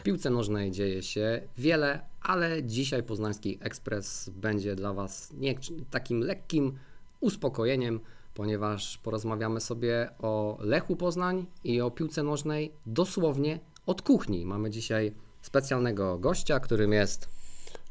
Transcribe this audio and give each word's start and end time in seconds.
W 0.00 0.02
piłce 0.02 0.30
nożnej 0.30 0.70
dzieje 0.70 1.02
się 1.02 1.40
wiele, 1.58 2.00
ale 2.22 2.62
dzisiaj 2.62 3.02
Poznański 3.02 3.58
Ekspres 3.60 4.30
będzie 4.30 4.74
dla 4.74 4.92
Was 4.92 5.32
nie 5.32 5.54
takim 5.90 6.20
lekkim 6.20 6.78
uspokojeniem, 7.20 8.00
ponieważ 8.34 8.98
porozmawiamy 8.98 9.60
sobie 9.60 10.10
o 10.18 10.58
Lechu 10.60 10.96
Poznań 10.96 11.46
i 11.64 11.80
o 11.80 11.90
piłce 11.90 12.22
nożnej 12.22 12.72
dosłownie 12.86 13.60
od 13.86 14.02
kuchni. 14.02 14.46
Mamy 14.46 14.70
dzisiaj 14.70 15.12
specjalnego 15.42 16.18
gościa, 16.18 16.60
którym 16.60 16.92
jest 16.92 17.28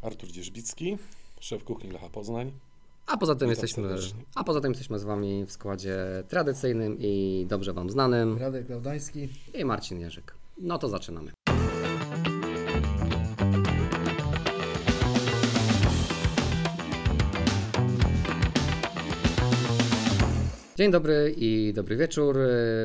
Artur 0.02 0.32
Dzierzbicki, 0.32 0.98
szef 1.40 1.64
kuchni 1.64 1.92
Lecha 1.92 2.10
Poznań. 2.10 2.52
A 3.08 3.18
poza 3.18 3.36
tym 3.36 3.50
jesteśmy, 3.50 3.96
a 4.36 4.44
poza 4.44 4.62
tym 4.62 4.72
jesteśmy 4.72 5.00
z 5.00 5.04
Wami 5.04 5.46
w 5.46 5.52
składzie 5.52 5.98
tradycyjnym 6.28 6.98
i 7.00 7.46
dobrze 7.50 7.74
Wam 7.74 7.90
znanym. 7.90 8.38
Radek 8.38 8.70
Laudański 8.70 9.30
i 9.54 9.66
Marcin 9.66 10.00
Jerzyk. 10.00 10.36
No 10.58 10.78
to 10.78 10.90
zaczynamy. 10.90 11.32
Dzień 20.80 20.92
dobry 20.92 21.34
i 21.38 21.74
dobry 21.76 21.98
wieczór. 21.98 22.38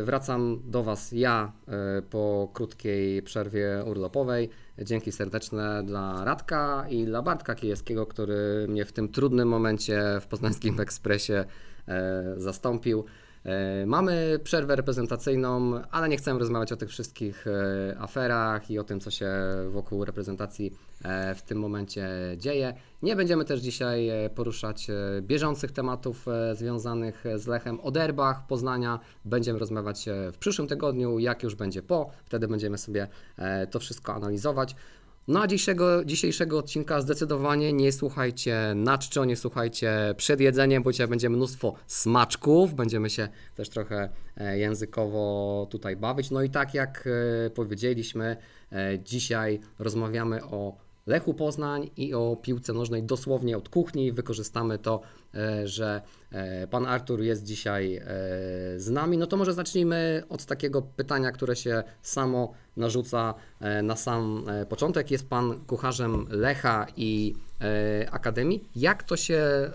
Wracam 0.04 0.60
do 0.64 0.82
Was 0.82 1.12
ja 1.12 1.52
e, 1.68 2.02
po 2.02 2.50
krótkiej 2.54 3.22
przerwie 3.22 3.84
urlopowej. 3.86 4.50
Dzięki 4.78 5.12
serdeczne 5.12 5.82
dla 5.82 6.24
Radka 6.24 6.86
i 6.88 7.04
dla 7.04 7.22
Bartka 7.22 7.54
Kijewskiego, 7.54 8.06
który 8.06 8.66
mnie 8.68 8.84
w 8.84 8.92
tym 8.92 9.08
trudnym 9.08 9.48
momencie 9.48 10.02
w 10.20 10.26
Poznańskim 10.26 10.80
Ekspresie 10.80 11.44
e, 11.88 12.34
zastąpił. 12.36 13.04
E, 13.44 13.86
mamy 13.86 14.40
przerwę 14.44 14.76
reprezentacyjną, 14.76 15.80
ale 15.90 16.08
nie 16.08 16.16
chcemy 16.16 16.38
rozmawiać 16.38 16.72
o 16.72 16.76
tych 16.76 16.88
wszystkich 16.88 17.46
e, 17.46 17.98
aferach 17.98 18.70
i 18.70 18.78
o 18.78 18.84
tym, 18.84 19.00
co 19.00 19.10
się 19.10 19.30
wokół 19.70 20.04
reprezentacji 20.04 20.72
e, 21.04 21.34
w 21.34 21.42
tym 21.42 21.58
momencie 21.58 22.08
dzieje. 22.36 22.74
Nie 23.02 23.16
będziemy 23.16 23.44
też 23.44 23.60
dzisiaj 23.60 24.10
poruszać 24.34 24.86
bieżących 25.20 25.72
tematów 25.72 26.26
związanych 26.52 27.24
z 27.36 27.46
Lechem. 27.46 27.80
O 27.80 27.90
derbach 27.90 28.46
Poznania 28.46 29.00
będziemy 29.24 29.58
rozmawiać 29.58 30.08
w 30.32 30.38
przyszłym 30.38 30.68
tygodniu, 30.68 31.18
jak 31.18 31.42
już 31.42 31.54
będzie 31.54 31.82
po. 31.82 32.10
Wtedy 32.24 32.48
będziemy 32.48 32.78
sobie 32.78 33.08
to 33.70 33.78
wszystko 33.78 34.14
analizować. 34.14 34.76
No 35.28 35.42
a 35.42 35.46
dzisiejszego, 35.46 36.04
dzisiejszego 36.04 36.58
odcinka 36.58 37.00
zdecydowanie 37.00 37.72
nie 37.72 37.92
słuchajcie 37.92 38.72
na 38.76 38.98
czczo, 38.98 39.24
nie 39.24 39.36
słuchajcie 39.36 40.14
przed 40.16 40.40
jedzeniem, 40.40 40.82
bo 40.82 40.92
dzisiaj 40.92 41.08
będzie 41.08 41.30
mnóstwo 41.30 41.74
smaczków, 41.86 42.74
będziemy 42.74 43.10
się 43.10 43.28
też 43.54 43.68
trochę 43.68 44.08
e, 44.36 44.58
językowo 44.58 45.66
tutaj 45.70 45.96
bawić. 45.96 46.30
No 46.30 46.42
i 46.42 46.50
tak 46.50 46.74
jak 46.74 47.08
e, 47.46 47.50
powiedzieliśmy, 47.50 48.36
e, 48.72 48.98
dzisiaj 48.98 49.60
rozmawiamy 49.78 50.44
o 50.44 50.83
Lechu 51.06 51.34
Poznań 51.34 51.90
i 51.96 52.14
o 52.14 52.36
piłce 52.42 52.72
nożnej 52.72 53.02
dosłownie 53.02 53.56
od 53.56 53.68
kuchni. 53.68 54.12
Wykorzystamy 54.12 54.78
to, 54.78 55.00
e, 55.34 55.68
że 55.68 56.02
e, 56.32 56.66
pan 56.66 56.86
Artur 56.86 57.22
jest 57.22 57.44
dzisiaj 57.44 57.96
e, 57.96 58.04
z 58.76 58.90
nami. 58.90 59.18
No 59.18 59.26
to 59.26 59.36
może 59.36 59.52
zacznijmy 59.52 60.22
od 60.28 60.44
takiego 60.44 60.82
pytania, 60.82 61.32
które 61.32 61.56
się 61.56 61.82
samo 62.02 62.52
narzuca 62.76 63.34
na 63.82 63.96
sam 63.96 64.44
początek. 64.68 65.10
Jest 65.10 65.28
pan 65.28 65.60
kucharzem 65.66 66.26
Lecha 66.30 66.86
i 66.96 67.34
Akademii. 68.10 68.68
Jak 68.76 69.02
to 69.02 69.16
się 69.16 69.70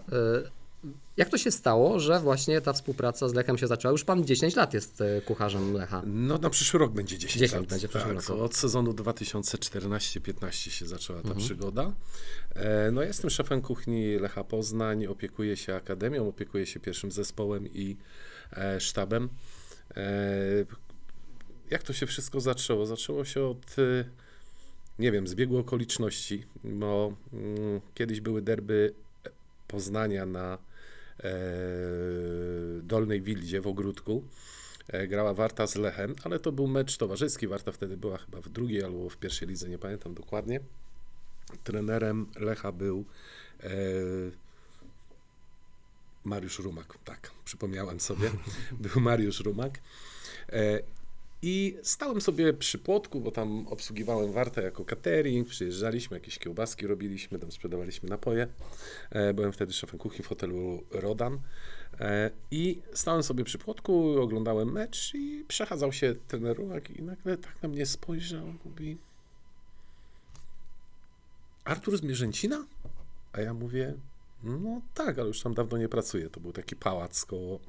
jak 1.17 1.29
to 1.29 1.37
się 1.37 1.51
stało, 1.51 1.99
że 1.99 2.19
właśnie 2.19 2.61
ta 2.61 2.73
współpraca 2.73 3.29
z 3.29 3.33
Lechem 3.33 3.57
się 3.57 3.67
zaczęła? 3.67 3.91
Już 3.91 4.03
pan 4.03 4.25
10 4.25 4.55
lat 4.55 4.73
jest 4.73 5.01
e, 5.01 5.21
kucharzem 5.21 5.73
Lecha. 5.73 6.01
No 6.05 6.37
na 6.37 6.49
przyszły 6.49 6.79
rok 6.79 6.93
będzie 6.93 7.17
10, 7.17 7.33
10 7.33 7.51
lat. 7.53 7.65
będzie 7.65 7.87
w 7.87 7.91
przyszłym 7.91 8.17
tak, 8.17 8.29
roku. 8.29 8.41
Od 8.41 8.55
sezonu 8.55 8.91
2014-15 8.91 10.51
się 10.51 10.87
zaczęła 10.87 11.21
ta 11.21 11.27
mhm. 11.27 11.45
przygoda. 11.45 11.93
E, 12.55 12.91
no 12.91 13.01
jestem 13.01 13.29
szefem 13.29 13.61
kuchni 13.61 14.15
Lecha 14.15 14.43
Poznań, 14.43 15.05
opiekuję 15.05 15.57
się 15.57 15.75
akademią, 15.75 16.27
opiekuję 16.27 16.65
się 16.65 16.79
pierwszym 16.79 17.11
zespołem 17.11 17.67
i 17.67 17.97
e, 18.53 18.79
sztabem. 18.79 19.29
Jak 21.71 21.83
to 21.83 21.93
się 21.93 22.05
wszystko 22.05 22.41
zaczęło? 22.41 22.85
Zaczęło 22.85 23.25
się 23.25 23.43
od 23.43 23.75
nie 24.99 25.11
wiem, 25.11 25.27
zbiegu 25.27 25.57
okoliczności, 25.57 26.43
bo 26.63 27.13
mm, 27.33 27.81
kiedyś 27.93 28.21
były 28.21 28.41
derby 28.41 28.93
Poznania 29.67 30.25
na 30.25 30.57
Dolnej 32.83 33.21
Wildzie 33.21 33.61
w 33.61 33.67
Ogródku. 33.67 34.23
E, 34.87 35.07
grała 35.07 35.33
Warta 35.33 35.67
z 35.67 35.75
Lechem, 35.75 36.15
ale 36.23 36.39
to 36.39 36.51
był 36.51 36.67
mecz 36.67 36.97
towarzyski. 36.97 37.47
Warta 37.47 37.71
wtedy 37.71 37.97
była 37.97 38.17
chyba 38.17 38.41
w 38.41 38.49
drugiej 38.49 38.83
albo 38.83 39.09
w 39.09 39.17
pierwszej 39.17 39.47
lidze, 39.47 39.69
nie 39.69 39.77
pamiętam 39.77 40.13
dokładnie. 40.13 40.59
Trenerem 41.63 42.25
Lecha 42.35 42.71
był 42.71 43.05
e, 43.63 43.69
Mariusz 46.23 46.59
Rumak, 46.59 46.97
tak, 47.05 47.31
przypomniałem 47.45 47.99
sobie. 47.99 48.31
Był 48.93 49.01
Mariusz 49.01 49.39
Rumak. 49.39 49.79
I 51.41 51.77
stałem 51.83 52.21
sobie 52.21 52.53
przy 52.53 52.77
płotku, 52.77 53.21
bo 53.21 53.31
tam 53.31 53.67
obsługiwałem 53.67 54.31
wartę 54.31 54.61
jako 54.63 54.85
catering, 54.85 55.47
przyjeżdżaliśmy, 55.47 56.17
jakieś 56.17 56.39
kiełbaski 56.39 56.87
robiliśmy, 56.87 57.39
tam 57.39 57.51
sprzedawaliśmy 57.51 58.09
napoje. 58.09 58.47
E, 59.09 59.33
byłem 59.33 59.51
wtedy 59.51 59.73
szefem 59.73 59.99
kuchni 59.99 60.25
w 60.25 60.27
hotelu 60.27 60.83
Rodan. 60.91 61.39
E, 61.99 62.31
I 62.51 62.81
stałem 62.93 63.23
sobie 63.23 63.43
przy 63.43 63.57
płotku, 63.57 64.21
oglądałem 64.21 64.71
mecz 64.71 65.11
i 65.15 65.45
przechadzał 65.47 65.93
się 65.93 66.15
ten 66.27 66.47
ruak 66.47 66.89
i 66.89 67.01
nagle 67.01 67.37
tak 67.37 67.63
na 67.63 67.69
mnie 67.69 67.85
spojrzał, 67.85 68.53
mówi 68.65 68.97
Artur 71.63 71.97
z 71.97 72.03
Mierzęcina? 72.03 72.65
A 73.33 73.41
ja 73.41 73.53
mówię, 73.53 73.93
no 74.43 74.81
tak, 74.93 75.19
ale 75.19 75.27
już 75.27 75.41
tam 75.41 75.53
dawno 75.53 75.77
nie 75.77 75.89
pracuję. 75.89 76.29
To 76.29 76.39
był 76.39 76.51
taki 76.51 76.75
pałac 76.75 77.25
koło 77.25 77.59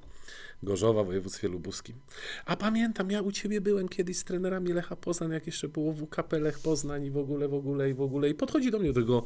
Gorzowa 0.62 1.02
w 1.02 1.06
województwie 1.06 1.48
lubuskim. 1.48 1.96
A 2.44 2.56
pamiętam, 2.56 3.10
ja 3.10 3.22
u 3.22 3.32
ciebie 3.32 3.60
byłem 3.60 3.88
kiedyś 3.88 4.18
z 4.18 4.24
trenerami 4.24 4.72
Lecha 4.72 4.96
Poznań, 4.96 5.30
jak 5.32 5.46
jeszcze 5.46 5.68
było 5.68 5.92
WKP 5.92 6.38
Lech 6.38 6.58
Poznań 6.58 7.04
i 7.04 7.10
w 7.10 7.16
ogóle, 7.16 7.48
w 7.48 7.54
ogóle, 7.54 7.90
i 7.90 7.94
w 7.94 8.00
ogóle. 8.00 8.28
I 8.28 8.34
podchodzi 8.34 8.70
do 8.70 8.78
mnie 8.78 8.92
do 8.92 9.00
tego, 9.00 9.24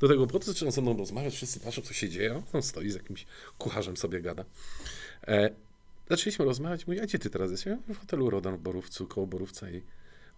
do 0.00 0.08
tego 0.08 0.26
płotu, 0.26 0.46
zaczyna 0.46 0.70
ze 0.70 0.82
mną 0.82 0.96
rozmawiać, 0.96 1.34
wszyscy 1.34 1.60
patrzą, 1.60 1.82
co 1.82 1.94
się 1.94 2.08
dzieje. 2.08 2.42
On 2.52 2.62
stoi 2.62 2.90
z 2.90 2.94
jakimś 2.94 3.26
kucharzem, 3.58 3.96
sobie 3.96 4.20
gada. 4.20 4.44
E, 5.28 5.50
zaczęliśmy 6.10 6.44
rozmawiać, 6.44 6.86
mówi, 6.86 7.00
a 7.00 7.04
gdzie 7.04 7.18
ty 7.18 7.30
teraz 7.30 7.50
jesteś? 7.50 7.66
Ja 7.66 7.94
w 7.94 7.98
hotelu 7.98 8.30
Rodan 8.30 8.56
w 8.56 8.60
Borówcu, 8.60 9.06
koło 9.06 9.26
Borówca 9.26 9.70
i 9.70 9.82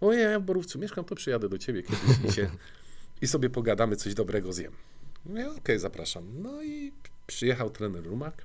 ojej, 0.01 0.23
ja 0.23 0.41
w 0.41 0.43
Borówcu 0.43 0.79
mieszkam, 0.79 1.05
to 1.05 1.15
przyjadę 1.15 1.49
do 1.49 1.59
ciebie 1.59 1.83
kiedyś 1.83 2.31
i, 2.31 2.33
się, 2.33 2.51
i 3.23 3.27
sobie 3.27 3.51
pogadamy, 3.51 3.97
coś 3.97 4.15
dobrego 4.15 4.53
zjem. 4.53 4.73
Mówię, 5.25 5.47
okej, 5.47 5.59
okay, 5.59 5.79
zapraszam. 5.79 6.43
No 6.43 6.63
i 6.63 6.93
przyjechał 7.27 7.71
trener 7.71 8.05
Rumak, 8.05 8.45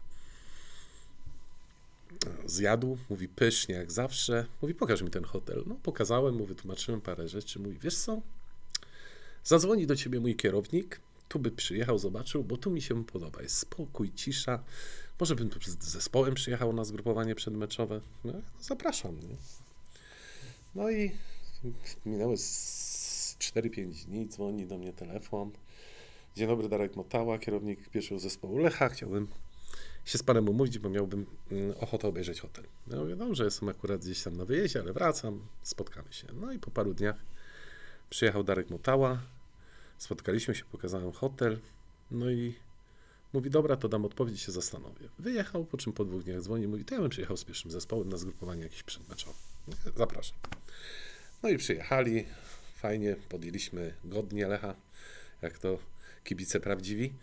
zjadł, 2.45 2.97
mówi 3.09 3.28
pysznie 3.28 3.75
jak 3.75 3.91
zawsze. 3.91 4.45
Mówi, 4.61 4.75
pokaż 4.75 5.01
mi 5.01 5.09
ten 5.09 5.23
hotel. 5.23 5.63
No, 5.67 5.75
pokazałem 5.84 6.35
mu, 6.35 6.45
wytłumaczyłem 6.45 7.01
parę 7.01 7.28
rzeczy. 7.28 7.59
Mówi, 7.59 7.78
wiesz 7.81 7.97
co, 7.97 8.22
zadzwoni 9.44 9.88
do 9.88 9.95
ciebie 9.95 10.19
mój 10.19 10.35
kierownik, 10.35 11.01
tu 11.28 11.39
by 11.39 11.51
przyjechał, 11.51 12.00
zobaczył, 12.00 12.44
bo 12.44 12.57
tu 12.57 12.72
mi 12.72 12.81
się 12.81 13.06
podoba. 13.06 13.41
Jest 13.41 13.57
spokój, 13.57 14.12
cisza. 14.16 14.63
Może 15.19 15.35
bym 15.35 15.50
tu 15.50 15.59
z 15.62 15.83
zespołem 15.83 16.33
przyjechał 16.33 16.73
na 16.73 16.83
zgrupowanie 16.83 17.35
przedmeczowe. 17.35 18.01
No, 18.23 18.33
zapraszam. 18.62 19.19
Nie? 19.19 19.35
No 20.75 20.91
i 20.91 21.12
minęły 22.06 22.35
4-5 22.35 24.06
dni, 24.06 24.28
dzwoni 24.28 24.66
do 24.66 24.78
mnie 24.78 24.94
telefon. 24.94 25.51
Dzień 26.35 26.47
dobry, 26.47 26.69
Darek 26.69 26.95
Motała, 26.95 27.39
kierownik 27.39 27.89
pierwszego 27.89 28.19
zespołu 28.19 28.57
Lecha. 28.57 28.89
Chciałbym 28.89 29.28
się 30.06 30.18
z 30.18 30.24
panem 30.24 30.50
umówić, 30.50 30.80
bo 30.80 30.90
miałbym 30.90 31.25
mm, 31.52 31.74
ochotę 31.80 32.08
obejrzeć 32.08 32.41
hotel. 32.41 32.66
Ja 32.88 32.97
mówię, 32.97 33.16
dobrze, 33.16 33.46
jestem 33.46 33.69
akurat 33.69 34.02
gdzieś 34.02 34.24
tam 34.24 34.38
na 34.38 34.46
wyjeździe, 34.46 34.80
ale 34.80 34.94
wracam, 34.94 35.47
spotkamy 35.62 36.13
się. 36.13 36.27
No 36.33 36.51
i 36.51 36.60
po 36.60 36.72
paru 36.72 36.94
dniach 36.94 37.16
przyjechał 38.10 38.44
Darek 38.44 38.69
Motała, 38.69 39.22
spotkaliśmy 39.98 40.56
się, 40.56 40.66
pokazałem 40.66 41.12
hotel, 41.12 41.60
no 42.12 42.31
i 42.31 42.56
mówi, 43.33 43.50
dobra, 43.50 43.77
to 43.77 43.89
dam 43.89 44.06
odpowiedź 44.06 44.42
się 44.42 44.51
zastanowię. 44.51 45.10
Wyjechał, 45.19 45.66
po 45.66 45.77
czym 45.77 45.94
po 45.94 46.06
dwóch 46.06 46.24
dniach 46.24 46.42
dzwoni, 46.42 46.68
mówi, 46.68 46.86
to 46.86 46.95
ja 46.95 47.01
bym 47.01 47.10
przyjechał 47.10 47.38
z 47.38 47.44
pierwszym 47.44 47.72
zespołem 47.72 48.10
na 48.10 48.18
zgrupowanie 48.18 48.63
jakieś 48.63 48.83
przedmeczowe. 48.83 49.38
Zapraszam. 49.98 50.38
No 51.44 51.50
i 51.50 51.57
przyjechali, 51.57 52.25
fajnie, 52.75 53.16
podjęliśmy 53.30 53.94
godnie 54.04 54.48
Lecha, 54.48 54.75
jak 55.42 55.60
to 55.60 55.80
kibice 56.24 56.60
prawdziwi. 56.60 57.13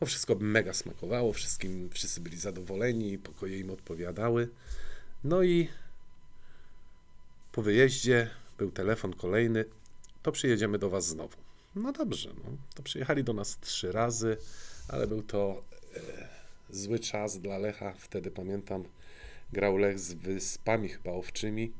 No 0.00 0.06
wszystko 0.06 0.34
mega 0.40 0.72
smakowało, 0.72 1.32
wszystkim, 1.32 1.90
wszyscy 1.90 2.20
byli 2.20 2.38
zadowoleni, 2.38 3.18
pokoje 3.18 3.58
im 3.58 3.70
odpowiadały. 3.70 4.48
No 5.24 5.42
i 5.42 5.68
po 7.52 7.62
wyjeździe 7.62 8.30
był 8.58 8.70
telefon 8.70 9.12
kolejny, 9.14 9.64
to 10.22 10.32
przyjedziemy 10.32 10.78
do 10.78 10.90
Was 10.90 11.06
znowu. 11.06 11.36
No 11.76 11.92
dobrze, 11.92 12.30
no, 12.44 12.50
to 12.74 12.82
przyjechali 12.82 13.24
do 13.24 13.32
nas 13.32 13.58
trzy 13.60 13.92
razy, 13.92 14.36
ale 14.88 15.06
był 15.06 15.22
to 15.22 15.62
e, 15.96 16.28
zły 16.70 16.98
czas 16.98 17.38
dla 17.38 17.58
Lecha. 17.58 17.92
Wtedy 17.98 18.30
pamiętam, 18.30 18.84
grał 19.52 19.76
Lech 19.76 19.98
z 19.98 20.14
Wyspami 20.14 20.88
chyba 20.88 21.10
Owczymi. 21.12 21.72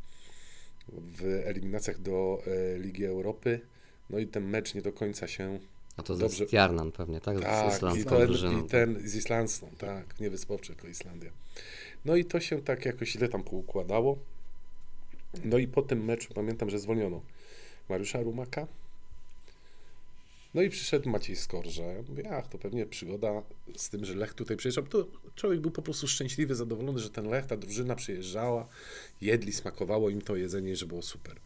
w 0.89 1.43
eliminacjach 1.45 1.99
do 2.01 2.43
e, 2.47 2.79
Ligi 2.79 3.05
Europy. 3.05 3.61
No 4.11 4.19
i 4.19 4.27
ten 4.27 4.49
mecz 4.49 4.75
nie 4.75 4.83
do 4.83 4.93
końca 4.93 5.29
się. 5.29 5.61
A 5.99 6.03
to 6.03 6.17
Dobrze. 6.17 6.37
ze 6.39 6.47
Stjarnan 6.47 6.93
pewnie, 6.93 7.21
tak? 7.21 7.39
Z 7.39 7.43
Tak, 7.43 7.73
i 7.73 7.77
islandzką 7.77 8.17
ten, 8.17 8.27
drużyną. 8.27 8.65
i 8.65 8.69
ten 8.69 9.09
z 9.09 9.15
Islandzką, 9.17 9.71
tak, 9.79 10.21
nie 10.21 10.31
Wyspowcze, 10.31 10.75
tylko 10.75 10.89
Islandia. 10.89 11.31
No 12.05 12.17
i 12.17 12.25
to 12.25 12.41
się 12.41 12.63
tak 12.63 12.85
jakoś 12.87 13.11
źle 13.13 13.29
tam 13.29 13.43
poukładało. 13.43 14.19
No 15.45 15.59
i 15.59 15.69
po 15.69 15.83
tym 15.83 16.05
meczu 16.05 16.35
pamiętam, 16.35 16.71
że 16.71 16.79
zwolniono 16.79 17.21
Mariusza 17.89 18.21
Rumaka. 18.23 18.67
No 20.55 20.63
i 20.63 20.71
przyszedł 20.71 21.11
Maciej 21.11 21.37
Skorża. 21.37 21.83
Ja 21.83 22.03
mówię, 22.09 22.31
ach, 22.31 22.49
to 22.49 22.59
pewnie 22.59 22.87
przygoda 22.87 23.43
z 23.77 23.89
tym, 23.89 24.05
że 24.05 24.15
Lech 24.15 24.35
tutaj 24.35 24.57
przyjeżdżał. 24.57 24.85
To 24.87 25.07
człowiek 25.35 25.61
był 25.61 25.71
po 25.71 25.83
prostu 25.83 26.09
szczęśliwy, 26.09 26.55
zadowolony, 26.55 26.99
że 26.99 27.11
ten 27.11 27.29
Lech, 27.29 27.47
ta 27.47 27.57
drużyna 27.57 27.95
przyjeżdżała, 27.95 28.69
jedli, 29.21 29.53
smakowało 29.53 30.11
im 30.11 30.23
to 30.23 30.37
jedzenie, 30.37 30.73
i 30.73 30.77
że 30.77 30.87
było 30.87 31.03
super. 31.03 31.37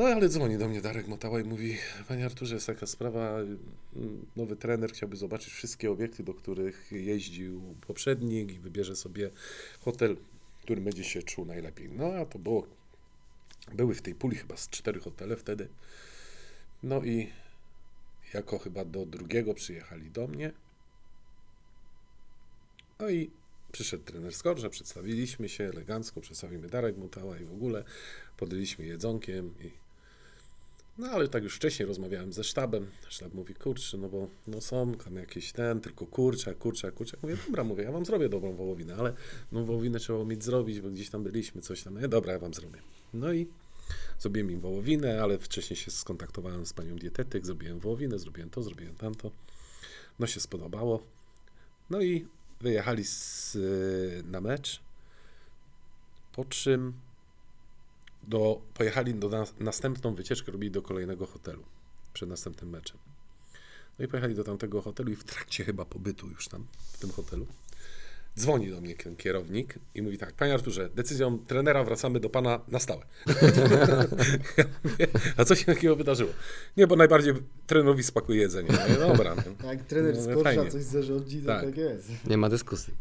No 0.00 0.06
ale 0.06 0.28
dzwoni 0.28 0.58
do 0.58 0.68
mnie 0.68 0.80
Darek 0.80 1.08
Motała 1.08 1.40
i 1.40 1.44
mówi, 1.44 1.78
panie 2.08 2.24
Arturze, 2.26 2.54
jest 2.54 2.66
taka 2.66 2.86
sprawa, 2.86 3.38
mm, 3.40 4.26
nowy 4.36 4.56
trener 4.56 4.92
chciałby 4.92 5.16
zobaczyć 5.16 5.52
wszystkie 5.52 5.90
obiekty, 5.90 6.22
do 6.22 6.34
których 6.34 6.92
jeździł 6.92 7.74
poprzednik 7.86 8.52
i 8.52 8.58
wybierze 8.58 8.96
sobie 8.96 9.30
hotel, 9.80 10.16
w 10.58 10.62
którym 10.62 10.84
będzie 10.84 11.04
się 11.04 11.22
czuł 11.22 11.44
najlepiej. 11.44 11.88
No 11.88 12.12
a 12.12 12.26
to 12.26 12.38
było, 12.38 12.66
były 13.72 13.94
w 13.94 14.02
tej 14.02 14.14
puli 14.14 14.36
chyba 14.36 14.56
z 14.56 14.68
cztery 14.68 15.00
hotele 15.00 15.36
wtedy. 15.36 15.68
No 16.82 17.04
i 17.04 17.30
jako 18.34 18.58
chyba 18.58 18.84
do 18.84 19.06
drugiego 19.06 19.54
przyjechali 19.54 20.10
do 20.10 20.26
mnie. 20.26 20.52
No 22.98 23.10
i 23.10 23.30
przyszedł 23.72 24.04
trener 24.04 24.34
Skorża, 24.34 24.68
przedstawiliśmy 24.68 25.48
się 25.48 25.64
elegancko, 25.64 26.20
przedstawimy 26.20 26.68
Darek 26.68 26.96
Mutała 26.96 27.38
i 27.38 27.44
w 27.44 27.52
ogóle 27.52 27.84
podjęliśmy 28.36 28.86
jedzonkiem 28.86 29.54
i 29.60 29.89
no 30.98 31.10
ale 31.10 31.28
tak 31.28 31.42
już 31.42 31.56
wcześniej 31.56 31.86
rozmawiałem 31.86 32.32
ze 32.32 32.44
sztabem. 32.44 32.86
Sztab 33.08 33.34
mówi, 33.34 33.54
kurczę, 33.54 33.98
no 33.98 34.08
bo 34.08 34.28
no 34.46 34.60
są 34.60 34.94
tam 34.94 35.16
jakieś 35.16 35.52
ten, 35.52 35.80
tylko 35.80 36.06
kurczak, 36.06 36.58
kurczak, 36.58 36.94
kurczak. 36.94 37.22
Mówię, 37.22 37.36
dobra, 37.46 37.64
mówię, 37.64 37.84
ja 37.84 37.92
wam 37.92 38.04
zrobię 38.04 38.28
dobrą 38.28 38.52
wołowinę, 38.52 38.96
ale 38.96 39.12
no 39.52 39.64
wołowinę 39.64 39.98
trzeba 39.98 40.18
umieć 40.18 40.44
zrobić, 40.44 40.80
bo 40.80 40.90
gdzieś 40.90 41.10
tam 41.10 41.22
byliśmy, 41.22 41.62
coś 41.62 41.82
tam. 41.82 42.00
Nie, 42.00 42.08
dobra, 42.08 42.32
ja 42.32 42.38
wam 42.38 42.54
zrobię. 42.54 42.78
No 43.14 43.32
i 43.32 43.46
zrobiłem 44.18 44.50
im 44.50 44.60
wołowinę, 44.60 45.22
ale 45.22 45.38
wcześniej 45.38 45.76
się 45.76 45.90
skontaktowałem 45.90 46.66
z 46.66 46.72
panią 46.72 46.96
dietetyk, 46.96 47.46
zrobiłem 47.46 47.80
wołowinę, 47.80 48.18
zrobiłem 48.18 48.50
to, 48.50 48.62
zrobiłem 48.62 48.94
tamto. 48.94 49.30
No 50.18 50.26
się 50.26 50.40
spodobało. 50.40 51.02
No 51.90 52.00
i 52.02 52.26
wyjechali 52.60 53.04
z, 53.04 53.56
na 54.26 54.40
mecz, 54.40 54.80
po 56.32 56.44
czym 56.44 56.92
do, 58.22 58.60
pojechali 58.74 59.14
do 59.14 59.28
nas, 59.28 59.54
następną 59.60 60.14
wycieczkę, 60.14 60.52
robili 60.52 60.70
do 60.70 60.82
kolejnego 60.82 61.26
hotelu 61.26 61.62
przed 62.12 62.28
następnym 62.28 62.70
meczem. 62.70 62.98
No 63.98 64.04
i 64.04 64.08
pojechali 64.08 64.34
do 64.34 64.44
tamtego 64.44 64.82
hotelu 64.82 65.12
i 65.12 65.16
w 65.16 65.24
trakcie 65.24 65.64
chyba 65.64 65.84
pobytu 65.84 66.28
już 66.28 66.48
tam, 66.48 66.66
w 66.92 66.98
tym 66.98 67.10
hotelu, 67.10 67.46
dzwoni 68.38 68.70
do 68.70 68.80
mnie 68.80 68.94
ten 68.94 69.16
kierownik 69.16 69.74
i 69.94 70.02
mówi 70.02 70.18
tak, 70.18 70.32
panie 70.32 70.54
Arturze, 70.54 70.90
decyzją 70.94 71.38
trenera 71.38 71.84
wracamy 71.84 72.20
do 72.20 72.30
pana 72.30 72.60
na 72.68 72.78
stałe. 72.78 73.02
a 75.36 75.44
co 75.44 75.54
się 75.54 75.64
takiego 75.64 75.96
wydarzyło? 75.96 76.30
Nie, 76.76 76.86
bo 76.86 76.96
najbardziej 76.96 77.34
trenerowi 77.66 78.02
smakuje 78.02 78.40
jedzenie. 78.40 78.68
Mówię, 78.72 78.96
dobra. 79.00 79.34
no. 79.34 79.42
Jak 79.68 79.82
trener 79.84 80.14
No, 80.14 80.22
z 80.22 80.42
fajnie. 80.42 80.62
Korsza 80.62 80.72
coś 80.72 80.82
zarządzi, 80.82 81.40
to 81.40 81.46
Tak. 81.46 81.64
tak, 81.64 81.76
jest. 81.76 82.10
Nie 82.26 82.36
ma 82.36 82.48
dyskusji. 82.48 82.94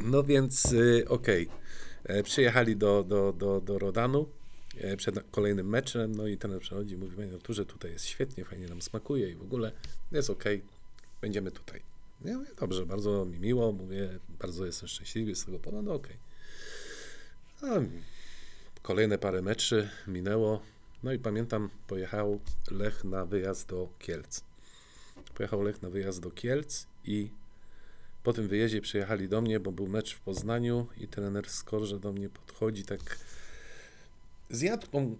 No 0.00 0.22
więc 0.22 0.72
y, 0.72 1.04
okej. 1.08 1.48
E, 2.04 2.22
Przyjechali 2.22 2.76
do, 2.76 3.04
do, 3.04 3.32
do, 3.32 3.60
do 3.60 3.78
Rodanu 3.78 4.28
przed 4.96 5.30
kolejnym 5.30 5.68
meczem, 5.68 6.14
no 6.14 6.26
i 6.26 6.38
ten 6.38 6.58
przychodzi 6.58 6.94
i 6.94 6.98
mówi, 6.98 7.16
panie 7.16 7.34
Arturze, 7.34 7.66
tutaj 7.66 7.90
jest 7.92 8.06
świetnie, 8.06 8.44
fajnie 8.44 8.66
nam 8.66 8.82
smakuje 8.82 9.30
i 9.30 9.34
w 9.34 9.42
ogóle 9.42 9.72
jest 10.12 10.30
okej, 10.30 10.62
będziemy 11.20 11.50
tutaj. 11.50 11.80
Ja 12.24 12.38
mówię, 12.38 12.50
dobrze, 12.60 12.86
bardzo 12.86 13.24
mi 13.24 13.38
miło, 13.38 13.72
mówię, 13.72 14.18
bardzo 14.38 14.66
jestem 14.66 14.88
szczęśliwy 14.88 15.34
z 15.34 15.44
tego 15.44 15.58
powodu, 15.58 15.92
okej. 15.92 16.16
A, 17.62 17.66
Kolejne 18.84 19.18
parę 19.18 19.42
meczy 19.42 19.90
minęło, 20.06 20.62
no 21.02 21.12
i 21.12 21.18
pamiętam, 21.18 21.70
pojechał 21.86 22.40
Lech 22.70 23.04
na 23.04 23.26
wyjazd 23.26 23.68
do 23.68 23.88
Kielc. 23.98 24.44
Pojechał 25.34 25.62
Lech 25.62 25.82
na 25.82 25.90
wyjazd 25.90 26.20
do 26.20 26.30
Kielc 26.30 26.86
i 27.04 27.30
po 28.22 28.32
tym 28.32 28.48
wyjeździe 28.48 28.80
przyjechali 28.80 29.28
do 29.28 29.40
mnie, 29.40 29.60
bo 29.60 29.72
był 29.72 29.86
mecz 29.86 30.14
w 30.14 30.20
Poznaniu 30.20 30.86
i 30.96 31.08
trener 31.08 31.50
Skorże 31.50 32.00
do 32.00 32.12
mnie 32.12 32.28
podchodzi 32.28 32.84
tak 32.84 33.18
zjadł 34.50 34.86
on 34.92 35.16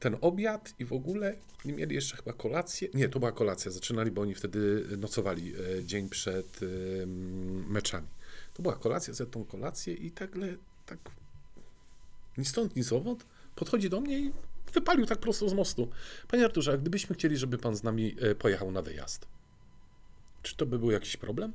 ten 0.00 0.16
obiad 0.20 0.74
i 0.78 0.84
w 0.84 0.92
ogóle 0.92 1.36
nie 1.64 1.72
mieli 1.72 1.94
jeszcze 1.94 2.16
chyba 2.16 2.32
kolację. 2.32 2.88
Nie, 2.94 3.08
to 3.08 3.18
była 3.18 3.32
kolacja. 3.32 3.70
Zaczynali, 3.70 4.10
bo 4.10 4.22
oni 4.22 4.34
wtedy 4.34 4.84
nocowali 4.98 5.54
e, 5.54 5.84
dzień 5.84 6.08
przed 6.08 6.60
e, 6.62 7.06
meczami. 7.68 8.08
To 8.54 8.62
była 8.62 8.76
kolacja, 8.76 9.14
zjadł 9.14 9.32
tą 9.32 9.44
kolację 9.44 9.94
i 9.94 10.10
tagle 10.10 10.56
tak 10.86 10.98
ni 12.38 12.44
stąd, 12.44 12.76
ni 12.76 12.82
zowąd 12.82 13.26
podchodzi 13.54 13.90
do 13.90 14.00
mnie 14.00 14.18
i 14.18 14.32
wypalił 14.74 15.06
tak 15.06 15.18
prosto 15.18 15.48
z 15.48 15.54
mostu. 15.54 15.88
Panie 16.28 16.44
Arturze, 16.44 16.72
a 16.72 16.76
gdybyśmy 16.76 17.16
chcieli, 17.16 17.36
żeby 17.36 17.58
pan 17.58 17.76
z 17.76 17.82
nami 17.82 18.16
e, 18.20 18.34
pojechał 18.34 18.70
na 18.70 18.82
wyjazd, 18.82 19.26
czy 20.42 20.56
to 20.56 20.66
by 20.66 20.78
był 20.78 20.90
jakiś 20.90 21.16
problem? 21.16 21.52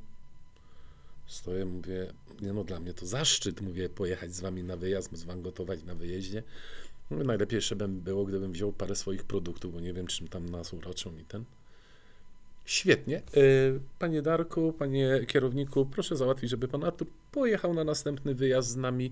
Stoję, 1.27 1.65
mówię, 1.65 2.13
nie 2.41 2.53
no, 2.53 2.63
dla 2.63 2.79
mnie 2.79 2.93
to 2.93 3.05
zaszczyt, 3.05 3.61
mówię, 3.61 3.89
pojechać 3.89 4.35
z 4.35 4.39
wami 4.39 4.63
na 4.63 4.77
wyjazd, 4.77 5.17
z 5.17 5.23
wam 5.23 5.41
gotować 5.41 5.83
na 5.83 5.95
wyjeździe. 5.95 6.43
Mówię, 7.09 7.23
najlepiej 7.23 7.57
jeszcze 7.57 7.75
bym 7.75 8.01
było, 8.01 8.25
gdybym 8.25 8.51
wziął 8.51 8.73
parę 8.73 8.95
swoich 8.95 9.23
produktów, 9.23 9.73
bo 9.73 9.79
nie 9.79 9.93
wiem, 9.93 10.07
czym 10.07 10.27
tam 10.27 10.49
nas 10.49 10.73
uroczą 10.73 11.17
i 11.17 11.25
ten. 11.25 11.43
Świetnie. 12.65 13.21
Y, 13.37 13.79
Panie 13.99 14.21
Darku, 14.21 14.73
panie 14.73 15.19
kierowniku, 15.27 15.85
proszę 15.85 16.15
załatwić, 16.15 16.49
żeby 16.49 16.67
pan 16.67 16.83
Artur 16.83 17.07
pojechał 17.31 17.73
na 17.73 17.83
następny 17.83 18.35
wyjazd 18.35 18.69
z 18.69 18.75
nami. 18.75 19.11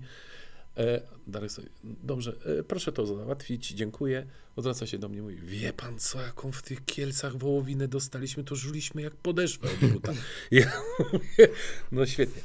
E, 0.76 1.00
Darek 1.26 1.52
sobie, 1.52 1.68
dobrze, 1.84 2.36
e, 2.58 2.62
proszę 2.62 2.92
to 2.92 3.06
załatwić, 3.06 3.68
dziękuję. 3.68 4.26
Odwraca 4.56 4.86
się 4.86 4.98
do 4.98 5.08
mnie 5.08 5.18
i 5.18 5.22
mówi, 5.22 5.36
wie 5.36 5.72
pan 5.72 5.98
co, 5.98 6.22
jaką 6.22 6.52
w 6.52 6.62
tych 6.62 6.84
Kielcach 6.84 7.36
wołowinę 7.36 7.88
dostaliśmy, 7.88 8.44
to 8.44 8.56
żuliśmy 8.56 9.02
jak 9.02 9.14
podeszwę. 9.14 9.68
Ja 10.50 10.72
mówię, 10.98 11.48
no 11.92 12.06
świetnie. 12.06 12.42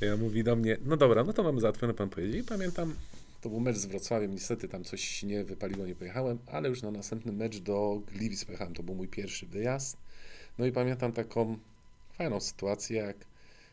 Ja 0.00 0.16
mówi 0.16 0.44
do 0.44 0.56
mnie, 0.56 0.76
no 0.84 0.96
dobra, 0.96 1.24
no 1.24 1.32
to 1.32 1.42
mamy 1.42 1.60
załatwione, 1.60 1.94
pan 1.94 2.08
pojedzie. 2.10 2.38
I 2.38 2.44
pamiętam, 2.44 2.94
to 3.40 3.48
był 3.48 3.60
mecz 3.60 3.76
z 3.76 3.86
Wrocławiem, 3.86 4.32
niestety 4.32 4.68
tam 4.68 4.84
coś 4.84 5.22
nie 5.22 5.44
wypaliło, 5.44 5.86
nie 5.86 5.94
pojechałem, 5.94 6.38
ale 6.46 6.68
już 6.68 6.82
na 6.82 6.90
następny 6.90 7.32
mecz 7.32 7.58
do 7.58 8.02
Gliwic 8.06 8.44
pojechałem, 8.44 8.74
to 8.74 8.82
był 8.82 8.94
mój 8.94 9.08
pierwszy 9.08 9.46
wyjazd. 9.46 9.96
No 10.58 10.66
i 10.66 10.72
pamiętam 10.72 11.12
taką 11.12 11.58
fajną 12.12 12.40
sytuację, 12.40 12.96
jak 12.96 13.16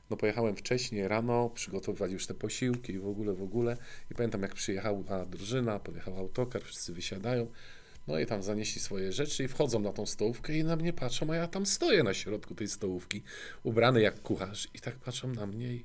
no 0.10 0.17
pojechałem 0.17 0.55
wcześniej, 0.55 1.07
rano, 1.07 1.50
przygotowywać 1.50 2.12
już 2.12 2.27
te 2.27 2.34
posiłki 2.34 2.93
i 2.93 3.00
w 3.00 3.07
ogóle, 3.07 3.34
w 3.34 3.43
ogóle. 3.43 3.77
I 4.12 4.15
pamiętam, 4.15 4.41
jak 4.41 4.53
przyjechała 4.53 5.25
drużyna, 5.25 5.79
podjechał 5.79 6.17
autokar, 6.17 6.63
wszyscy 6.63 6.93
wysiadają. 6.93 7.48
No 8.07 8.19
i 8.19 8.25
tam 8.25 8.43
zanieśli 8.43 8.81
swoje 8.81 9.12
rzeczy 9.12 9.43
i 9.43 9.48
wchodzą 9.48 9.79
na 9.79 9.93
tą 9.93 10.05
stołówkę 10.05 10.57
i 10.57 10.63
na 10.63 10.75
mnie 10.75 10.93
patrzą, 10.93 11.31
a 11.31 11.36
ja 11.36 11.48
tam 11.48 11.65
stoję 11.65 12.03
na 12.03 12.13
środku 12.13 12.55
tej 12.55 12.67
stołówki, 12.67 13.24
ubrany 13.63 14.01
jak 14.01 14.22
kucharz. 14.22 14.67
I 14.74 14.79
tak 14.79 14.95
patrzą 14.95 15.27
na 15.27 15.48
mnie 15.48 15.74
i 15.74 15.84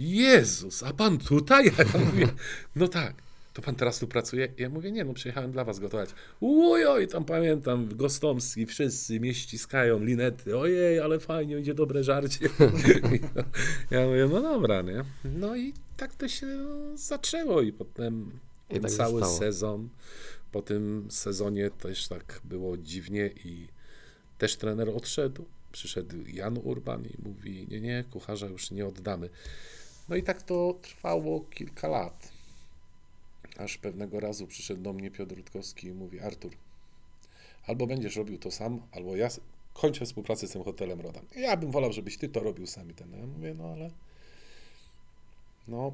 Jezus, 0.00 0.82
a 0.82 0.92
pan 0.92 1.18
tutaj? 1.18 1.64
Ja 1.94 2.00
mówię, 2.04 2.28
no 2.76 2.88
tak. 2.88 3.14
To 3.54 3.62
pan 3.62 3.74
teraz 3.74 3.98
tu 3.98 4.06
pracuje? 4.08 4.48
Ja 4.58 4.68
mówię, 4.68 4.92
nie, 4.92 5.04
no 5.04 5.14
przyjechałem 5.14 5.52
dla 5.52 5.64
was 5.64 5.78
gotować. 5.78 6.10
Ujoj, 6.40 7.08
tam 7.08 7.24
pamiętam, 7.24 7.88
Gostomski, 7.96 8.66
wszyscy 8.66 9.20
mnie 9.20 9.34
ściskają, 9.34 10.04
linety. 10.04 10.58
Ojej, 10.58 11.00
ale 11.00 11.20
fajnie, 11.20 11.58
idzie 11.58 11.74
dobre 11.74 12.04
żarcie. 12.04 12.48
ja 13.90 14.06
mówię, 14.06 14.28
no 14.32 14.42
dobra, 14.42 14.82
nie? 14.82 15.04
No 15.24 15.56
i 15.56 15.72
tak 15.96 16.14
to 16.14 16.28
się 16.28 16.46
zaczęło 16.94 17.62
i 17.62 17.72
potem 17.72 18.30
I 18.70 18.80
tak 18.80 18.90
cały 18.90 19.20
zostało. 19.20 19.38
sezon. 19.38 19.88
Po 20.52 20.62
tym 20.62 21.06
sezonie 21.10 21.70
też 21.70 22.08
tak 22.08 22.40
było 22.44 22.76
dziwnie 22.76 23.30
i 23.44 23.68
też 24.38 24.56
trener 24.56 24.88
odszedł. 24.88 25.44
Przyszedł 25.72 26.16
Jan 26.26 26.58
Urban 26.64 27.04
i 27.06 27.14
mówi, 27.22 27.66
nie, 27.70 27.80
nie, 27.80 28.04
kucharza 28.10 28.46
już 28.46 28.70
nie 28.70 28.86
oddamy. 28.86 29.28
No 30.08 30.16
i 30.16 30.22
tak 30.22 30.42
to 30.42 30.74
trwało 30.82 31.40
kilka 31.40 31.88
lat. 31.88 32.32
Aż 33.58 33.78
pewnego 33.78 34.20
razu 34.20 34.46
przyszedł 34.46 34.82
do 34.82 34.92
mnie 34.92 35.10
Piotr 35.10 35.36
Rutkowski 35.36 35.86
i 35.86 35.92
mówi, 35.92 36.20
Artur, 36.20 36.52
albo 37.66 37.86
będziesz 37.86 38.16
robił 38.16 38.38
to 38.38 38.50
sam, 38.50 38.82
albo 38.92 39.16
ja 39.16 39.28
kończę 39.74 40.06
współpracę 40.06 40.46
z 40.46 40.50
tym 40.50 40.64
hotelem 40.64 41.00
Rodan. 41.00 41.24
Ja 41.36 41.56
bym 41.56 41.70
wolał, 41.70 41.92
żebyś 41.92 42.16
ty 42.16 42.28
to 42.28 42.40
robił 42.40 42.66
sam 42.66 42.90
i 42.90 42.94
ten. 42.94 43.12
Ja 43.12 43.26
mówię, 43.26 43.54
no 43.54 43.72
ale 43.72 43.90
no 45.68 45.92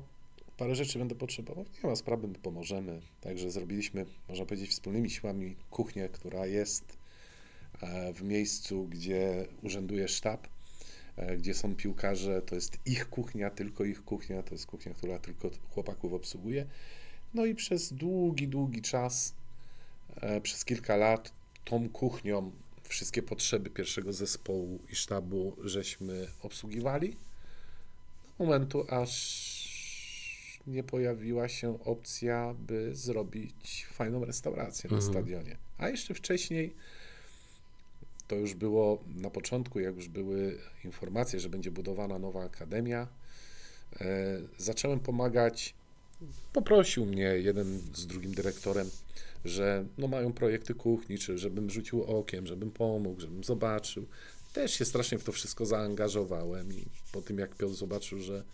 parę 0.56 0.74
rzeczy 0.74 0.98
będę 0.98 1.14
potrzebował. 1.14 1.64
Nie 1.84 1.90
ma 1.90 1.96
sprawy, 1.96 2.28
my 2.28 2.34
pomożemy. 2.34 3.00
Także 3.20 3.50
zrobiliśmy, 3.50 4.06
można 4.28 4.46
powiedzieć, 4.46 4.70
wspólnymi 4.70 5.10
siłami 5.10 5.56
kuchnię, 5.70 6.08
która 6.08 6.46
jest 6.46 6.98
e, 7.80 8.12
w 8.12 8.22
miejscu, 8.22 8.88
gdzie 8.90 9.46
urzęduje 9.62 10.08
sztab, 10.08 10.46
gdzie 11.38 11.54
są 11.54 11.74
piłkarze. 11.74 12.42
To 12.42 12.54
jest 12.54 12.78
ich 12.86 13.08
kuchnia, 13.10 13.50
tylko 13.50 13.84
ich 13.84 14.04
kuchnia. 14.04 14.42
To 14.42 14.54
jest 14.54 14.66
kuchnia, 14.66 14.94
która 14.94 15.18
tylko 15.18 15.50
chłopaków 15.70 16.12
obsługuje. 16.12 16.66
No 17.34 17.46
i 17.46 17.54
przez 17.54 17.92
długi, 17.92 18.48
długi 18.48 18.82
czas, 18.82 19.34
e, 20.20 20.40
przez 20.40 20.64
kilka 20.64 20.96
lat, 20.96 21.32
tą 21.64 21.88
kuchnią 21.88 22.52
wszystkie 22.82 23.22
potrzeby 23.22 23.70
pierwszego 23.70 24.12
zespołu 24.12 24.78
i 24.92 24.94
sztabu 24.96 25.56
żeśmy 25.64 26.26
obsługiwali. 26.42 27.16
Do 28.38 28.44
momentu, 28.44 28.86
aż 28.88 29.76
nie 30.66 30.82
pojawiła 30.82 31.48
się 31.48 31.84
opcja, 31.84 32.54
by 32.58 32.94
zrobić 32.94 33.86
fajną 33.92 34.24
restaurację 34.24 34.90
na 34.90 34.96
Mhm. 34.96 35.12
stadionie. 35.12 35.56
A 35.78 35.88
jeszcze 35.88 36.14
wcześniej, 36.14 36.74
to 38.28 38.36
już 38.36 38.54
było 38.54 39.04
na 39.16 39.30
początku, 39.30 39.80
jak 39.80 39.96
już 39.96 40.08
były 40.08 40.58
informacje, 40.84 41.40
że 41.40 41.48
będzie 41.48 41.70
budowana 41.70 42.18
nowa 42.18 42.44
akademia, 42.44 43.08
e, 44.00 44.38
zacząłem 44.58 45.00
pomagać. 45.00 45.74
Poprosił 46.52 47.06
mnie 47.06 47.24
jeden 47.24 47.80
z 47.94 48.06
drugim 48.06 48.34
dyrektorem, 48.34 48.90
że 49.44 49.84
no 49.98 50.08
mają 50.08 50.32
projekty 50.32 50.74
kuchni, 50.74 51.18
czy 51.18 51.38
żebym 51.38 51.70
rzucił 51.70 52.02
okiem, 52.02 52.46
żebym 52.46 52.70
pomógł, 52.70 53.20
żebym 53.20 53.44
zobaczył. 53.44 54.06
Też 54.52 54.74
się 54.74 54.84
strasznie 54.84 55.18
w 55.18 55.24
to 55.24 55.32
wszystko 55.32 55.66
zaangażowałem 55.66 56.72
i 56.72 56.84
po 57.12 57.22
tym 57.22 57.38
jak 57.38 57.54
Piotr 57.54 57.74
zobaczył, 57.74 58.20
że 58.20 58.44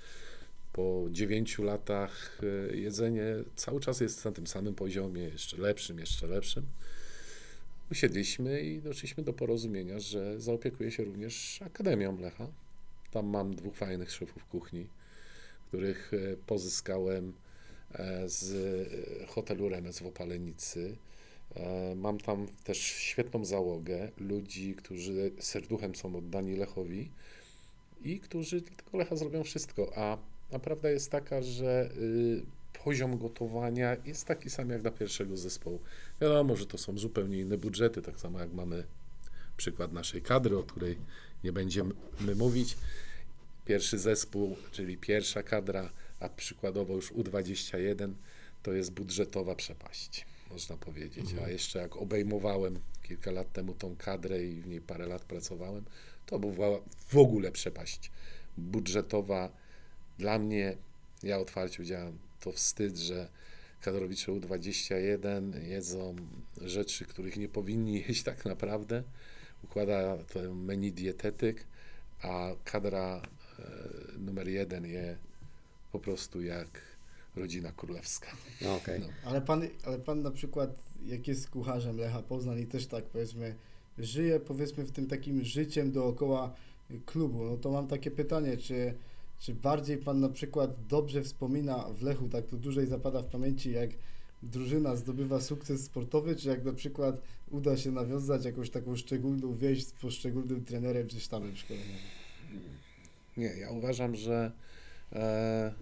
po 0.73 1.07
dziewięciu 1.11 1.63
latach 1.63 2.41
e, 2.71 2.77
jedzenie 2.77 3.25
cały 3.57 3.81
czas 3.81 4.01
jest 4.01 4.25
na 4.25 4.33
tym 4.33 4.47
samym 4.47 4.75
poziomie, 4.75 5.23
jeszcze 5.23 5.57
lepszym, 5.57 5.99
jeszcze 5.99 6.27
lepszym, 6.27 6.67
usiedliśmy 7.93 8.61
i 8.61 8.83
doszliśmy 8.83 9.23
do 9.23 9.33
porozumienia, 9.33 9.99
że 9.99 10.41
zaopiekuję 10.41 10.91
się 10.91 11.05
również 11.05 11.63
Akademią 11.63 12.21
Lecha. 12.21 12.47
Tam 13.11 13.27
mam 13.27 13.55
dwóch 13.55 13.77
fajnych 13.77 14.11
szefów 14.13 14.45
kuchni, 14.45 14.87
których 15.69 16.13
e, 16.15 16.37
pozyskałem 16.47 17.33
e, 17.93 18.29
z 18.29 18.53
e, 19.23 19.27
hotelu 19.27 19.69
Remes 19.69 19.99
w 19.99 20.07
Opalenicy. 20.07 20.97
Mam 21.97 22.19
tam 22.19 22.47
też 22.65 22.79
świetną 22.79 23.45
załogę 23.45 24.11
ludzi, 24.19 24.75
którzy 24.75 25.33
serduchem 25.39 25.95
są 25.95 26.17
oddani 26.17 26.57
Lechowi 26.57 27.11
i 28.05 28.21
którzy 28.21 28.61
dla 28.61 28.77
tego 28.77 28.99
Lecha 28.99 29.17
zrobią 29.17 29.45
wszystko. 29.45 29.93
A, 29.97 30.19
a 30.53 30.59
prawda 30.59 30.91
jest 30.91 31.11
taka, 31.11 31.43
że 31.43 31.91
y, 31.97 32.43
poziom 32.85 33.19
gotowania 33.19 33.97
jest 34.05 34.25
taki 34.25 34.51
sam 34.51 34.71
jak 34.71 34.83
dla 34.83 34.91
pierwszego 34.91 35.37
zespołu. 35.37 35.81
Wiadomo, 36.21 36.57
że 36.57 36.67
to 36.67 36.79
są 36.79 36.99
zupełnie 36.99 37.41
inne 37.41 37.59
budżety, 37.59 38.03
tak 38.03 38.21
samo 38.21 38.41
jak 38.41 38.53
mamy 38.53 38.85
przykład 39.57 39.93
naszej 39.93 40.23
kadry, 40.23 40.59
o 40.59 40.63
której 40.63 40.99
nie 41.45 41.53
będziemy 41.53 41.95
mówić. 42.37 42.77
Pierwszy 43.65 43.99
zespół, 43.99 44.57
czyli 44.73 44.99
pierwsza 44.99 45.43
kadra, 45.43 45.91
a 46.21 46.29
przykładowo 46.29 46.95
już 46.95 47.13
U21, 47.13 48.13
to 48.63 48.73
jest 48.73 48.93
budżetowa 48.93 49.55
przepaść, 49.55 50.27
można 50.51 50.77
powiedzieć. 50.77 51.27
A 51.45 51.49
jeszcze 51.49 51.79
jak 51.79 51.97
obejmowałem 51.97 52.79
kilka 53.03 53.31
lat 53.31 53.53
temu 53.53 53.75
tą 53.75 53.97
kadrę 53.97 54.45
i 54.45 54.61
w 54.61 54.67
niej 54.67 54.81
parę 54.81 55.07
lat 55.07 55.25
pracowałem, 55.25 55.85
to 56.27 56.39
była 56.39 56.81
w 57.09 57.17
ogóle 57.17 57.53
przepaść 57.53 58.11
budżetowa. 58.59 59.53
Dla 60.19 60.39
mnie, 60.39 60.77
ja 61.23 61.39
otwarcie 61.39 61.77
powiedziałem, 61.77 62.19
to 62.43 62.53
wstyd, 62.53 62.97
że 62.97 63.29
kadrowicze 63.81 64.33
U21 64.33 65.63
jedzą 65.63 66.17
rzeczy, 66.61 67.05
których 67.05 67.37
nie 67.37 67.49
powinni 67.49 68.05
jeść 68.09 68.23
tak 68.23 68.45
naprawdę. 68.45 69.03
Układa 69.65 70.19
to 70.19 70.55
menu 70.55 70.93
dietetyk, 70.93 71.67
a 72.23 72.51
kadra 72.65 73.23
e, 73.59 74.19
numer 74.19 74.49
jeden 74.49 74.87
je 74.87 75.17
po 75.93 75.99
prostu 75.99 76.43
jak 76.43 76.83
rodzina 77.37 77.73
królewska. 77.73 78.29
No, 78.63 78.77
okej. 78.77 79.01
No. 79.01 79.07
Ale 79.25 79.41
pan, 79.41 79.63
ale 79.85 79.99
pan 79.99 80.23
na 80.23 80.31
przykład, 80.31 80.71
jak 81.07 81.29
jest 81.29 81.51
kucharzem 81.51 81.97
Lecha 81.97 82.23
Poznań 82.23 82.59
i 82.59 82.67
też 82.67 82.87
tak 82.87 83.05
powiedzmy, 83.05 83.55
żyje 83.99 84.41
powiedzmy 84.41 84.85
w 84.85 84.93
tym 84.93 85.07
takim 85.07 85.45
życiem 85.45 85.93
dookoła 85.93 86.55
klubu, 87.07 87.45
no 87.45 87.57
to 87.57 87.71
mam 87.71 87.89
takie 87.89 88.11
pytanie, 88.11 88.57
czy, 88.57 88.95
czy 89.43 89.55
bardziej 89.55 89.99
pan 89.99 90.21
na 90.21 90.29
przykład 90.29 90.87
dobrze 90.87 91.23
wspomina 91.23 91.89
w 91.93 92.03
Lechu, 92.03 92.29
tak 92.29 92.47
to 92.47 92.57
dłużej 92.57 92.87
zapada 92.87 93.23
w 93.23 93.27
pamięci, 93.27 93.73
jak 93.73 93.91
drużyna 94.43 94.97
zdobywa 94.97 95.41
sukces 95.41 95.85
sportowy, 95.85 96.37
czy 96.37 96.49
jak 96.49 96.65
na 96.65 96.73
przykład 96.73 97.23
uda 97.51 97.77
się 97.77 97.91
nawiązać 97.91 98.45
jakąś 98.45 98.71
taką 98.71 98.97
szczególną 98.97 99.55
więź 99.55 99.87
z 99.87 99.93
poszczególnym 99.93 100.65
trenerem 100.65 101.09
czy 101.09 101.21
sztabem 101.21 101.57
szkoleniowym? 101.57 101.97
Nie, 103.37 103.47
ja 103.47 103.71
uważam, 103.71 104.17
że 104.17 104.53
e, 105.13 105.75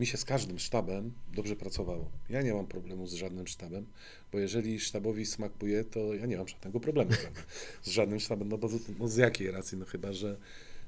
mi 0.00 0.06
się 0.06 0.16
z 0.16 0.24
każdym 0.24 0.58
sztabem 0.58 1.12
dobrze 1.34 1.56
pracowało. 1.56 2.10
Ja 2.30 2.42
nie 2.42 2.54
mam 2.54 2.66
problemu 2.66 3.06
z 3.06 3.14
żadnym 3.14 3.46
sztabem, 3.46 3.86
bo 4.32 4.38
jeżeli 4.38 4.80
sztabowi 4.80 5.26
smakuje, 5.26 5.84
to 5.84 6.14
ja 6.14 6.26
nie 6.26 6.36
mam 6.36 6.48
żadnego 6.48 6.80
problemu 6.80 7.10
z 7.82 7.90
żadnym 7.90 8.20
sztabem. 8.20 8.48
No 8.48 8.58
bo 8.58 8.68
no 8.98 9.08
z 9.08 9.16
jakiej 9.16 9.50
racji? 9.50 9.78
No 9.78 9.84
chyba, 9.84 10.12
że, 10.12 10.36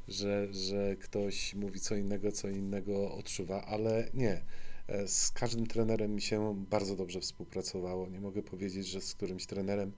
że, 0.09 0.55
że 0.55 0.97
ktoś 0.97 1.55
mówi 1.55 1.81
co 1.81 1.95
innego, 1.95 2.33
co 2.33 2.49
innego 2.49 3.15
odczuwa, 3.15 3.65
ale 3.65 4.09
nie. 4.15 4.43
E, 4.89 5.09
Z 5.09 5.31
każdym 5.31 5.67
trenerem 5.67 6.15
mi 6.15 6.23
się 6.23 6.65
bardzo 6.71 6.97
dobrze 6.97 7.21
współpracowało. 7.21 8.09
Nie 8.09 8.21
mogę 8.21 8.43
powiedzieć, 8.43 8.87
że 8.87 9.01
z 9.01 9.15
którymś 9.15 9.47
trenerem 9.47 9.93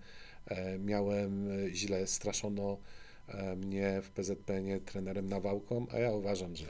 e, 0.46 0.78
miałem 0.78 1.50
e, 1.50 1.74
źle. 1.74 2.06
Straszono 2.06 2.78
mnie 3.56 4.00
w 4.02 4.10
PZPN 4.10 4.80
trenerem 4.80 5.28
Nawałką, 5.28 5.86
a 5.92 5.98
ja 5.98 6.12
uważam, 6.12 6.56
że 6.56 6.66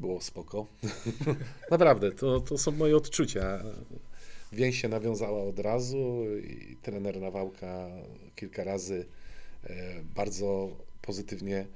było 0.00 0.20
spoko. 0.20 0.66
Naprawdę, 1.70 2.12
to, 2.12 2.40
to 2.40 2.58
są 2.58 2.70
moje 2.70 2.96
odczucia. 2.96 3.62
Więź 4.52 4.82
się 4.82 4.88
nawiązała 4.88 5.44
od 5.44 5.58
razu 5.58 6.24
i 6.40 6.76
trener 6.82 7.20
Nawałka 7.20 7.88
kilka 8.36 8.64
razy 8.64 9.06
bardzo 10.14 10.76
pozytywnie 11.02 11.66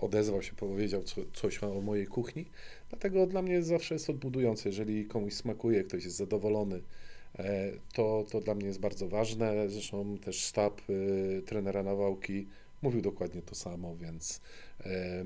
odezwał 0.00 0.42
się, 0.42 0.52
powiedział 0.52 1.02
co, 1.02 1.20
coś 1.32 1.64
o 1.64 1.80
mojej 1.80 2.06
kuchni. 2.06 2.46
Dlatego 2.90 3.26
dla 3.26 3.42
mnie 3.42 3.62
zawsze 3.62 3.94
jest 3.94 4.10
odbudujące, 4.10 4.68
jeżeli 4.68 5.06
komuś 5.06 5.32
smakuje, 5.32 5.84
ktoś 5.84 6.04
jest 6.04 6.16
zadowolony, 6.16 6.80
e, 7.38 7.70
to, 7.92 8.24
to 8.30 8.40
dla 8.40 8.54
mnie 8.54 8.66
jest 8.66 8.80
bardzo 8.80 9.08
ważne. 9.08 9.68
Zresztą 9.68 10.18
też 10.18 10.36
sztab 10.36 10.80
y, 10.90 11.42
trenera 11.46 11.82
Nawałki 11.82 12.46
mówił 12.82 13.02
dokładnie 13.02 13.42
to 13.42 13.54
samo, 13.54 13.96
więc 13.96 14.40
e, 14.86 15.24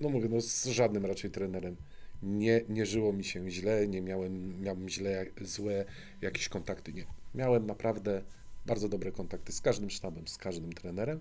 no 0.00 0.08
mówię, 0.08 0.28
no 0.28 0.40
z 0.40 0.66
żadnym 0.66 1.06
raczej 1.06 1.30
trenerem 1.30 1.76
nie, 2.22 2.60
nie 2.68 2.86
żyło 2.86 3.12
mi 3.12 3.24
się 3.24 3.50
źle, 3.50 3.88
nie 3.88 4.00
miałem, 4.00 4.62
miałem 4.62 4.88
źle, 4.88 5.26
złe 5.40 5.84
jakieś 6.22 6.48
kontakty, 6.48 6.92
nie. 6.92 7.04
Miałem 7.34 7.66
naprawdę 7.66 8.22
bardzo 8.66 8.88
dobre 8.88 9.12
kontakty 9.12 9.52
z 9.52 9.60
każdym 9.60 9.90
sztabem, 9.90 10.28
z 10.28 10.38
każdym 10.38 10.72
trenerem, 10.72 11.20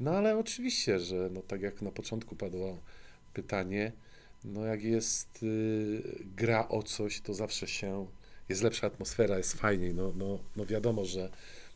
no 0.00 0.10
ale 0.10 0.38
oczywiście, 0.38 0.98
że 0.98 1.30
no 1.32 1.42
tak 1.42 1.62
jak 1.62 1.82
na 1.82 1.90
początku 1.90 2.36
padło 2.36 2.78
pytanie, 3.34 3.92
no 4.44 4.64
jak 4.64 4.82
jest 4.82 5.42
y, 5.42 6.02
gra 6.36 6.68
o 6.68 6.82
coś, 6.82 7.20
to 7.20 7.34
zawsze 7.34 7.66
się, 7.66 8.06
jest 8.48 8.62
lepsza 8.62 8.86
atmosfera, 8.86 9.38
jest 9.38 9.54
fajniej, 9.54 9.94
no, 9.94 10.12
no, 10.16 10.38
no 10.56 10.66
wiadomo, 10.66 11.04
że 11.04 11.30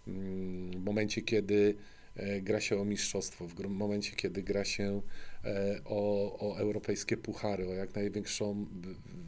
mm, 0.09 0.71
w 0.71 0.85
momencie, 0.85 1.23
kiedy 1.23 1.75
e, 2.17 2.41
gra 2.41 2.61
się 2.61 2.81
o 2.81 2.85
mistrzostwo, 2.85 3.47
w 3.47 3.69
momencie, 3.69 4.17
kiedy 4.17 4.43
gra 4.43 4.65
się 4.65 5.03
e, 5.45 5.81
o, 5.85 6.33
o 6.39 6.59
europejskie 6.59 7.17
puchary, 7.17 7.69
o 7.69 7.75
jak 7.75 7.95
największą, 7.95 8.67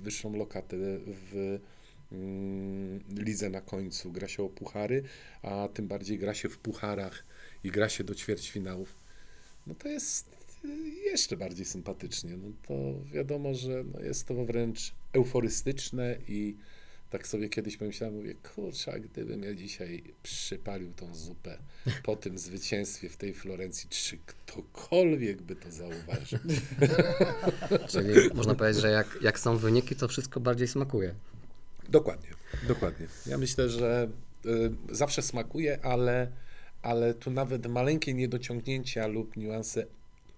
wyższą 0.02 0.36
lokatę 0.36 0.76
w 1.06 1.60
lidze 3.16 3.50
na 3.50 3.60
końcu, 3.60 4.12
gra 4.12 4.28
się 4.28 4.42
o 4.42 4.48
puchary, 4.48 5.02
a 5.42 5.68
tym 5.74 5.88
bardziej 5.88 6.18
gra 6.18 6.34
się 6.34 6.48
w 6.48 6.58
pucharach 6.58 7.24
i 7.64 7.70
gra 7.70 7.88
się 7.88 8.04
do 8.04 8.14
ćwierćfinałów, 8.14 8.94
no 9.66 9.74
to 9.74 9.88
jest 9.88 10.28
y, 10.64 10.68
jeszcze 10.88 11.36
bardziej 11.36 11.66
sympatycznie. 11.66 12.36
No 12.36 12.52
to 12.68 13.04
wiadomo, 13.12 13.54
że 13.54 13.84
no 13.92 14.00
jest 14.00 14.26
to 14.26 14.44
wręcz 14.44 14.92
euforystyczne 15.12 16.16
i 16.28 16.56
tak 17.10 17.26
sobie 17.26 17.48
kiedyś 17.48 17.76
pomyślałem, 17.76 18.16
mówię, 18.16 18.34
kurczę, 18.34 19.00
gdybym 19.00 19.42
ja 19.42 19.54
dzisiaj 19.54 20.02
przypalił 20.22 20.92
tą 20.92 21.14
zupę 21.14 21.58
po 22.02 22.16
tym 22.16 22.38
zwycięstwie 22.38 23.08
w 23.08 23.16
tej 23.16 23.34
Florencji, 23.34 23.88
czy 23.88 24.18
ktokolwiek 24.26 25.42
by 25.42 25.56
to 25.56 25.70
zauważył? 25.70 26.38
Czyli 27.92 28.34
można 28.34 28.54
powiedzieć, 28.54 28.82
że 28.82 28.90
jak, 28.90 29.18
jak 29.22 29.40
są 29.40 29.56
wyniki, 29.56 29.96
to 29.96 30.08
wszystko 30.08 30.40
bardziej 30.40 30.68
smakuje. 30.68 31.14
Dokładnie, 31.90 32.28
dokładnie. 32.68 33.06
Ja 33.26 33.38
myślę, 33.38 33.68
że 33.68 34.08
y, 34.46 34.72
zawsze 34.90 35.22
smakuje, 35.22 35.84
ale, 35.84 36.30
ale 36.82 37.14
tu 37.14 37.30
nawet 37.30 37.66
maleńkie 37.66 38.14
niedociągnięcia 38.14 39.06
lub 39.06 39.36
niuanse 39.36 39.86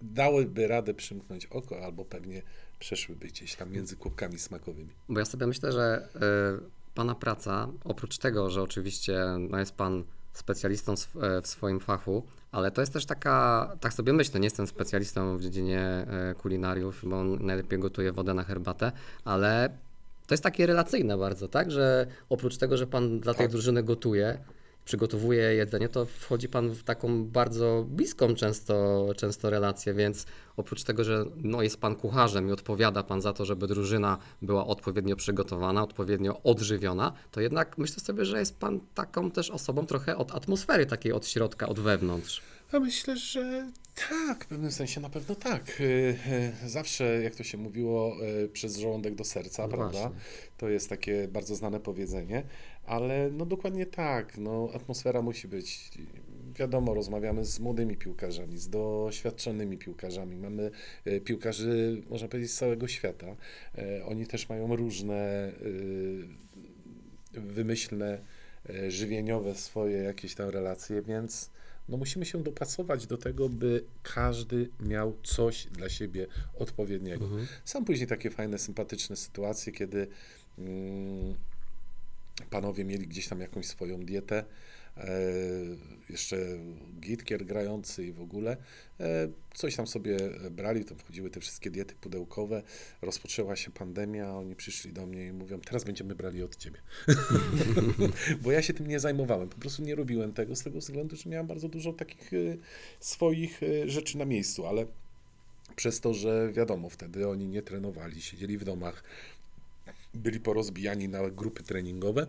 dałyby 0.03 0.69
radę 0.69 0.95
przymknąć 0.95 1.47
oko, 1.47 1.85
albo 1.85 2.05
pewnie 2.05 2.43
przeszłyby 2.79 3.27
gdzieś 3.27 3.55
tam 3.55 3.71
między 3.73 3.97
kubkami 3.97 4.39
smakowymi. 4.39 4.91
Bo 5.09 5.19
ja 5.19 5.25
sobie 5.25 5.47
myślę, 5.47 5.73
że 5.73 6.09
y, 6.17 6.83
Pana 6.95 7.15
praca, 7.15 7.69
oprócz 7.85 8.19
tego, 8.19 8.51
że 8.51 8.63
oczywiście 8.63 9.25
no 9.51 9.59
jest 9.59 9.73
Pan 9.73 10.05
specjalistą 10.33 10.93
e, 10.93 11.43
w 11.43 11.47
swoim 11.47 11.81
fachu, 11.81 12.23
ale 12.53 12.71
to 12.71 12.81
jest 12.81 12.93
też 12.93 13.07
taka, 13.07 13.77
tak 13.81 13.93
sobie 13.93 14.13
myślę, 14.13 14.41
nie 14.41 14.47
jestem 14.47 14.67
specjalistą 14.67 15.39
w 15.39 15.43
dziedzinie 15.43 15.81
e, 15.81 16.35
kulinariów, 16.35 17.01
bo 17.05 17.21
on 17.21 17.47
najlepiej 17.47 17.79
gotuje 17.79 18.13
wodę 18.13 18.35
na 18.35 18.45
herbatę, 18.45 18.93
ale 19.25 19.79
To 20.27 20.35
jest 20.35 20.43
takie 20.43 20.67
relacyjne 20.67 21.19
bardzo, 21.19 21.49
tak? 21.49 21.71
Że 21.71 22.07
oprócz 22.29 22.57
tego, 22.57 22.77
że 22.77 22.87
pan 22.87 23.21
dla 23.21 23.35
tej 23.35 23.47
Tak. 23.47 23.53
drużyny 23.53 23.83
gotuje, 23.83 24.39
przygotowuje 24.85 25.55
jedzenie, 25.55 25.89
to 25.89 26.07
wchodzi 26.07 26.49
pan 26.49 26.71
w 26.71 26.83
taką 26.83 27.25
bardzo 27.25 27.85
bliską 27.89 28.35
często, 28.35 29.09
często 29.17 29.51
relację, 29.51 29.95
więc 29.95 30.27
oprócz 30.57 30.85
tego, 30.85 31.05
że 31.05 31.25
no, 31.37 31.63
jest 31.63 31.81
pan 31.81 31.97
kucharzem 31.97 32.49
i 32.49 32.53
odpowiada 32.53 33.03
pan 33.03 33.21
za 33.21 33.33
to, 33.33 33.45
żeby 33.45 33.67
drużyna 33.67 34.19
była 34.43 34.67
odpowiednio 34.67 35.17
przygotowana, 35.17 35.83
odpowiednio 35.83 36.43
odżywiona, 36.43 37.13
to 37.31 37.41
jednak 37.41 37.79
myślę 37.79 38.01
sobie, 38.01 38.25
że 38.25 38.39
jest 38.39 38.59
pan 38.59 38.81
taką 38.95 39.31
też 39.31 39.51
osobą 39.51 39.87
trochę 39.87 40.17
od 40.17 40.35
atmosfery 40.35 40.87
takiej 40.87 41.13
od 41.13 41.27
środka, 41.27 41.69
od 41.69 41.81
wewnątrz. 41.81 42.43
Ja 42.73 42.81
myślę, 42.81 43.17
że 43.17 43.71
tak, 43.95 44.45
w 44.45 44.47
pewnym 44.49 44.73
sensie 44.73 45.01
na 45.01 45.11
pewno 45.11 45.35
tak. 45.35 45.81
Y, 45.81 46.17
y, 46.65 46.69
Zawsze, 46.69 47.23
jak 47.23 47.35
to 47.35 47.45
się 47.45 47.59
mówiło, 47.59 48.17
y, 48.45 48.49
przez 48.49 48.77
żołądek 48.79 49.15
do 49.15 49.25
serca, 49.25 49.63
No 49.63 49.69
prawda? 49.69 49.99
właśnie. 50.01 50.21
To 50.57 50.69
jest 50.69 50.89
takie 50.89 51.29
bardzo 51.29 51.55
znane 51.55 51.81
powiedzenie, 51.81 52.43
ale 52.87 53.31
no 53.33 53.47
dokładnie 53.47 53.87
tak, 53.87 54.39
no 54.39 54.69
atmosfera 54.75 55.23
musi 55.23 55.49
być. 55.49 55.91
Wiadomo, 56.59 56.95
rozmawiamy 56.95 57.45
z 57.45 57.61
młodymi 57.61 57.97
piłkarzami, 57.97 58.59
z 58.59 58.69
doświadczonymi 58.69 59.79
piłkarzami. 59.79 60.37
Mamy 60.37 60.71
piłkarzy, 61.25 62.03
można 62.11 62.29
powiedzieć, 62.29 62.53
z 62.53 62.57
całego 62.57 62.89
świata. 62.89 63.37
Oni 64.07 64.27
też 64.27 64.49
mają 64.49 64.77
różne 64.77 65.53
wymyślne, 67.33 68.19
żywieniowe 68.89 69.55
swoje 69.55 69.97
jakieś 69.97 70.35
tam 70.35 70.49
relacje, 70.49 71.03
więc 71.03 71.51
no 71.89 71.97
musimy 71.97 72.27
się 72.27 72.43
dopasować 72.43 73.07
do 73.07 73.19
tego, 73.19 73.49
by 73.49 73.85
każdy 74.03 74.69
miał 74.81 75.17
coś 75.23 75.67
dla 75.67 75.89
siebie 75.89 76.27
odpowiedniego. 76.59 77.25
Mhm. 77.25 77.47
Są 77.65 77.85
później 77.85 78.09
takie 78.09 78.31
fajne, 78.31 78.59
sympatyczne 78.59 79.17
sytuacje, 79.17 79.73
kiedy 79.73 80.09
mm, 80.59 81.35
panowie 82.51 82.85
mieli 82.85 83.07
gdzieś 83.07 83.29
tam 83.29 83.41
jakąś 83.41 83.67
swoją 83.67 84.01
dietę, 84.01 84.45
jeszcze 86.13 86.37
gitkier 87.01 87.45
grający 87.47 88.07
i 88.07 88.13
w 88.13 88.21
ogóle, 88.21 88.57
e, 89.01 89.29
coś 89.55 89.77
tam 89.77 89.87
sobie 89.87 90.17
brali, 90.51 90.85
tam 90.85 90.99
wchodziły 90.99 91.31
te 91.31 91.41
wszystkie 91.41 91.71
diety 91.71 91.95
pudełkowe, 91.95 92.63
rozpoczęła 93.03 93.57
się 93.57 93.71
pandemia, 93.71 94.37
oni 94.37 94.57
przyszli 94.57 94.93
do 94.93 95.07
mnie 95.07 95.27
i 95.27 95.33
mówią, 95.33 95.61
teraz 95.61 95.85
będziemy 95.85 96.15
brali 96.15 96.43
od 96.43 96.57
ciebie. 96.57 96.79
Bo 98.43 98.53
ja 98.53 98.63
się 98.63 98.75
tym 98.75 98.87
nie 98.87 99.01
zajmowałem, 99.01 99.49
po 99.49 99.59
prostu 99.59 99.83
nie 99.83 99.95
robiłem 99.95 100.33
tego 100.33 100.57
z 100.57 100.63
tego 100.63 100.79
względu, 100.79 101.17
że 101.17 101.31
miałem 101.31 101.47
bardzo 101.47 101.69
dużo 101.69 101.93
takich 101.93 102.33
e, 102.33 102.37
swoich 103.01 103.63
e, 103.63 103.89
rzeczy 103.89 104.19
na 104.19 104.25
miejscu, 104.25 104.67
ale 104.67 104.87
przez 105.77 106.01
to, 106.01 106.15
że 106.15 106.53
wiadomo, 106.53 106.91
wtedy 106.91 107.29
oni 107.29 107.49
nie 107.49 107.63
trenowali, 107.63 108.23
siedzieli 108.23 108.59
w 108.59 108.65
domach, 108.65 109.05
byli 110.15 110.41
porozbijani 110.41 111.09
na 111.09 111.31
grupy 111.31 111.63
treningowe, 111.63 112.27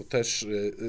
to 0.00 0.04
też 0.04 0.42
y, 0.42 0.46
y, 0.48 0.84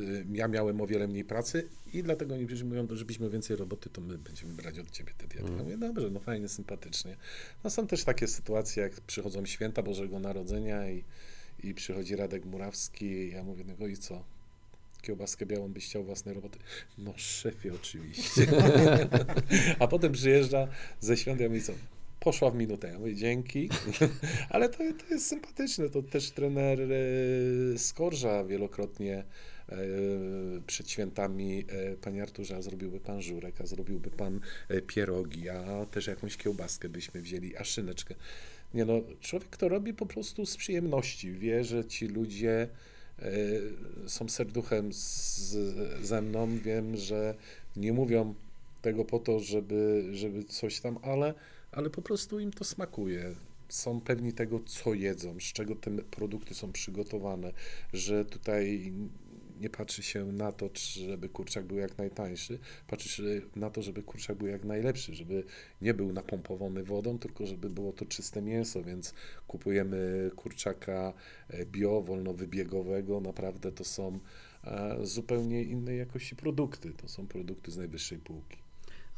y, 0.00 0.26
ja 0.32 0.48
miałem 0.48 0.80
o 0.80 0.86
wiele 0.86 1.08
mniej 1.08 1.24
pracy 1.24 1.68
i 1.92 2.02
dlatego 2.02 2.34
oni 2.34 2.46
mówią, 2.64 2.86
żebyśmy 2.90 3.30
więcej 3.30 3.56
roboty, 3.56 3.90
to 3.90 4.00
my 4.00 4.18
będziemy 4.18 4.54
brać 4.54 4.78
od 4.78 4.90
ciebie 4.90 5.12
te 5.18 5.26
diety. 5.26 5.52
Ja 5.56 5.62
mówię, 5.62 5.76
dobrze, 5.76 6.10
no 6.10 6.20
fajnie, 6.20 6.48
sympatycznie. 6.48 7.16
No 7.64 7.70
są 7.70 7.86
też 7.86 8.04
takie 8.04 8.28
sytuacje, 8.28 8.82
jak 8.82 9.00
przychodzą 9.00 9.46
święta 9.46 9.82
Bożego 9.82 10.18
Narodzenia 10.18 10.90
i, 10.90 11.04
i 11.62 11.74
przychodzi 11.74 12.16
Radek 12.16 12.44
Murawski 12.44 13.06
i 13.06 13.30
ja 13.30 13.42
mówię, 13.42 13.64
no 13.78 13.86
i 13.86 13.96
co? 13.96 14.24
Kiełbaskę 15.02 15.46
białą 15.46 15.68
byś 15.68 15.84
chciał 15.84 16.04
własnej 16.04 16.34
roboty? 16.34 16.58
No 16.98 17.12
szefie 17.16 17.74
oczywiście. 17.74 18.46
A 19.78 19.86
potem 19.88 20.12
przyjeżdża 20.12 20.68
ze 21.00 21.16
świąt, 21.16 21.40
ja 21.40 21.48
mówię, 21.48 21.60
co? 21.60 21.72
Poszła 22.26 22.50
w 22.50 22.54
minutę. 22.54 22.88
Ja 22.88 22.98
mówię, 22.98 23.14
dzięki. 23.14 23.68
Ale 24.50 24.68
to, 24.68 24.78
to 24.78 25.14
jest 25.14 25.26
sympatyczne. 25.26 25.90
To 25.90 26.02
też 26.02 26.30
trener 26.30 26.80
e, 26.82 27.78
Skorża 27.78 28.44
wielokrotnie 28.44 29.24
e, 29.68 29.76
przed 30.66 30.90
świętami 30.90 31.64
e, 31.68 31.96
Panie 31.96 32.22
Arturze, 32.22 32.56
a 32.56 32.62
zrobiłby 32.62 33.00
Pan 33.00 33.22
żurek, 33.22 33.60
a 33.60 33.66
zrobiłby 33.66 34.10
Pan 34.10 34.40
e, 34.68 34.82
pierogi, 34.82 35.48
a 35.48 35.86
też 35.86 36.06
jakąś 36.06 36.36
kiełbaskę 36.36 36.88
byśmy 36.88 37.22
wzięli, 37.22 37.56
a 37.56 37.64
szyneczkę. 37.64 38.14
Nie 38.74 38.84
no, 38.84 39.00
człowiek 39.20 39.56
to 39.56 39.68
robi 39.68 39.94
po 39.94 40.06
prostu 40.06 40.46
z 40.46 40.56
przyjemności. 40.56 41.32
Wie, 41.32 41.64
że 41.64 41.84
ci 41.84 42.06
ludzie 42.06 42.68
e, 43.18 43.28
są 44.06 44.28
serduchem 44.28 44.92
z, 44.92 45.56
ze 46.02 46.22
mną. 46.22 46.58
Wiem, 46.58 46.96
że 46.96 47.34
nie 47.76 47.92
mówią 47.92 48.34
tego 48.82 49.04
po 49.04 49.18
to, 49.18 49.40
żeby, 49.40 50.08
żeby 50.12 50.44
coś 50.44 50.80
tam, 50.80 50.98
ale, 51.02 51.34
ale 51.76 51.90
po 51.90 52.02
prostu 52.02 52.40
im 52.40 52.52
to 52.52 52.64
smakuje. 52.64 53.34
Są 53.68 54.00
pewni 54.00 54.32
tego, 54.32 54.60
co 54.60 54.94
jedzą, 54.94 55.40
z 55.40 55.52
czego 55.52 55.74
te 55.74 55.90
produkty 55.90 56.54
są 56.54 56.72
przygotowane, 56.72 57.52
że 57.92 58.24
tutaj 58.24 58.92
nie 59.60 59.70
patrzy 59.70 60.02
się 60.02 60.24
na 60.24 60.52
to, 60.52 60.70
żeby 60.74 61.28
kurczak 61.28 61.64
był 61.64 61.78
jak 61.78 61.98
najtańszy, 61.98 62.58
patrzy 62.86 63.08
się 63.08 63.22
na 63.56 63.70
to, 63.70 63.82
żeby 63.82 64.02
kurczak 64.02 64.36
był 64.36 64.46
jak 64.46 64.64
najlepszy, 64.64 65.14
żeby 65.14 65.44
nie 65.82 65.94
był 65.94 66.12
napompowany 66.12 66.84
wodą, 66.84 67.18
tylko 67.18 67.46
żeby 67.46 67.70
było 67.70 67.92
to 67.92 68.04
czyste 68.04 68.42
mięso, 68.42 68.82
więc 68.82 69.14
kupujemy 69.46 70.30
kurczaka 70.36 71.12
e, 71.48 71.66
bio, 71.66 72.02
wolnowybiegowego, 72.02 73.20
naprawdę 73.20 73.72
to 73.72 73.84
są 73.84 74.18
e, 74.64 74.98
zupełnie 75.02 75.62
innej 75.62 75.98
jakości 75.98 76.36
produkty, 76.36 76.92
to 76.92 77.08
są 77.08 77.26
produkty 77.26 77.70
z 77.70 77.76
najwyższej 77.76 78.18
półki. 78.18 78.65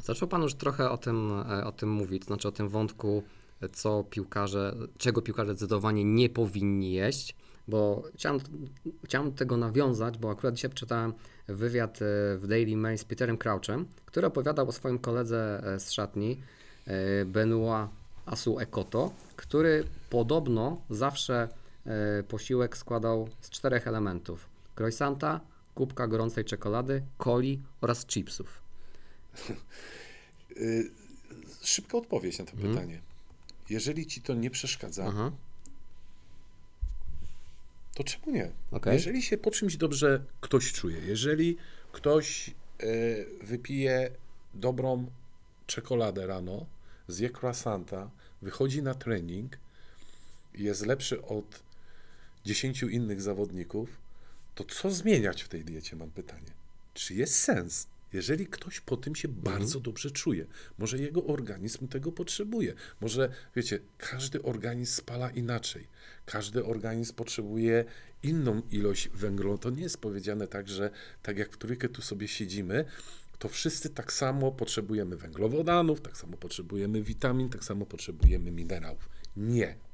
Zaczął 0.03 0.29
Pan 0.29 0.43
już 0.43 0.55
trochę 0.55 0.91
o 0.91 0.99
tym, 0.99 1.33
e, 1.51 1.65
o 1.65 1.73
tym 1.73 1.91
mówić, 1.91 2.25
znaczy 2.25 2.49
o 2.49 2.53
tym 2.53 2.69
wątku, 2.69 3.23
co 3.73 4.05
piłkarze, 4.11 4.75
czego 4.99 5.23
piłkarze 5.23 5.53
zdecydowanie 5.53 6.05
nie 6.05 6.29
powinni 6.29 6.93
jeść, 6.93 7.35
bo 7.69 8.03
chciałem, 8.15 8.41
chciałem 9.05 9.31
do 9.31 9.37
tego 9.37 9.57
nawiązać, 9.57 10.19
bo 10.19 10.31
akurat 10.31 10.55
dzisiaj 10.55 10.71
przeczytałem 10.71 11.13
wywiad 11.49 11.97
e, 11.97 12.39
w 12.39 12.47
Daily 12.47 12.77
Mail 12.77 12.99
z 12.99 13.05
Peterem 13.05 13.39
Crouchem, 13.39 13.87
który 14.07 14.27
opowiadał 14.27 14.69
o 14.69 14.73
swoim 14.73 14.99
koledze 14.99 15.63
e, 15.65 15.81
z 15.81 15.93
szatni, 15.93 16.41
Benoit 17.27 17.89
Asu 18.27 18.59
Ekoto, 18.59 19.11
który 19.37 19.85
podobno 20.11 20.81
zawsze 20.91 21.49
posiłek 22.29 22.77
składał 22.77 23.29
z 23.41 23.51
czterech 23.51 23.87
elementów. 23.87 24.49
Croissanta, 24.77 25.41
kubka 25.75 26.07
gorącej 26.07 26.45
czekolady, 26.45 27.03
coli 27.19 27.63
oraz 27.81 28.07
chipsów. 28.07 28.68
Y, 30.57 30.91
Szybka 31.63 31.99
odpowiedź 31.99 32.39
na 32.39 32.45
to 32.45 32.53
Mhm. 32.53 32.73
pytanie. 32.75 33.01
Jeżeli 33.71 34.07
ci 34.07 34.23
to 34.23 34.35
nie 34.35 34.51
przeszkadza, 34.51 35.05
Aha, 35.09 35.33
to 37.95 38.05
czemu 38.05 38.31
nie? 38.31 38.51
okej. 38.71 38.95
Jeżeli 38.95 39.23
się 39.23 39.39
po 39.39 39.51
czymś 39.51 39.77
dobrze 39.77 40.25
ktoś 40.41 40.73
czuje, 40.73 40.99
jeżeli 40.99 41.57
ktoś 41.93 42.51
y, 42.83 43.27
wypije 43.43 44.11
dobrą 44.55 45.07
czekoladę 45.67 46.27
rano, 46.27 46.67
zje 47.09 47.31
croissanta, 47.31 48.11
wychodzi 48.43 48.83
na 48.83 48.95
trening 48.95 49.59
i 50.55 50.63
jest 50.63 50.87
lepszy 50.87 51.23
od 51.23 51.63
10 52.45 52.83
innych 52.83 53.23
zawodników, 53.23 53.89
to 54.55 54.65
co 54.65 54.91
zmieniać 54.91 55.43
w 55.43 55.49
tej 55.49 55.65
diecie, 55.65 55.97
mam 55.97 56.11
pytanie. 56.11 56.51
Czy 56.95 57.15
jest 57.15 57.35
sens? 57.35 57.87
Jeżeli 58.13 58.47
ktoś 58.47 58.81
po 58.81 58.97
tym 58.97 59.15
się 59.15 59.29
bardzo 59.29 59.81
dobrze 59.81 60.11
czuje, 60.11 60.47
może 60.79 60.99
jego 60.99 61.25
organizm 61.27 61.89
tego 61.89 62.13
potrzebuje. 62.13 62.75
Może, 63.01 63.29
wiecie, 63.57 63.81
każdy 63.99 64.43
organizm 64.43 64.93
spala 64.93 65.31
inaczej. 65.31 65.87
Każdy 66.27 66.65
organizm 66.65 67.15
potrzebuje 67.15 67.85
inną 68.23 68.63
ilość 68.71 69.09
węgla. 69.09 69.59
To 69.59 69.71
nie 69.71 69.83
jest 69.83 69.99
powiedziane 69.99 70.49
tak, 70.49 70.69
że 70.69 70.91
tak 71.23 71.39
jak 71.39 71.53
w 71.53 71.59
trójkę 71.59 71.89
tu 71.89 72.03
sobie 72.03 72.29
siedzimy, 72.29 72.85
to 73.39 73.49
wszyscy 73.49 73.91
tak 73.91 74.13
samo 74.13 74.53
potrzebujemy 74.53 75.17
węglowodanów, 75.17 76.01
tak 76.01 76.17
samo 76.17 76.37
potrzebujemy 76.37 77.03
witamin, 77.03 77.49
tak 77.49 77.65
samo 77.65 77.87
potrzebujemy 77.87 78.51
minerałów. 78.51 79.09
Nie. 79.37 79.88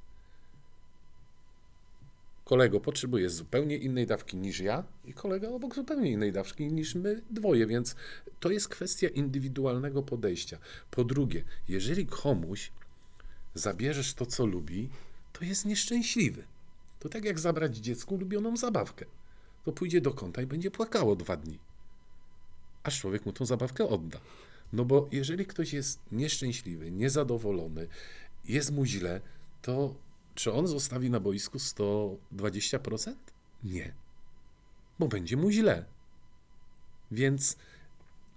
Kolego 2.45 2.81
potrzebuje 2.81 3.31
zupełnie 3.31 3.77
innej 3.77 4.07
dawki 4.07 4.37
niż 4.37 4.61
ja 4.61 4.85
i 5.05 5.13
kolega 5.13 5.49
obok 5.49 5.75
zupełnie 5.75 6.11
innej 6.11 6.33
dawki 6.33 6.73
niż 6.73 6.95
my 6.95 7.23
dwoje, 7.31 7.67
więc 7.67 7.97
to 8.41 8.51
jest 8.51 8.69
kwestia 8.69 9.09
indywidualnego 9.09 10.03
podejścia. 10.03 10.59
Po 10.91 11.05
drugie, 11.05 11.45
jeżeli 11.69 12.07
komuś 12.07 12.73
zabierzesz 13.55 14.15
to, 14.15 14.27
co 14.27 14.47
lubi, 14.47 14.89
to 15.33 15.45
jest 15.45 15.65
nieszczęśliwy. 15.65 16.45
To 17.01 17.09
tak 17.09 17.25
jak 17.25 17.39
zabrać 17.39 17.77
dziecku 17.77 18.15
ulubioną 18.15 18.57
zabawkę. 18.57 19.05
To 19.65 19.73
pójdzie 19.73 20.01
do 20.01 20.13
kąta 20.13 20.43
i 20.43 20.47
będzie 20.47 20.71
płakało 20.71 21.17
dwa 21.17 21.37
dni. 21.37 21.59
Aż 22.83 23.01
człowiek 23.01 23.27
mu 23.27 23.33
tą 23.33 23.47
zabawkę 23.47 23.89
odda. 23.89 24.21
No 24.73 24.85
bo 24.85 25.09
jeżeli 25.13 25.47
ktoś 25.47 25.73
jest 25.73 26.01
nieszczęśliwy, 26.13 26.91
niezadowolony, 26.91 27.89
jest 28.45 28.73
mu 28.73 28.87
źle, 28.87 29.21
to 29.63 29.95
czy 30.35 30.53
on 30.53 30.67
zostawi 30.67 31.11
na 31.11 31.21
boisku 31.21 31.59
120%? 31.59 33.15
Nie. 33.65 33.95
Bo 34.99 35.09
będzie 35.09 35.37
mu 35.37 35.51
źle. 35.51 35.85
Więc 37.11 37.57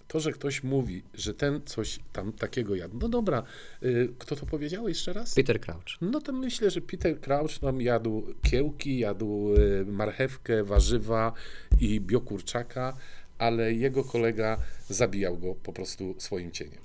To, 0.08 0.20
że 0.20 0.32
ktoś 0.32 0.62
mówi, 0.62 1.02
że 1.14 1.34
ten 1.34 1.60
coś 1.64 1.98
tam 2.12 2.32
takiego 2.32 2.74
jadł. 2.74 2.98
No 2.98 3.08
dobra, 3.08 3.42
y, 3.82 4.14
kto 4.18 4.36
to 4.36 4.46
powiedział 4.46 4.88
jeszcze 4.88 5.12
raz? 5.12 5.34
Peter 5.34 5.60
Crouch. 5.60 6.00
No 6.00 6.20
to 6.20 6.32
myślę, 6.32 6.70
że 6.70 6.80
Peter 6.80 7.20
Crouch 7.20 7.58
tam 7.58 7.80
jadł 7.80 8.22
kiełki, 8.42 8.98
jadł 8.98 9.54
y, 9.54 9.84
marchewkę, 9.86 10.64
warzywa 10.64 11.32
i 11.80 12.00
biokurczaka, 12.00 12.96
ale 13.38 13.72
jego 13.74 14.04
kolega 14.04 14.58
zabijał 14.88 15.38
go 15.38 15.54
po 15.54 15.72
prostu 15.72 16.14
swoim 16.18 16.50
cieniem. 16.52 16.80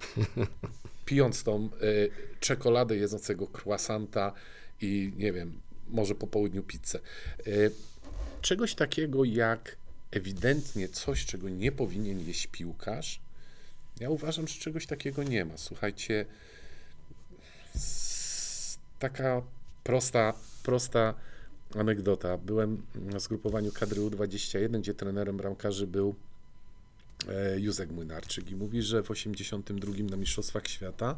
Pijąc 1.06 1.44
tą 1.44 1.70
y, 1.84 2.10
czekoladę, 2.40 2.96
jedzącego 2.98 3.48
croissanta 3.48 4.34
i 4.84 5.14
nie 5.18 5.34
wiem, 5.34 5.60
może 5.88 6.16
po 6.16 6.28
południu 6.28 6.64
pizzę. 6.64 7.00
Y, 7.48 7.72
czegoś 8.42 8.76
takiego 8.76 9.24
jak 9.24 9.78
ewidentnie 10.12 10.90
coś, 10.90 11.26
czego 11.26 11.50
nie 11.50 11.72
powinien 11.72 12.28
jeść 12.28 12.48
piłkarz, 12.48 13.20
ja 14.00 14.10
uważam, 14.10 14.48
że 14.48 14.60
czegoś 14.60 14.88
takiego 14.88 15.24
nie 15.24 15.46
ma. 15.46 15.58
Słuchajcie, 15.58 16.26
taka 19.00 19.42
prosta, 19.84 20.34
prosta 20.64 21.14
anegdota. 21.76 22.38
Byłem 22.38 22.86
na 22.96 23.20
zgrupowaniu 23.20 23.72
kadry 23.72 24.02
U21, 24.02 24.80
gdzie 24.80 24.94
trenerem 24.94 25.38
bramkarzy 25.38 25.88
był 25.88 26.16
e, 27.30 27.60
Józek 27.60 27.92
Młynarczyk 27.92 28.52
i 28.52 28.56
mówi, 28.56 28.82
że 28.82 29.04
w 29.04 29.12
82 29.12 29.94
na 30.10 30.18
Mistrzostwach 30.18 30.68
Świata 30.68 31.12
e, 31.12 31.18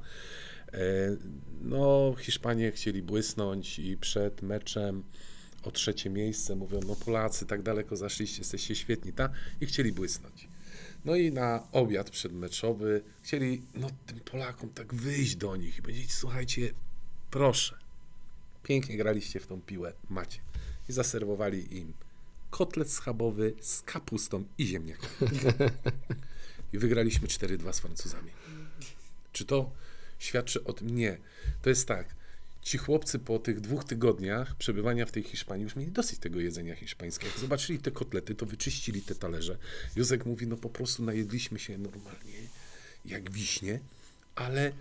no 1.62 2.16
Hiszpanie 2.20 2.72
chcieli 2.72 3.04
błysnąć 3.04 3.80
i 3.80 3.98
przed 3.98 4.42
meczem 4.42 5.04
o 5.64 5.72
trzecie 5.72 6.10
miejsce 6.10 6.56
mówią, 6.56 6.80
no 6.88 6.96
Polacy 6.96 7.46
tak 7.46 7.62
daleko 7.62 7.96
zaszliście, 7.96 8.40
jesteście 8.40 8.76
świetni, 8.76 9.14
ta? 9.14 9.30
I 9.62 9.66
chcieli 9.66 9.92
błysnąć. 9.92 10.48
No 11.06 11.16
i 11.16 11.32
na 11.32 11.68
obiad 11.72 12.10
przedmeczowy 12.10 13.02
chcieli 13.22 13.62
no, 13.76 13.88
tym 14.06 14.20
Polakom 14.20 14.70
tak 14.70 14.94
wyjść 14.94 15.36
do 15.36 15.56
nich 15.56 15.78
i 15.78 15.82
powiedzieć, 15.82 16.14
słuchajcie, 16.14 16.74
proszę, 17.32 17.78
pięknie 18.64 18.98
graliście 18.98 19.40
w 19.40 19.48
tą 19.48 19.62
piłę, 19.62 19.94
macie. 20.10 20.40
I 20.90 20.94
zaserwowali 20.94 21.78
im 21.78 21.94
kotlet 22.50 22.92
schabowy 22.92 23.54
z 23.62 23.82
kapustą 23.82 24.44
i 24.58 24.66
ziemniakami. 24.66 25.40
I 26.74 26.78
wygraliśmy 26.78 27.28
4-2 27.28 27.74
z 27.74 27.80
Francuzami. 27.80 28.32
Czy 29.32 29.46
to 29.46 29.72
świadczy 30.20 30.64
o 30.64 30.74
tym? 30.74 30.96
Nie. 30.96 31.18
To 31.62 31.70
jest 31.70 31.88
tak. 31.88 32.16
Ci 32.62 32.78
chłopcy 32.78 33.20
po 33.20 33.40
tych 33.40 33.62
dwóch 33.62 33.84
tygodniach 33.84 34.56
przebywania 34.56 35.06
w 35.06 35.12
tej 35.12 35.24
Hiszpanii 35.24 35.64
już 35.64 35.76
mieli 35.76 35.92
dosyć 35.92 36.20
tego 36.20 36.40
jedzenia 36.40 36.76
hiszpańskiego. 36.76 37.40
Zobaczyli 37.40 37.80
te 37.80 37.92
kotlety, 37.92 38.36
to 38.36 38.46
wyczyścili 38.46 39.02
te 39.02 39.16
talerze. 39.16 39.58
Józek 39.96 40.26
mówi, 40.26 40.48
no 40.48 40.58
po 40.58 40.70
prostu 40.70 41.04
najedliśmy 41.04 41.60
się 41.60 41.78
normalnie, 41.78 42.34
jak 43.06 43.32
wiśnie, 43.32 43.80
ale 44.36 44.72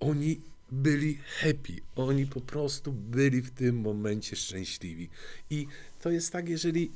oni 0.00 0.40
byli 0.72 1.18
happy. 1.40 1.76
Oni 1.96 2.26
po 2.26 2.40
prostu 2.40 2.92
byli 2.92 3.42
w 3.42 3.50
tym 3.50 3.80
momencie 3.80 4.36
szczęśliwi. 4.36 5.08
I 5.50 5.66
to 6.00 6.10
jest 6.10 6.32
tak, 6.32 6.48
jeżeli, 6.48 6.92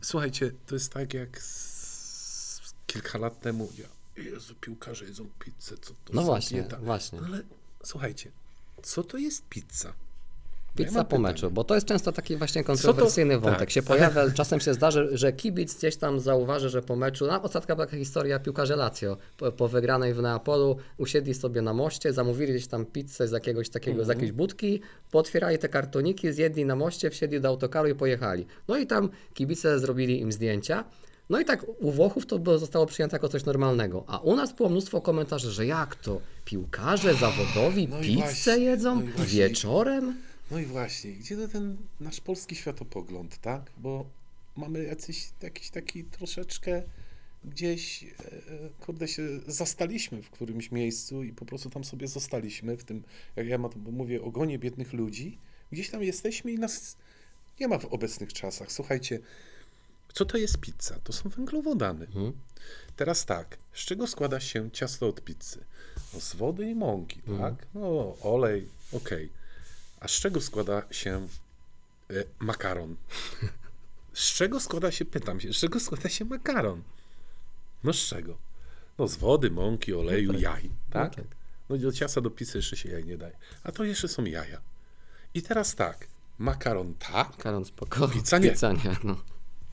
słuchajcie, 0.00 0.50
to 0.66 0.74
jest 0.74 0.92
tak 0.92 1.14
jak 1.14 1.42
z, 1.42 2.74
kilka 2.86 3.18
lat 3.18 3.40
temu, 3.40 3.72
ja, 3.78 3.88
Jezu, 4.24 4.54
piłkarze 4.60 5.04
jedzą 5.04 5.26
pizzę, 5.38 5.76
co 5.80 5.94
to 6.04 6.12
No 6.12 6.22
właśnie, 6.22 6.60
dieta? 6.60 6.76
właśnie. 6.76 7.20
No 7.20 7.26
ale 7.26 7.42
słuchajcie, 7.84 8.30
co 8.82 9.02
to 9.02 9.18
jest 9.18 9.48
pizza? 9.48 9.92
Pizza 10.76 10.92
mam 10.98 11.06
po 11.06 11.18
meczu, 11.18 11.50
bo 11.50 11.64
to 11.64 11.74
jest 11.74 11.86
często 11.86 12.12
taki 12.12 12.36
właśnie 12.36 12.64
kontrowersyjny 12.64 13.38
wątek. 13.38 13.58
tak, 13.58 13.70
się 13.70 13.82
pojawia, 13.82 14.30
czasem 14.34 14.60
się 14.60 14.74
zdarzy, 14.74 15.08
że 15.12 15.32
kibic 15.32 15.78
gdzieś 15.78 15.96
tam 15.96 16.20
zauważy, 16.20 16.68
że 16.70 16.82
po 16.82 16.96
meczu, 16.96 17.26
na 17.26 17.42
ostatnia 17.42 17.74
była 17.74 17.86
taka 17.86 17.96
historia 17.98 18.38
piłkarze 18.38 18.76
Lazio, 18.76 19.16
po, 19.36 19.52
po 19.52 19.68
wygranej 19.68 20.14
w 20.14 20.22
Neapolu, 20.22 20.76
usiedli 20.98 21.34
sobie 21.34 21.62
na 21.62 21.72
moście, 21.74 22.12
zamówili 22.12 22.52
gdzieś 22.52 22.66
tam 22.66 22.86
pizzę 22.86 23.28
z 23.28 23.32
jakiegoś 23.32 23.68
takiego, 23.68 23.96
z 23.98 24.00
Mhm. 24.00 24.18
jakiejś 24.18 24.32
budki, 24.32 24.80
potwierali 25.10 25.58
te 25.58 25.68
kartoniki, 25.68 26.32
zjedli 26.32 26.64
na 26.64 26.76
moście, 26.76 27.10
wsiedli 27.10 27.40
do 27.40 27.48
autokaru 27.48 27.88
i 27.88 27.94
pojechali. 27.94 28.46
No 28.68 28.76
i 28.76 28.86
tam 28.86 29.08
kibice 29.34 29.78
zrobili 29.78 30.20
im 30.20 30.32
zdjęcia. 30.32 30.84
No 31.32 31.40
i 31.40 31.44
tak 31.44 31.66
u 31.80 31.92
Włochów 31.92 32.26
to 32.26 32.58
zostało 32.58 32.86
przyjęte 32.86 33.16
jako 33.16 33.28
coś 33.28 33.44
normalnego, 33.44 34.04
a 34.06 34.18
u 34.18 34.36
nas 34.36 34.52
było 34.52 34.68
mnóstwo 34.68 35.00
komentarzy, 35.00 35.50
że 35.50 35.66
jak 35.66 35.96
to, 35.96 36.20
piłkarze 36.44 37.14
zawodowi 37.14 37.88
No 37.88 38.00
pizzę 38.00 38.20
właśnie, 38.20 38.56
jedzą 38.56 39.02
no 39.18 39.24
wieczorem? 39.24 40.16
No 40.50 40.58
i 40.58 40.64
właśnie, 40.64 41.12
gdzie 41.12 41.36
to 41.36 41.48
ten 41.48 41.76
nasz 42.00 42.20
polski 42.20 42.56
światopogląd, 42.56 43.38
tak? 43.38 43.70
Bo 43.76 44.06
mamy 44.56 44.84
jacyś, 44.84 45.28
jakiś 45.42 45.70
taki 45.70 46.04
troszeczkę 46.04 46.82
gdzieś, 47.44 48.04
e, 48.04 48.06
kurde, 48.80 49.08
się 49.08 49.22
zastaliśmy 49.46 50.22
w 50.22 50.30
którymś 50.30 50.70
miejscu 50.70 51.22
i 51.22 51.32
po 51.32 51.44
prostu 51.44 51.70
tam 51.70 51.84
sobie 51.84 52.08
zostaliśmy 52.08 52.76
w 52.76 52.84
tym, 52.84 53.02
jak 53.36 53.46
ja 53.46 53.58
mówię, 53.92 54.22
ogonie 54.22 54.58
biednych 54.58 54.92
ludzi. 54.92 55.38
Gdzieś 55.72 55.90
tam 55.90 56.02
jesteśmy 56.02 56.52
i 56.52 56.58
nas 56.58 56.96
nie 57.60 57.68
ma 57.68 57.78
w 57.78 57.84
obecnych 57.84 58.32
czasach. 58.32 58.72
Słuchajcie, 58.72 59.20
co 60.12 60.24
to 60.24 60.38
jest 60.38 60.58
pizza? 60.58 60.98
To 61.04 61.12
są 61.12 61.28
węglowodany. 61.28 62.04
Mhm. 62.04 62.32
Teraz 62.96 63.26
tak, 63.26 63.58
z 63.72 63.78
czego 63.78 64.06
składa 64.06 64.40
się 64.40 64.70
ciasto 64.70 65.08
od 65.08 65.24
pizzy? 65.24 65.64
No 66.14 66.20
z 66.20 66.34
wody 66.34 66.70
i 66.70 66.74
mąki, 66.74 67.22
tak? 67.38 67.66
No 67.74 68.16
olej, 68.22 68.68
okej. 68.92 69.30
A 70.00 70.08
z 70.08 70.10
czego 70.10 70.40
składa 70.40 70.82
się 70.90 71.28
e, 72.10 72.24
makaron? 72.38 72.96
Z 74.12 74.32
czego 74.32 74.60
składa 74.60 74.90
się, 74.90 75.04
pytam 75.04 75.40
się, 75.40 75.52
z 75.52 75.56
czego 75.56 75.80
składa 75.80 76.08
się 76.08 76.24
makaron? 76.24 76.82
No 77.84 77.92
z 77.92 77.96
czego? 77.96 78.38
No 78.98 79.08
z 79.08 79.16
wody, 79.16 79.50
mąki, 79.50 79.94
oleju, 79.94 80.32
jaj, 80.32 80.70
tak? 80.90 81.14
tak. 81.14 81.24
No 81.68 81.78
do 81.78 81.92
ciasta 81.92 82.20
do 82.20 82.30
pizzy 82.30 82.58
jeszcze 82.58 82.76
się 82.76 82.88
jaj 82.88 83.04
nie 83.04 83.18
daje. 83.18 83.36
A 83.64 83.72
to 83.72 83.84
jeszcze 83.84 84.08
są 84.08 84.24
jaja. 84.24 84.60
I 85.34 85.42
teraz 85.42 85.74
tak, 85.74 86.06
makaron 86.38 86.94
tak, 86.94 87.36
Karon 87.36 87.64
spoko. 87.64 88.08
Pizza 88.08 88.38
nie. 88.38 88.50
Pizza 88.50 88.72
nie, 88.72 88.96
no. 89.04 89.16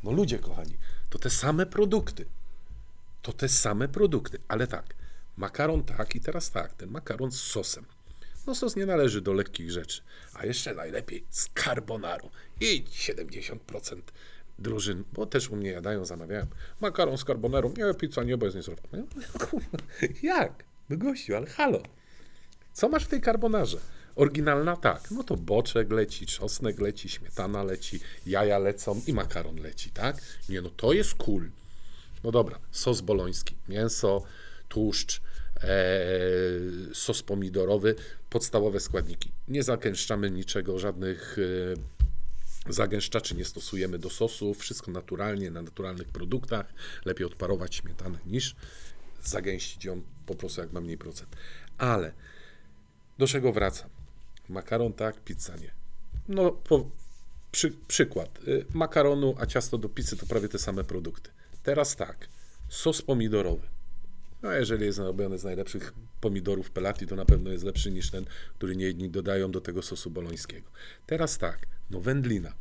No 0.03 0.11
ludzie 0.11 0.39
kochani, 0.39 0.77
to 1.09 1.19
te 1.19 1.29
same 1.29 1.65
produkty. 1.65 2.25
To 3.21 3.33
te 3.33 3.49
same 3.49 3.87
produkty, 3.87 4.37
ale 4.47 4.67
tak, 4.67 4.95
makaron 5.37 5.83
tak 5.83 6.15
i 6.15 6.19
teraz 6.19 6.51
tak, 6.51 6.73
ten 6.73 6.91
makaron 6.91 7.31
z 7.31 7.41
sosem. 7.41 7.85
No 8.47 8.55
sos 8.55 8.75
nie 8.75 8.85
należy 8.85 9.21
do 9.21 9.33
lekkich 9.33 9.71
rzeczy, 9.71 10.01
a 10.33 10.45
jeszcze 10.45 10.73
najlepiej 10.73 11.25
z 11.29 11.49
carbonarą. 11.63 12.29
I 12.61 12.83
70% 12.83 14.01
drużyn, 14.59 15.03
bo 15.13 15.25
też 15.25 15.49
u 15.49 15.55
mnie 15.55 15.69
jadają, 15.69 16.05
zamawiają, 16.05 16.47
makaron 16.81 17.17
z 17.17 17.23
carbonarą, 17.23 17.73
nie, 17.77 17.93
pizza 17.93 18.23
nie, 18.23 18.37
bo 18.37 18.45
jest 18.45 18.55
niezdrowa. 18.55 18.81
Kurwa, 19.49 19.77
Jak? 20.23 20.63
No 20.89 20.97
gościu, 20.97 21.35
ale 21.35 21.47
halo. 21.47 21.83
Co 22.73 22.89
masz 22.89 23.05
w 23.05 23.07
tej 23.07 23.21
carbonarze? 23.21 23.77
Oryginalna 24.19 24.75
tak, 24.75 25.11
no 25.11 25.23
to 25.23 25.37
boczek 25.37 25.91
leci, 25.91 26.25
czosnek 26.25 26.79
leci, 26.79 27.09
śmietana 27.09 27.63
leci, 27.63 27.99
jaja 28.25 28.59
lecą 28.59 29.01
i 29.07 29.13
makaron 29.13 29.55
leci, 29.55 29.89
tak? 29.91 30.21
Nie, 30.49 30.61
no 30.61 30.69
to 30.69 30.93
jest 30.93 31.13
cool. 31.13 31.49
No 32.23 32.31
dobra, 32.31 32.59
sos 32.71 33.01
boloński, 33.01 33.55
mięso, 33.69 34.23
tłuszcz, 34.69 35.21
e, 35.63 35.69
sos 36.93 37.23
pomidorowy, 37.23 37.95
podstawowe 38.29 38.79
składniki. 38.79 39.31
Nie 39.47 39.63
zagęszczamy 39.63 40.31
niczego, 40.31 40.79
żadnych 40.79 41.37
e, 42.67 42.73
zagęszczaczy 42.73 43.35
nie 43.35 43.45
stosujemy 43.45 43.99
do 43.99 44.09
sosu, 44.09 44.53
wszystko 44.53 44.91
naturalnie, 44.91 45.51
na 45.51 45.61
naturalnych 45.61 46.07
produktach. 46.07 46.73
Lepiej 47.05 47.27
odparować 47.27 47.75
śmietanę 47.75 48.19
niż 48.25 48.55
zagęścić 49.23 49.85
ją 49.85 50.01
po 50.25 50.35
prostu 50.35 50.61
jak 50.61 50.71
ma 50.71 50.81
mniej 50.81 50.97
procent. 50.97 51.35
Ale 51.77 52.13
do 53.17 53.27
czego 53.27 53.53
wracam? 53.53 53.98
Makaron 54.49 54.93
tak, 54.93 55.23
pizza 55.23 55.55
nie. 55.55 55.71
No, 56.27 56.51
po, 56.51 56.89
przy, 57.51 57.71
przykład. 57.87 58.39
Y, 58.47 58.65
Makaronu, 58.73 59.35
a 59.39 59.45
ciasto 59.45 59.77
do 59.77 59.89
pizzy 59.89 60.17
to 60.17 60.25
prawie 60.25 60.49
te 60.49 60.59
same 60.59 60.83
produkty. 60.83 61.29
Teraz 61.63 61.95
tak, 61.95 62.27
sos 62.69 63.01
pomidorowy. 63.01 63.67
No, 64.41 64.51
jeżeli 64.51 64.85
jest 64.85 64.95
zrobiony 64.95 65.37
z 65.37 65.43
najlepszych 65.43 65.93
pomidorów 66.21 66.71
pelati, 66.71 67.07
to 67.07 67.15
na 67.15 67.25
pewno 67.25 67.51
jest 67.51 67.63
lepszy 67.63 67.91
niż 67.91 68.11
ten, 68.11 68.25
który 68.57 68.75
nie 68.75 68.85
jedni 68.85 69.09
dodają 69.09 69.51
do 69.51 69.61
tego 69.61 69.81
sosu 69.81 70.09
bolońskiego. 70.09 70.69
Teraz 71.05 71.37
tak, 71.37 71.67
no 71.91 72.01
wędlina. 72.01 72.53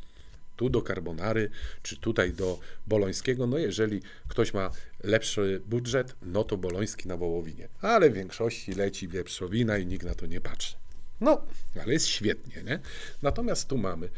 Tu 0.55 0.69
do 0.69 0.81
carbonary, 0.81 1.49
czy 1.83 1.97
tutaj 1.97 2.33
do 2.33 2.59
bolońskiego. 2.87 3.47
No 3.47 3.57
jeżeli 3.57 4.01
ktoś 4.27 4.53
ma 4.53 4.71
lepszy 5.03 5.61
budżet, 5.65 6.15
no 6.21 6.43
to 6.43 6.57
boloński 6.57 7.07
na 7.07 7.17
wołowinie. 7.17 7.67
Ale 7.81 8.09
w 8.09 8.13
większości 8.13 8.73
leci 8.73 9.07
wieprzowina 9.07 9.77
i 9.77 9.85
nikt 9.85 10.05
na 10.05 10.15
to 10.15 10.25
nie 10.25 10.41
patrzy. 10.41 10.75
No, 11.21 11.41
ale 11.81 11.93
jest 11.93 12.07
świetnie, 12.07 12.63
nie? 12.63 12.79
Natomiast 13.21 13.67
tu 13.67 13.77
mamy 13.77 14.09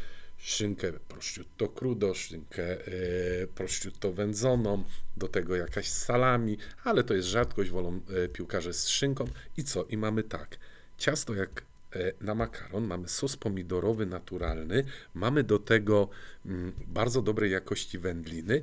szynkę 0.42 0.92
prosciutto 0.92 1.68
crudo, 1.68 2.14
szynkę 2.14 2.86
e, 2.86 3.46
prosciutto 3.54 4.12
wędzoną, 4.12 4.84
do 5.16 5.28
tego 5.28 5.56
jakaś 5.56 5.88
salami, 5.88 6.58
ale 6.84 7.04
to 7.04 7.14
jest 7.14 7.28
rzadkość, 7.28 7.70
wolą 7.70 8.00
e, 8.24 8.28
piłkarze 8.28 8.72
z 8.72 8.88
szynką. 8.88 9.24
I 9.56 9.64
co? 9.64 9.84
I 9.84 9.96
mamy 9.96 10.22
tak, 10.22 10.58
ciasto 10.98 11.34
jak 11.34 11.62
e, 11.92 12.12
na 12.20 12.34
makaron, 12.34 12.84
mamy 12.84 13.08
sos 13.08 13.36
pomidorowy 13.36 14.06
naturalny, 14.06 14.84
mamy 15.14 15.44
do 15.44 15.58
tego 15.58 16.08
mm, 16.46 16.72
bardzo 16.86 17.22
dobrej 17.22 17.50
jakości 17.50 17.98
wędliny 17.98 18.60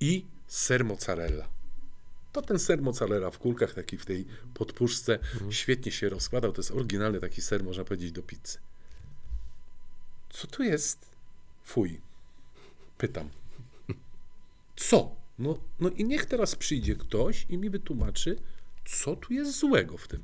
i 0.00 0.24
ser 0.46 0.84
mozzarella. 0.84 1.57
To 2.32 2.42
ten 2.42 2.58
ser 2.58 2.82
mozzarella 2.82 3.30
w 3.30 3.38
kulkach, 3.38 3.74
taki 3.74 3.98
w 3.98 4.06
tej 4.06 4.26
podpuszce, 4.54 5.18
Mhm. 5.18 5.52
świetnie 5.52 5.92
się 5.92 6.08
rozkładał. 6.08 6.52
To 6.52 6.60
jest 6.60 6.70
oryginalny 6.70 7.20
taki 7.20 7.42
ser, 7.42 7.64
można 7.64 7.84
powiedzieć, 7.84 8.12
do 8.12 8.22
pizzy. 8.22 8.58
Co 10.30 10.46
tu 10.46 10.62
jest? 10.62 11.06
Fuj. 11.64 12.00
Pytam. 12.98 13.30
Co? 14.76 15.16
No, 15.38 15.58
no 15.80 15.88
i 15.90 16.04
niech 16.04 16.26
teraz 16.26 16.54
przyjdzie 16.56 16.96
ktoś 16.96 17.46
i 17.48 17.58
mi 17.58 17.70
wytłumaczy, 17.70 18.36
co 18.84 19.16
tu 19.16 19.32
jest 19.32 19.58
złego 19.58 19.96
w 19.98 20.08
tym. 20.08 20.22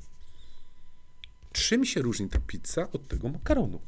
Czym 1.51 1.85
się 1.85 2.01
różni 2.01 2.29
ta 2.29 2.39
pizza 2.39 2.91
od 2.91 3.07
tego 3.07 3.29
makaronu? 3.29 3.81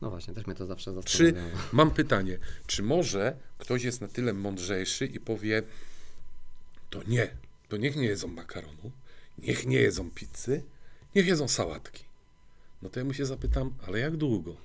No 0.00 0.10
właśnie, 0.10 0.34
też 0.34 0.46
mnie 0.46 0.56
to 0.56 0.66
zawsze 0.66 1.02
Czy 1.04 1.24
zastanawiało. 1.26 1.60
mam 1.72 1.90
pytanie, 1.90 2.38
czy 2.66 2.82
może 2.82 3.36
ktoś 3.58 3.82
jest 3.84 4.00
na 4.00 4.08
tyle 4.08 4.32
mądrzejszy 4.32 5.06
i 5.06 5.20
powie, 5.20 5.62
to 6.90 7.02
nie, 7.08 7.36
to 7.68 7.76
niech 7.76 7.96
nie 7.96 8.06
jedzą 8.06 8.28
makaronu, 8.28 8.90
niech 9.38 9.66
nie 9.66 9.76
jedzą 9.76 10.10
pizzy, 10.10 10.62
niech 11.14 11.26
jedzą 11.26 11.48
sałatki. 11.48 12.04
No 12.82 12.90
to 12.90 13.00
ja 13.00 13.04
mu 13.04 13.12
się 13.12 13.26
zapytam, 13.26 13.74
ale 13.86 13.98
jak 13.98 14.16
długo? 14.16 14.56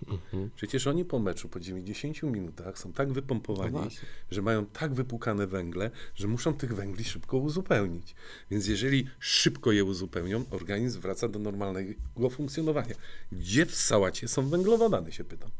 Przecież 0.55 0.87
oni 0.87 1.05
po 1.05 1.19
meczu, 1.19 1.49
po 1.49 1.59
90 1.59 2.23
minutach 2.23 2.79
są 2.79 2.93
tak 2.93 3.07
No 3.07 3.13
wypompowani, 3.13 3.71
właśnie. 3.71 4.07
że 4.31 4.41
mają 4.41 4.65
tak 4.65 4.93
wypłukane 4.93 5.47
węgle, 5.47 5.91
że 6.15 6.27
muszą 6.27 6.53
tych 6.53 6.75
węgli 6.75 7.03
szybko 7.03 7.37
uzupełnić. 7.37 8.15
Więc 8.51 8.67
jeżeli 8.67 9.07
szybko 9.19 9.71
je 9.71 9.83
uzupełnią, 9.83 10.45
organizm 10.51 11.01
wraca 11.01 11.27
do 11.27 11.39
normalnego 11.39 12.29
funkcjonowania. 12.29 12.95
Gdzie 13.31 13.65
w 13.65 13.75
sałacie 13.75 14.27
są 14.27 14.49
węglowodany, 14.49 15.11
się 15.11 15.23
pytam. 15.23 15.51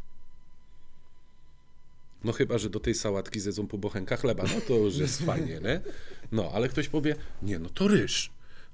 No 2.23 2.31
chyba, 2.31 2.57
że 2.57 2.69
do 2.69 2.79
tej 2.79 2.93
sałatki 2.95 3.39
zjedzą 3.39 3.67
po 3.67 3.77
bochenka 3.77 4.17
chleba, 4.17 4.43
no 4.43 4.61
to 4.67 4.73
już 4.73 4.97
jest 4.97 5.21
fajnie, 5.21 5.59
nie? 5.63 5.81
No, 6.31 6.51
ale 6.53 6.69
ktoś 6.69 6.89
powie, 6.89 7.15
nie, 7.41 7.59
no 7.59 7.69
to 7.69 7.87
ryż. 7.87 8.31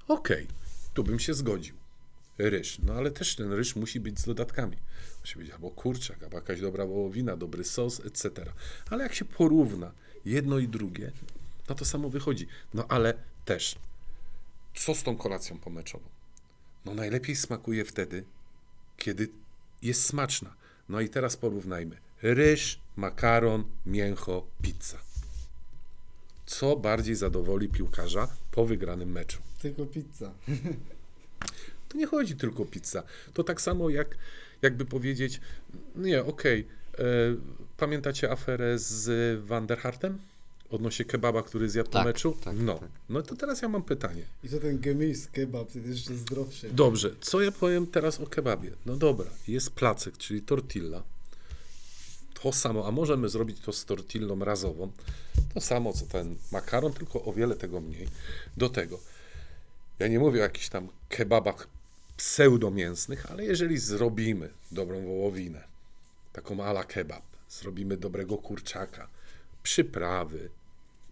Okej, 0.08 0.46
tu 0.94 1.04
bym 1.04 1.18
się 1.18 1.34
zgodził. 1.34 1.74
Ryż, 2.38 2.78
no 2.78 2.94
ale 2.94 3.10
też 3.10 3.36
ten 3.36 3.52
ryż 3.52 3.76
musi 3.76 4.00
być 4.00 4.20
z 4.20 4.24
dodatkami. 4.24 4.76
Musi 5.20 5.38
być 5.38 5.50
albo 5.50 5.70
kurczak, 5.70 6.22
albo 6.22 6.36
jakaś 6.36 6.60
dobra 6.60 6.86
wołowina, 6.86 7.36
dobry 7.36 7.64
sos, 7.64 8.00
etc. 8.00 8.52
Ale 8.90 9.02
jak 9.02 9.14
się 9.14 9.24
porówna 9.24 9.92
jedno 10.24 10.58
i 10.58 10.68
drugie, 10.68 11.12
no 11.68 11.74
to 11.74 11.84
samo 11.84 12.10
wychodzi. 12.10 12.46
No 12.74 12.86
ale 12.88 13.14
też, 13.44 13.78
co 14.74 14.94
z 14.94 15.02
tą 15.02 15.16
kolacją 15.16 15.58
pomeczową? 15.58 16.04
No 16.84 16.94
najlepiej 16.94 17.36
smakuje 17.36 17.84
wtedy, 17.84 18.24
kiedy 18.96 19.28
jest 19.82 20.04
smaczna. 20.04 20.54
No 20.88 21.00
i 21.00 21.08
teraz 21.08 21.36
porównajmy. 21.36 21.96
Ryż, 22.22 22.80
makaron, 22.96 23.64
mięcho, 23.86 24.46
pizza. 24.62 25.11
Co 26.46 26.76
bardziej 26.76 27.14
zadowoli 27.14 27.68
piłkarza 27.68 28.28
po 28.50 28.66
wygranym 28.66 29.12
meczu? 29.12 29.38
Tylko 29.62 29.86
pizza. 29.86 30.32
To 31.88 31.98
nie 31.98 32.06
chodzi 32.06 32.36
tylko 32.36 32.62
o 32.62 32.66
pizza. 32.66 33.02
To 33.34 33.44
tak 33.44 33.60
samo 33.60 33.90
jak, 33.90 34.16
jakby 34.62 34.84
powiedzieć, 34.84 35.40
nie, 35.96 36.24
okej, 36.24 36.66
e, 36.98 37.04
pamiętacie 37.76 38.30
aferę 38.30 38.78
z 38.78 39.40
Van 39.46 39.66
der 39.66 39.78
Hartem? 39.78 40.18
Odnośnie 40.70 41.04
kebaba, 41.04 41.42
który 41.42 41.70
zjadł 41.70 41.90
po 41.90 41.92
Tak, 41.98 42.06
meczu? 42.06 42.36
tak, 42.44 42.56
no. 42.58 42.78
tak. 42.78 42.88
no 43.08 43.22
to 43.22 43.36
teraz 43.36 43.62
ja 43.62 43.68
mam 43.68 43.82
pytanie. 43.82 44.22
I 44.44 44.48
to 44.48 44.58
ten 44.58 44.78
gemis 44.78 45.28
kebab, 45.28 45.72
to 45.72 45.78
jest 45.78 45.90
jeszcze 45.90 46.14
zdrowszy. 46.14 46.70
Dobrze, 46.70 47.10
co 47.20 47.40
ja 47.40 47.52
powiem 47.52 47.86
teraz 47.86 48.20
o 48.20 48.26
kebabie? 48.26 48.70
No 48.86 48.96
dobra, 48.96 49.30
jest 49.48 49.70
placek, 49.70 50.18
czyli 50.18 50.42
tortilla. 50.42 51.02
To 52.42 52.52
samo, 52.52 52.86
a 52.86 52.90
możemy 52.90 53.28
zrobić 53.28 53.60
to 53.60 53.72
z 53.72 53.84
tortillą 53.84 54.38
razową. 54.38 54.92
To 55.54 55.60
samo, 55.60 55.92
co 55.92 56.06
ten 56.06 56.36
makaron, 56.52 56.92
tylko 56.92 57.24
o 57.24 57.32
wiele 57.32 57.56
tego 57.56 57.80
mniej. 57.80 58.08
Do 58.56 58.68
tego, 58.68 58.98
ja 59.98 60.08
nie 60.08 60.18
mówię 60.18 60.40
o 60.40 60.42
jakichś 60.42 60.68
tam 60.68 60.88
kebabach 61.08 61.68
pseudomięsnych, 62.16 63.30
ale 63.30 63.44
jeżeli 63.44 63.78
zrobimy 63.78 64.50
dobrą 64.72 65.06
wołowinę, 65.06 65.64
taką 66.32 66.64
ala 66.64 66.84
kebab, 66.84 67.22
zrobimy 67.48 67.96
dobrego 67.96 68.38
kurczaka, 68.38 69.08
przyprawy, 69.62 70.50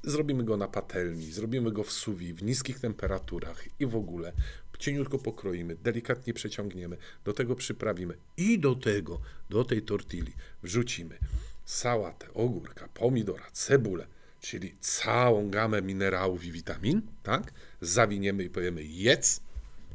zrobimy 0.03 0.45
go 0.45 0.57
na 0.57 0.69
patelni, 0.69 1.33
zrobimy 1.33 1.73
go 1.73 1.85
w 1.85 1.93
suwi, 1.93 2.35
w 2.35 2.43
niskich 2.43 2.81
temperaturach 2.81 3.64
i 3.81 3.87
w 3.87 3.97
ogóle 3.97 4.33
cieniutko 4.81 5.19
pokroimy, 5.19 5.77
delikatnie 5.77 6.35
przeciągniemy, 6.35 6.97
do 7.25 7.33
tego 7.33 7.57
przyprawimy 7.57 8.16
i 8.37 8.59
do 8.59 8.75
tego, 8.75 9.21
do 9.51 9.64
tej 9.64 9.83
tortilli 9.83 10.33
wrzucimy 10.62 11.19
sałatę, 11.64 12.35
ogórka, 12.35 12.88
pomidora, 12.88 13.51
cebulę, 13.53 14.07
czyli 14.40 14.77
całą 14.81 15.51
gamę 15.51 15.83
minerałów 15.83 16.45
i 16.45 16.53
witamin, 16.53 17.03
tak? 17.23 17.53
Zawiniemy 17.81 18.45
i 18.45 18.51
powiemy 18.51 18.85
jedz, 18.85 19.40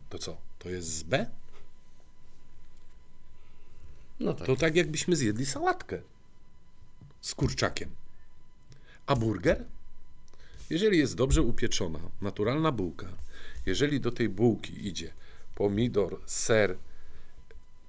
to 0.10 0.18
co? 0.18 0.38
To 0.60 0.70
jest 0.70 0.88
z 0.88 1.04
B? 1.04 1.26
No 4.20 4.34
tak. 4.34 4.48
To 4.48 4.56
tak 4.56 4.76
jakbyśmy 4.76 5.16
zjedli 5.16 5.46
sałatkę 5.46 6.02
z 7.22 7.36
kurczakiem. 7.36 7.90
A 9.06 9.16
burger? 9.16 9.66
Jeżeli 10.70 10.98
jest 10.98 11.16
dobrze 11.16 11.42
upieczona, 11.42 12.00
naturalna 12.22 12.72
bułka, 12.72 13.08
jeżeli 13.66 14.00
do 14.00 14.12
tej 14.12 14.30
bułki 14.30 14.88
idzie 14.88 15.14
pomidor, 15.56 16.22
ser, 16.26 16.78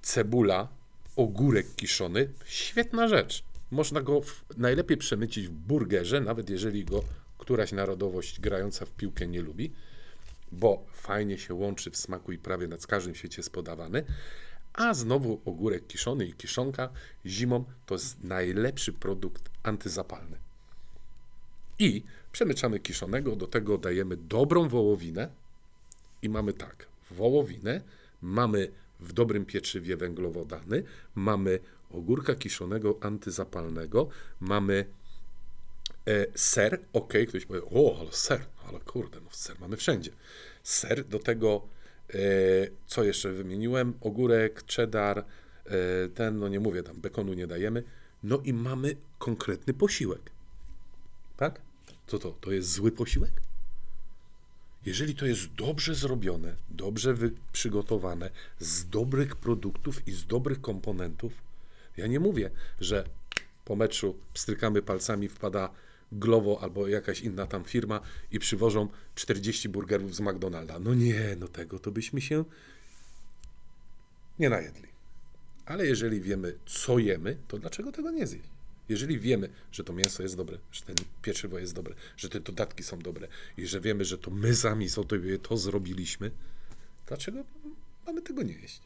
cebula, 0.01 0.67
ogórek 1.15 1.75
kiszony, 1.75 2.29
świetna 2.45 3.07
rzecz. 3.07 3.43
Można 3.71 4.01
go 4.01 4.21
w, 4.21 4.43
najlepiej 4.57 4.97
przemycić 4.97 5.47
w 5.47 5.51
burgerze, 5.51 6.21
nawet 6.21 6.49
jeżeli 6.49 6.85
go 6.85 7.03
któraś 7.37 7.71
narodowość 7.71 8.39
grająca 8.39 8.85
w 8.85 8.91
piłkę 8.91 9.27
nie 9.27 9.41
lubi, 9.41 9.71
bo 10.51 10.85
fajnie 10.93 11.37
się 11.37 11.53
łączy 11.53 11.91
w 11.91 11.97
smaku 11.97 12.31
i 12.31 12.37
prawie 12.37 12.67
na 12.67 12.77
każdym 12.77 13.15
świecie 13.15 13.35
jest 13.37 13.51
podawany. 13.51 14.03
A 14.73 14.93
znowu 14.93 15.41
ogórek 15.45 15.87
kiszony 15.87 16.25
i 16.25 16.33
kiszonka 16.33 16.89
zimą 17.25 17.65
to 17.85 17.95
jest 17.95 18.23
najlepszy 18.23 18.93
produkt 18.93 19.49
antyzapalny. 19.63 20.37
I 21.79 22.03
przemyczamy 22.31 22.79
kiszonego, 22.79 23.35
do 23.35 23.47
tego 23.47 23.77
dajemy 23.77 24.17
dobrą 24.17 24.69
wołowinę 24.69 25.29
i 26.21 26.29
mamy 26.29 26.53
tak, 26.53 26.87
wołowinę, 27.11 27.81
mamy 28.21 28.71
w 28.99 29.13
dobrym 29.13 29.45
pieczywie 29.45 29.97
węglowodany, 29.97 30.83
mamy 31.15 31.59
ogórka 31.91 32.35
kiszonego 32.35 32.97
antyzapalnego, 33.01 34.09
mamy 34.39 34.85
e, 36.07 36.25
ser, 36.35 36.79
ok, 36.93 37.13
ktoś 37.27 37.45
powie, 37.45 37.61
o, 37.63 37.97
ale 37.99 38.11
ser, 38.11 38.45
ale 38.67 38.79
kurde, 38.79 39.19
no 39.21 39.29
ser 39.31 39.59
mamy 39.59 39.77
wszędzie. 39.77 40.11
Ser, 40.63 41.05
do 41.05 41.19
tego, 41.19 41.67
e, 42.09 42.17
co 42.87 43.03
jeszcze 43.03 43.31
wymieniłem, 43.31 43.93
ogórek, 44.01 44.63
cheddar, 44.75 45.25
e, 45.65 45.73
ten, 46.09 46.39
no 46.39 46.47
nie 46.47 46.59
mówię, 46.59 46.83
tam 46.83 47.01
bekonu 47.01 47.33
nie 47.33 47.47
dajemy, 47.47 47.83
no 48.23 48.41
i 48.43 48.53
mamy 48.53 48.95
konkretny 49.19 49.73
posiłek. 49.73 50.31
Tak? 51.37 51.61
Co 52.07 52.19
to? 52.19 52.31
To 52.31 52.51
jest 52.51 52.71
zły 52.71 52.91
posiłek? 52.91 53.46
Jeżeli 54.85 55.15
to 55.15 55.25
jest 55.25 55.53
dobrze 55.53 55.95
zrobione, 55.95 56.55
dobrze 56.69 57.15
przygotowane, 57.51 58.29
z 58.59 58.89
dobrych 58.89 59.35
produktów 59.35 60.07
i 60.07 60.11
z 60.11 60.25
dobrych 60.25 60.61
komponentów, 60.61 61.33
ja 61.97 62.07
nie 62.07 62.19
mówię, 62.19 62.49
że 62.79 63.03
po 63.65 63.75
meczu 63.75 64.15
pstrykamy 64.33 64.81
palcami, 64.81 65.29
wpada 65.29 65.69
Glovo 66.11 66.59
albo 66.61 66.87
jakaś 66.87 67.21
inna 67.21 67.47
tam 67.47 67.63
firma 67.63 68.01
i 68.31 68.39
przywożą 68.39 68.87
40 69.15 69.69
burgerów 69.69 70.15
z 70.15 70.19
McDonalda. 70.19 70.79
No 70.79 70.93
nie, 70.93 71.35
no 71.39 71.47
tego 71.47 71.79
to 71.79 71.91
byśmy 71.91 72.21
się 72.21 72.45
nie 74.39 74.49
najedli. 74.49 74.87
Ale 75.65 75.85
jeżeli 75.85 76.21
wiemy, 76.21 76.57
co 76.65 76.99
jemy, 76.99 77.37
to 77.47 77.57
dlaczego 77.57 77.91
tego 77.91 78.11
nie 78.11 78.27
zjeść? 78.27 78.56
Jeżeli 78.89 79.19
wiemy, 79.19 79.49
że 79.71 79.83
to 79.83 79.93
mięso 79.93 80.23
jest 80.23 80.35
dobre, 80.35 80.57
że 80.71 80.81
ten 80.81 80.95
pieczywo 81.21 81.59
jest 81.59 81.73
dobre, 81.73 81.95
że 82.17 82.29
te 82.29 82.39
dodatki 82.39 82.83
są 82.83 82.99
dobre 82.99 83.27
i 83.57 83.67
że 83.67 83.81
wiemy, 83.81 84.05
że 84.05 84.17
to 84.17 84.31
my 84.31 84.55
sami 84.55 84.89
sobie 84.89 85.39
to 85.39 85.57
zrobiliśmy, 85.57 86.31
dlaczego 87.07 87.43
mamy 88.05 88.21
tego 88.21 88.43
nie 88.43 88.53
jeść? 88.53 88.81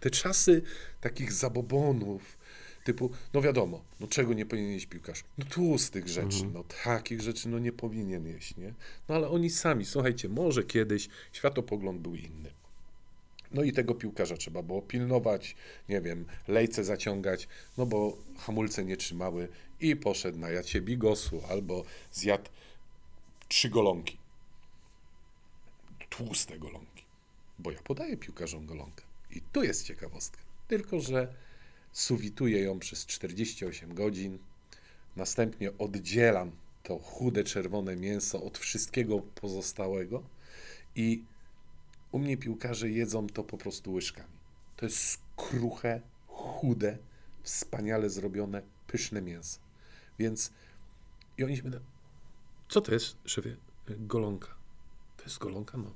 Te 0.00 0.10
czasy 0.10 0.62
takich 1.00 1.32
zabobonów, 1.32 2.38
typu, 2.84 3.10
no 3.34 3.42
wiadomo, 3.42 3.84
no 4.00 4.06
czego 4.06 4.34
nie 4.34 4.46
powinien 4.46 4.72
jeść 4.72 4.86
piłkarz? 4.86 5.24
No 5.38 5.44
tłustych 5.44 6.08
rzeczy, 6.08 6.44
no 6.52 6.64
takich 6.84 7.20
rzeczy 7.20 7.48
no 7.48 7.58
nie 7.58 7.72
powinien 7.72 8.26
jeść, 8.26 8.56
nie? 8.56 8.74
No 9.08 9.14
ale 9.14 9.28
oni 9.28 9.50
sami, 9.50 9.84
słuchajcie, 9.84 10.28
może 10.28 10.64
kiedyś 10.64 11.08
światopogląd 11.32 12.00
był 12.00 12.14
inny. 12.14 12.50
No 13.56 13.62
i 13.62 13.72
tego 13.72 13.94
piłkarza 13.94 14.36
trzeba 14.36 14.62
było 14.62 14.82
pilnować, 14.82 15.56
nie 15.88 16.00
wiem, 16.00 16.26
lejce 16.48 16.84
zaciągać, 16.84 17.48
no 17.78 17.86
bo 17.86 18.16
hamulce 18.38 18.84
nie 18.84 18.96
trzymały 18.96 19.48
i 19.80 19.96
poszedł 19.96 20.38
na 20.38 20.50
jacie 20.50 20.80
bigosu 20.80 21.42
albo 21.50 21.84
zjadł 22.12 22.50
trzy 23.48 23.68
golonki. 23.68 24.18
Tłuste 26.10 26.58
golonki. 26.58 27.04
Bo 27.58 27.70
ja 27.70 27.82
podaję 27.82 28.16
piłkarzom 28.16 28.66
golonkę. 28.66 29.04
I 29.30 29.40
tu 29.40 29.62
jest 29.62 29.86
ciekawostka. 29.86 30.42
Tylko, 30.68 31.00
że 31.00 31.34
suwituję 31.92 32.60
ją 32.60 32.78
przez 32.78 33.06
48 33.06 33.94
godzin, 33.94 34.38
następnie 35.16 35.78
oddzielam 35.78 36.50
to 36.82 36.98
chude 36.98 37.44
czerwone 37.44 37.96
mięso 37.96 38.42
od 38.42 38.58
wszystkiego 38.58 39.18
pozostałego 39.18 40.22
i 40.96 41.22
u 42.16 42.18
mnie 42.18 42.36
piłkarze 42.36 42.90
jedzą 42.90 43.26
to 43.26 43.44
po 43.44 43.58
prostu 43.58 43.92
łyżkami. 43.92 44.36
To 44.76 44.86
jest 44.86 45.20
kruche, 45.36 46.00
chude, 46.26 46.98
wspaniale 47.42 48.10
zrobione, 48.10 48.62
pyszne 48.86 49.22
mięso. 49.22 49.60
Więc 50.18 50.52
i 51.38 51.44
oni 51.44 51.56
się 51.56 51.62
będą, 51.62 51.78
co 52.68 52.80
to 52.80 52.92
jest, 52.94 53.16
szefie? 53.24 53.56
Golonka. 53.88 54.54
To 55.16 55.24
jest 55.24 55.38
golonka? 55.38 55.78
No. 55.78 55.94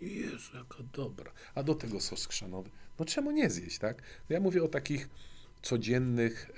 Jezu, 0.00 0.56
jaka 0.56 0.78
dobra. 0.92 1.32
A 1.54 1.62
do 1.62 1.74
tego 1.74 2.00
sos 2.00 2.26
chrzanowy. 2.26 2.70
No 2.98 3.04
czemu 3.04 3.30
nie 3.30 3.50
zjeść, 3.50 3.78
tak? 3.78 4.02
Ja 4.28 4.40
mówię 4.40 4.64
o 4.64 4.68
takich 4.68 5.08
codziennych 5.62 6.50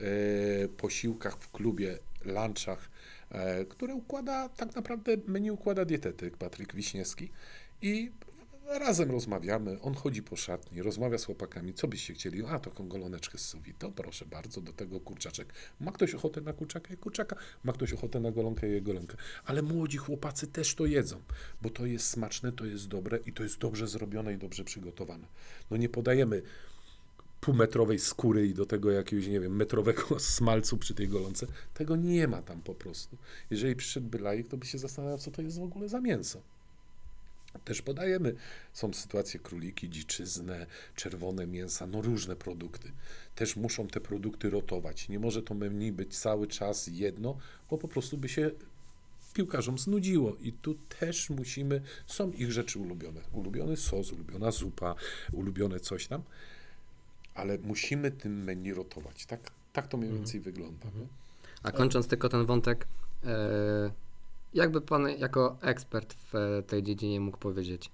e, 0.64 0.69
posiłkach 0.69 1.37
w 1.38 1.51
klubie, 1.51 1.99
lunchach, 2.25 2.90
e, 3.31 3.64
które 3.64 3.95
układa, 3.95 4.49
tak 4.49 4.75
naprawdę 4.75 5.16
menu 5.27 5.51
układa 5.51 5.85
dietetyk 5.85 6.37
Patryk 6.37 6.75
Wiśniewski 6.75 7.31
i 7.83 8.11
razem 8.68 9.11
rozmawiamy, 9.11 9.81
on 9.81 9.94
chodzi 9.94 10.22
po 10.22 10.37
szatni, 10.37 10.83
rozmawia 10.83 11.18
z 11.18 11.24
chłopakami, 11.24 11.74
co 11.74 11.88
byście 11.88 12.14
chcieli? 12.14 12.44
A, 12.46 12.59
taką 12.59 12.88
goloneczkę 12.88 13.38
z 13.38 13.44
suwi, 13.44 13.74
to 13.74 13.92
proszę 13.92 14.26
bardzo, 14.26 14.61
do 14.61 14.72
tego 14.72 15.00
kurczaczek. 15.00 15.52
Ma 15.81 15.92
ktoś 15.92 16.14
ochotę 16.14 16.40
na 16.40 16.52
kurczaka? 16.52 16.90
Je 16.90 16.96
kurczaka. 16.96 17.37
Ma 17.64 17.72
ktoś 17.72 17.92
ochotę 17.92 18.20
na 18.20 18.31
golonkę? 18.31 18.68
Je 18.68 18.81
golonkę. 18.81 19.16
Ale 19.44 19.62
młodzi 19.62 19.98
chłopacy 19.98 20.46
też 20.46 20.74
to 20.74 20.87
jedzą, 20.87 21.20
bo 21.62 21.70
to 21.70 21.87
jest 21.87 22.09
smaczne, 22.09 22.52
to 22.52 22.64
jest 22.64 22.88
dobre 22.88 23.18
i 23.26 23.33
to 23.33 23.42
jest 23.42 23.59
dobrze 23.59 23.88
zrobione 23.88 24.35
i 24.35 24.38
dobrze 24.38 24.64
przygotowane. 24.64 25.26
No 25.70 25.76
nie 25.76 25.88
podajemy 25.88 26.42
półmetrowej 27.40 27.98
skóry 27.98 28.46
i 28.46 28.55
do 28.55 28.66
tego 28.66 28.90
jakiegoś, 28.90 29.26
nie 29.26 29.40
wiem, 29.40 29.57
metrowego 29.57 30.20
smalcu 30.37 30.79
przy 30.79 30.94
tej 30.94 31.09
golonce. 31.09 31.46
Tego 31.74 31.96
nie 31.96 32.29
ma 32.29 32.42
tam 32.42 32.62
po 32.62 32.74
prostu. 32.74 33.16
Jeżeli 33.50 33.76
przyszedłby 33.76 34.18
lajek, 34.18 34.48
to 34.48 34.57
by 34.57 34.66
się 34.66 34.79
zastanawiał, 34.79 35.18
co 35.18 35.31
to 35.31 35.42
jest 35.42 35.59
w 35.59 35.62
ogóle 35.62 35.88
za 35.88 36.00
mięso. 36.00 36.56
Też 37.64 37.83
podajemy, 37.83 38.35
są 38.73 38.92
sytuacje 38.92 39.40
króliki, 39.40 39.90
dziczyznę, 39.90 40.66
czerwone 40.97 41.47
mięsa, 41.47 41.87
no 41.87 42.03
różne 42.03 42.37
produkty. 42.37 42.92
Też 43.35 43.57
muszą 43.57 43.88
te 43.88 44.01
produkty 44.01 44.51
rotować. 44.51 45.09
Nie 45.09 45.19
może 45.19 45.42
to 45.42 45.55
menu 45.55 45.92
być 45.92 46.19
cały 46.19 46.47
czas 46.47 46.87
jedno, 46.87 47.37
bo 47.71 47.79
po 47.79 47.88
prostu 47.88 48.19
by 48.19 48.29
się 48.29 48.51
piłkarzom 49.35 49.79
znudziło. 49.79 50.37
I 50.40 50.53
tu 50.53 50.75
też 51.01 51.31
musimy, 51.31 51.83
są 52.07 52.33
ich 52.33 52.53
rzeczy 52.53 52.79
ulubione. 52.79 53.21
Ulubiony 53.33 53.77
sos, 53.77 54.12
ulubiona 54.12 54.51
zupa, 54.51 54.95
ulubione 55.33 55.81
coś 55.81 56.07
tam, 56.07 56.23
ale 57.35 57.59
musimy 57.59 58.11
tym 58.11 58.45
menu 58.45 58.75
rotować. 58.75 59.27
Tak, 59.27 59.40
tak 59.73 59.88
to 59.88 59.97
mniej 59.97 60.12
więcej 60.12 60.40
wygląda. 60.40 60.87
nie? 60.87 61.07
A 61.62 61.73
kończąc 61.73 62.09
tylko 62.09 62.29
ten 62.29 62.47
wątek, 62.47 62.87
e, 63.25 63.90
jakby 64.57 64.81
pan 64.81 65.09
jako 65.19 65.59
ekspert 65.62 66.14
w 66.14 66.35
e, 66.35 66.62
tej 66.62 66.83
dziedzinie 66.83 67.21
mógł 67.21 67.38
powiedzieć, 67.38 67.90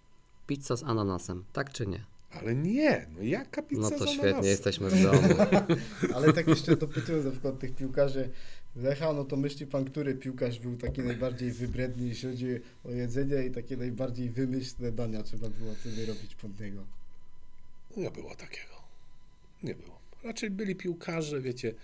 pizza 0.47 0.77
z 0.77 0.83
ananasem, 0.83 1.45
tak 1.53 1.73
czy 1.73 1.87
nie? 1.87 2.05
Ale 2.31 2.55
nie, 2.55 3.07
no 3.17 3.23
jaka 3.23 3.63
pizza 3.63 3.83
No 3.83 3.91
to 3.91 4.07
świetnie, 4.07 4.49
jesteśmy 4.49 4.91
w 4.91 5.03
domu. 5.03 5.29
Ale 6.15 6.33
tak 6.33 6.49
jeszcze 6.49 6.77
dopytując 6.77 7.25
na 7.25 7.31
przykład 7.31 7.59
tych 7.59 7.75
piłkarzy 7.75 8.31
Lecha, 8.77 9.13
no 9.13 9.25
to 9.25 9.37
myśli 9.37 9.67
pan, 9.67 9.85
który 9.85 10.15
piłkarz 10.15 10.59
był 10.59 10.77
taki 10.77 11.01
najbardziej 11.01 11.53
wybredny, 11.53 12.07
jeśli 12.07 12.31
chodzi 12.31 12.61
o 12.85 12.91
jedzenie 12.91 13.47
i 13.47 13.51
takie 13.51 13.77
najbardziej 13.77 14.31
wymyślne 14.31 14.93
dania 14.93 15.23
trzeba 15.23 15.49
było 15.49 15.75
wtedy 15.75 16.07
robić 16.07 16.35
pod 16.35 16.61
niego? 16.61 16.85
Nie 17.97 18.11
było 18.11 18.35
takiego. 18.35 18.75
Nie 19.63 19.75
było. 19.75 19.99
Raczej 20.25 20.51
byli 20.51 20.77
piłkarze, 20.77 21.41
wiecie, 21.41 21.75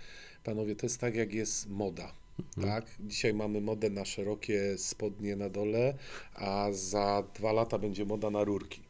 panowie, 0.43 0.75
to 0.75 0.85
jest 0.85 0.99
tak 0.99 1.15
jak 1.15 1.33
jest 1.33 1.69
moda. 1.69 2.13
Tak? 2.61 2.85
Dzisiaj 2.99 3.33
mamy 3.33 3.61
modę 3.61 3.89
na 3.89 4.05
szerokie 4.05 4.77
spodnie 4.77 5.35
na 5.35 5.49
dole, 5.49 5.93
a 6.35 6.67
za 6.71 7.23
dwa 7.35 7.51
lata 7.51 7.77
będzie 7.77 8.05
moda 8.05 8.29
na 8.29 8.43
rurki. 8.43 8.81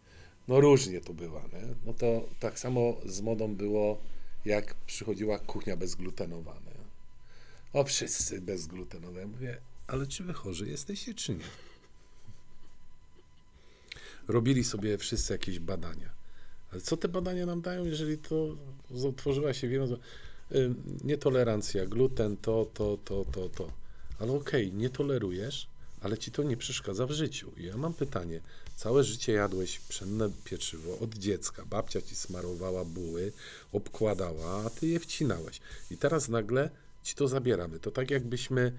No 0.48 0.62
różnie 0.62 1.02
to 1.02 1.14
bywa, 1.14 1.42
nie? 1.42 1.62
No 1.86 1.94
to 1.94 2.30
tak 2.40 2.60
samo 2.60 2.96
z 3.06 3.22
modą 3.22 3.56
było, 3.56 3.98
jak 4.46 4.74
przychodziła 4.74 5.40
kuchnia 5.40 5.78
bezglutenowa, 5.78 6.54
nie? 6.54 6.80
O, 7.74 7.84
wszyscy 7.84 8.42
bezglutenowe. 8.42 9.20
Ja 9.20 9.28
mówię, 9.28 9.58
ale 9.88 10.08
czy 10.08 10.24
wy 10.24 10.34
chorzy 10.34 10.68
jesteście, 10.70 11.14
czy 11.14 11.32
nie? 11.32 11.44
Robili 14.28 14.64
sobie 14.64 14.98
wszyscy 14.98 15.34
jakieś 15.34 15.60
badania. 15.60 16.10
Ale 16.72 16.82
co 16.82 16.98
te 16.98 17.08
badania 17.08 17.46
nam 17.46 17.62
dają, 17.62 17.86
jeżeli 17.86 18.18
to 18.18 18.58
otworzyła 19.08 19.54
się 19.54 19.68
wiema, 19.68 19.86
y, 19.86 19.98
nietolerancja, 21.04 21.86
gluten, 21.86 22.38
to, 22.38 22.68
to, 22.74 22.98
to, 23.06 23.26
to, 23.32 23.50
to. 23.50 23.72
Ale 24.20 24.32
okej, 24.32 24.74
nie 24.74 24.90
tolerujesz, 24.90 25.68
ale 26.02 26.18
ci 26.18 26.32
to 26.32 26.44
nie 26.44 26.58
przeszkadza 26.58 27.06
w 27.06 27.12
życiu. 27.12 27.52
I 27.58 27.64
ja 27.64 27.78
mam 27.78 27.94
pytanie, 27.94 28.42
całe 28.76 29.04
życie 29.04 29.34
jadłeś 29.34 29.80
pszenne 29.80 30.30
pieczywo 30.44 31.00
od 31.00 31.14
dziecka, 31.14 31.66
babcia 31.66 32.02
ci 32.02 32.16
smarowała 32.16 32.86
buły, 32.86 33.32
obkładała, 33.72 34.64
a 34.66 34.70
ty 34.70 34.88
je 34.88 35.00
wcinałeś. 35.00 35.62
I 35.92 35.98
teraz 35.98 36.30
nagle 36.30 36.70
ci 37.04 37.16
to 37.16 37.28
zabieramy. 37.28 37.80
To 37.80 37.92
tak 37.92 38.12
jakbyśmy 38.12 38.72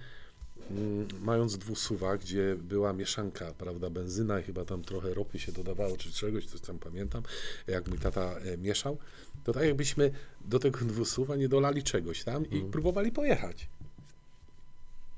mając 1.21 1.59
dwusuwa, 1.59 2.17
gdzie 2.17 2.57
była 2.57 2.93
mieszanka, 2.93 3.55
prawda, 3.59 3.91
benzyna 3.91 4.41
i 4.41 4.43
chyba 4.43 4.65
tam 4.65 4.83
trochę 4.83 5.15
ropy 5.15 5.39
się 5.39 5.53
dodawało, 5.53 5.97
czy 5.97 6.13
czegoś, 6.13 6.47
coś 6.47 6.61
tam 6.61 6.79
pamiętam, 6.79 7.23
jak 7.67 7.89
mój 7.89 7.99
tata 7.99 8.35
e, 8.39 8.59
mieszał, 8.59 8.99
to 9.45 9.53
tak 9.53 9.65
jakbyśmy 9.65 10.11
do 10.45 10.59
tego 10.59 10.79
dwusuwa 10.79 11.37
nie 11.37 11.49
dolali 11.49 11.83
czegoś 11.83 12.25
tam 12.25 12.51
i 12.51 12.61
próbowali 12.61 13.13
pojechać. 13.13 13.69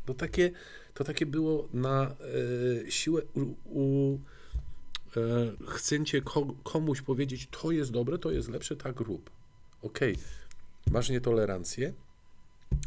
To 0.07 0.15
takie, 0.15 0.51
to 0.95 1.05
takie 1.05 1.27
było 1.27 1.69
na 1.73 2.15
e, 2.87 2.91
siłę 2.91 3.23
u, 3.35 3.41
u 3.65 4.19
e, 5.17 5.67
chcęcie 5.69 6.23
ko, 6.23 6.55
komuś 6.63 7.03
powiedzieć, 7.03 7.49
to 7.63 7.71
jest 7.71 7.91
dobre, 7.91 8.19
to 8.19 8.31
jest 8.31 8.49
lepsze, 8.49 8.77
tak 8.77 9.01
rób. 9.01 9.31
Okej, 9.83 10.17
masz 10.91 11.11
nietolerancję, 11.11 11.93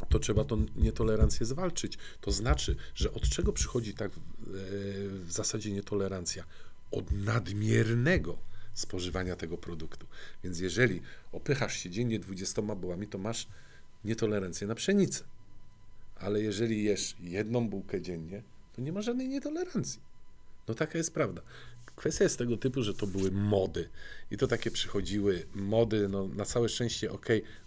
to 0.10 0.20
trzeba 0.20 0.44
tą 0.44 0.66
nietolerancję 0.76 1.46
zwalczyć. 1.46 1.98
To 2.22 2.32
znaczy, 2.32 2.76
że 2.96 3.14
od 3.14 3.30
czego 3.30 3.54
przychodzi 3.54 3.94
tak 3.94 4.12
w, 4.12 4.18
e, 4.18 4.22
w 5.26 5.32
zasadzie 5.32 5.72
nietolerancja? 5.72 6.44
Od 6.92 7.12
nadmiernego 7.12 8.38
spożywania 8.74 9.36
tego 9.36 9.58
produktu. 9.58 10.08
Więc 10.44 10.60
jeżeli 10.60 11.02
opychasz 11.32 11.78
się 11.78 11.90
dziennie 11.90 12.20
20 12.20 12.62
bułami, 12.62 13.08
to 13.08 13.18
masz 13.18 13.48
nietolerancję 14.06 14.68
na 14.68 14.76
pszenicę. 14.76 15.24
Ale 16.16 16.42
jeżeli 16.42 16.84
jesz 16.84 17.16
jedną 17.20 17.70
bułkę 17.70 18.02
dziennie, 18.02 18.44
to 18.74 18.82
nie 18.82 18.92
ma 18.92 19.02
żadnej 19.02 19.30
nietolerancji. 19.30 20.02
No 20.68 20.74
taka 20.74 20.98
jest 20.98 21.14
prawda. 21.14 21.42
Kwestia 21.96 22.24
jest 22.24 22.38
tego 22.38 22.58
typu, 22.58 22.84
że 22.84 22.94
to 22.94 23.08
były 23.08 23.32
mody. 23.32 23.90
I 24.32 24.38
to 24.38 24.48
takie 24.48 24.72
przychodziły 24.72 25.46
mody, 25.54 26.10
no 26.10 26.28
na 26.28 26.46
całe 26.46 26.70
szczęście, 26.70 27.12
ok, 27.12 27.26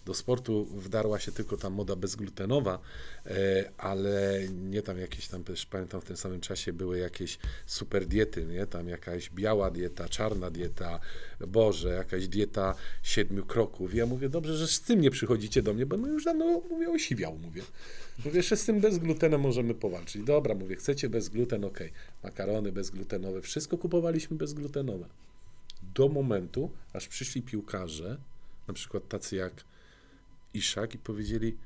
do 0.09 0.15
sportu 0.15 0.65
wdarła 0.65 1.19
się 1.19 1.33
tylko 1.33 1.57
ta 1.57 1.71
moda 1.71 1.97
bezglutenowa, 1.97 2.79
e, 3.27 3.71
ale 3.79 4.41
nie 4.71 4.83
tam 4.83 4.99
jakieś 4.99 5.29
tam, 5.29 5.45
też 5.45 5.67
pamiętam 5.67 6.01
w 6.01 6.05
tym 6.05 6.17
samym 6.17 6.41
czasie 6.41 6.73
były 6.73 6.99
jakieś 6.99 7.39
super 7.67 8.07
diety, 8.07 8.47
nie? 8.47 8.67
Tam 8.67 8.89
jakaś 8.89 9.31
biała 9.31 9.71
dieta, 9.71 10.09
czarna 10.09 10.51
dieta, 10.51 11.01
Boże, 11.49 11.89
jakaś 11.89 12.29
dieta 12.29 12.75
siedmiu 13.03 13.47
kroków. 13.47 13.95
Ja 13.95 14.07
mówię, 14.07 14.29
dobrze, 14.29 14.57
że 14.57 14.67
z 14.67 14.81
tym 14.81 15.01
nie 15.01 15.11
przychodzicie 15.11 15.63
do 15.63 15.75
mnie, 15.75 15.87
bo 15.87 15.97
no 15.97 16.09
już 16.09 16.25
dawno, 16.25 16.63
mówię, 16.71 16.91
osiwiał, 16.91 17.39
mówię. 17.39 17.63
Mówię, 18.25 18.37
jeszcze 18.37 18.57
z 18.57 18.65
tym 18.65 18.81
bezglutenem 18.81 19.41
możemy 19.41 19.75
powalczyć. 19.75 20.23
Dobra, 20.23 20.55
mówię, 20.55 20.77
chcecie 20.77 21.09
bezgluten, 21.09 21.65
ok. 21.65 21.79
Makarony 22.23 22.73
bezglutenowe, 22.73 23.43
wszystko 23.43 23.79
kupowaliśmy 23.79 24.37
bezglutenowe. 24.37 25.07
Do 25.95 26.09
momentu, 26.09 26.71
aż 26.93 27.09
przyszli 27.09 27.43
piłkarze, 27.43 28.19
na 28.69 28.75
przykład 28.75 29.09
tacy 29.09 29.37
jak 29.37 29.68
Iszak 30.55 30.95
i 30.95 30.99
powiedzieli, 30.99 31.57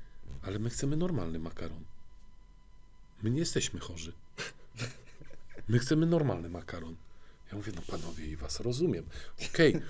ale 0.41 0.59
my 0.59 0.69
chcemy 0.69 0.97
normalny 0.97 1.39
makaron. 1.39 1.83
My 3.23 3.29
nie 3.29 3.39
jesteśmy 3.39 3.79
chorzy. 3.79 4.13
My 5.69 5.79
chcemy 5.79 6.05
normalny 6.05 6.49
makaron. 6.49 6.95
Ja 7.51 7.57
mówię, 7.57 7.71
no 7.75 7.81
panowie, 7.87 8.25
i 8.25 8.35
was 8.35 8.59
rozumiem. 8.59 9.05
Okej, 9.49 9.81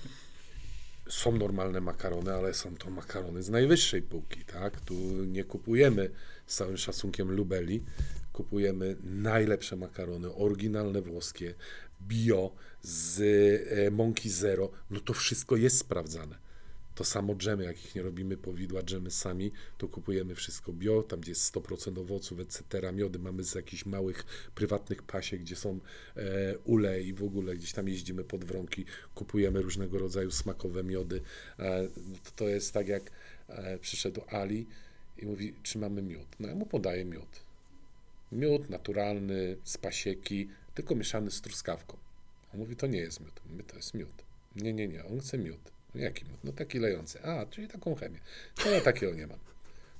są 1.10 1.38
normalne 1.38 1.82
makarony, 1.82 2.34
ale 2.34 2.54
są 2.54 2.76
to 2.76 2.90
makarony 2.90 3.44
z 3.44 3.50
najwyższej 3.50 4.02
półki, 4.02 4.46
tak? 4.46 4.82
Tu 4.82 4.94
nie 5.26 5.44
kupujemy 5.44 6.10
z 6.48 6.56
całym 6.56 6.78
szacunkiem 6.78 7.32
lubeli, 7.32 7.84
kupujemy 8.34 8.96
najlepsze 9.04 9.76
makarony, 9.76 10.34
oryginalne 10.36 11.02
włoskie, 11.02 11.54
bio, 12.02 12.52
z 12.82 13.22
e, 13.72 13.92
mąki 13.92 14.30
zero, 14.30 14.72
no 14.90 15.00
to 15.00 15.14
wszystko 15.14 15.56
jest 15.56 15.78
sprawdzane. 15.78 16.43
To 16.96 17.04
samo 17.04 17.36
dżemy, 17.36 17.64
jak 17.64 17.86
ich 17.86 17.96
nie 17.96 18.02
robimy 18.02 18.38
powidła, 18.38 18.84
dżemy 18.84 19.12
sami, 19.12 19.52
to 19.78 19.88
kupujemy 19.88 20.36
wszystko 20.36 20.74
bio, 20.74 21.04
tam 21.04 21.20
gdzie 21.20 21.32
jest 21.32 21.56
100% 21.56 22.00
owoców, 22.00 22.40
etc. 22.40 22.64
Miody 22.94 23.20
mamy 23.20 23.44
z 23.44 23.56
jakichś 23.56 23.86
małych, 23.86 24.26
prywatnych 24.56 25.04
pasiek, 25.04 25.42
gdzie 25.42 25.56
są 25.56 25.80
e, 26.18 26.58
ule 26.58 27.02
i 27.02 27.14
w 27.14 27.24
ogóle 27.24 27.56
gdzieś 27.56 27.74
tam 27.74 27.88
jeździmy 27.88 28.24
pod 28.24 28.46
wrąki, 28.46 28.86
kupujemy 29.16 29.62
różnego 29.62 29.98
rodzaju 29.98 30.32
smakowe 30.32 30.84
miody. 30.84 31.22
E, 31.60 31.88
to, 32.36 32.50
jest 32.50 32.74
tak, 32.74 32.88
jak 32.88 33.12
e, 33.48 33.78
przyszedł 33.78 34.22
Ali 34.28 34.68
i 35.18 35.26
mówi, 35.26 35.54
czy 35.64 35.78
mamy 35.78 36.02
miód? 36.02 36.28
No 36.40 36.48
ja 36.48 36.56
mu 36.56 36.66
podaję 36.66 37.06
miód. 37.06 37.44
Miód 38.32 38.70
naturalny, 38.70 39.58
z 39.64 39.78
pasieki, 39.78 40.50
tylko 40.76 40.96
mieszany 40.96 41.32
z 41.32 41.42
truskawką. 41.42 41.98
On 42.54 42.60
mówi, 42.60 42.76
to 42.76 42.88
nie 42.88 43.00
jest 43.00 43.20
miód. 43.20 43.42
Mówię, 43.50 43.64
to 43.64 43.76
jest 43.76 43.94
miód. 43.94 44.24
Nie, 44.56 44.74
nie, 44.74 44.88
nie, 44.88 45.06
on 45.06 45.20
chce 45.20 45.38
miód. 45.38 45.73
Jaki 45.96 46.26
miód? 46.26 46.44
No 46.44 46.52
taki 46.52 46.80
lejący. 46.80 47.24
A, 47.24 47.46
czyli 47.46 47.68
taką 47.68 47.96
chemię. 47.96 48.20
To 48.56 48.70
ja 48.70 48.82
takiego 48.82 49.14
nie 49.14 49.28
mam. 49.28 49.40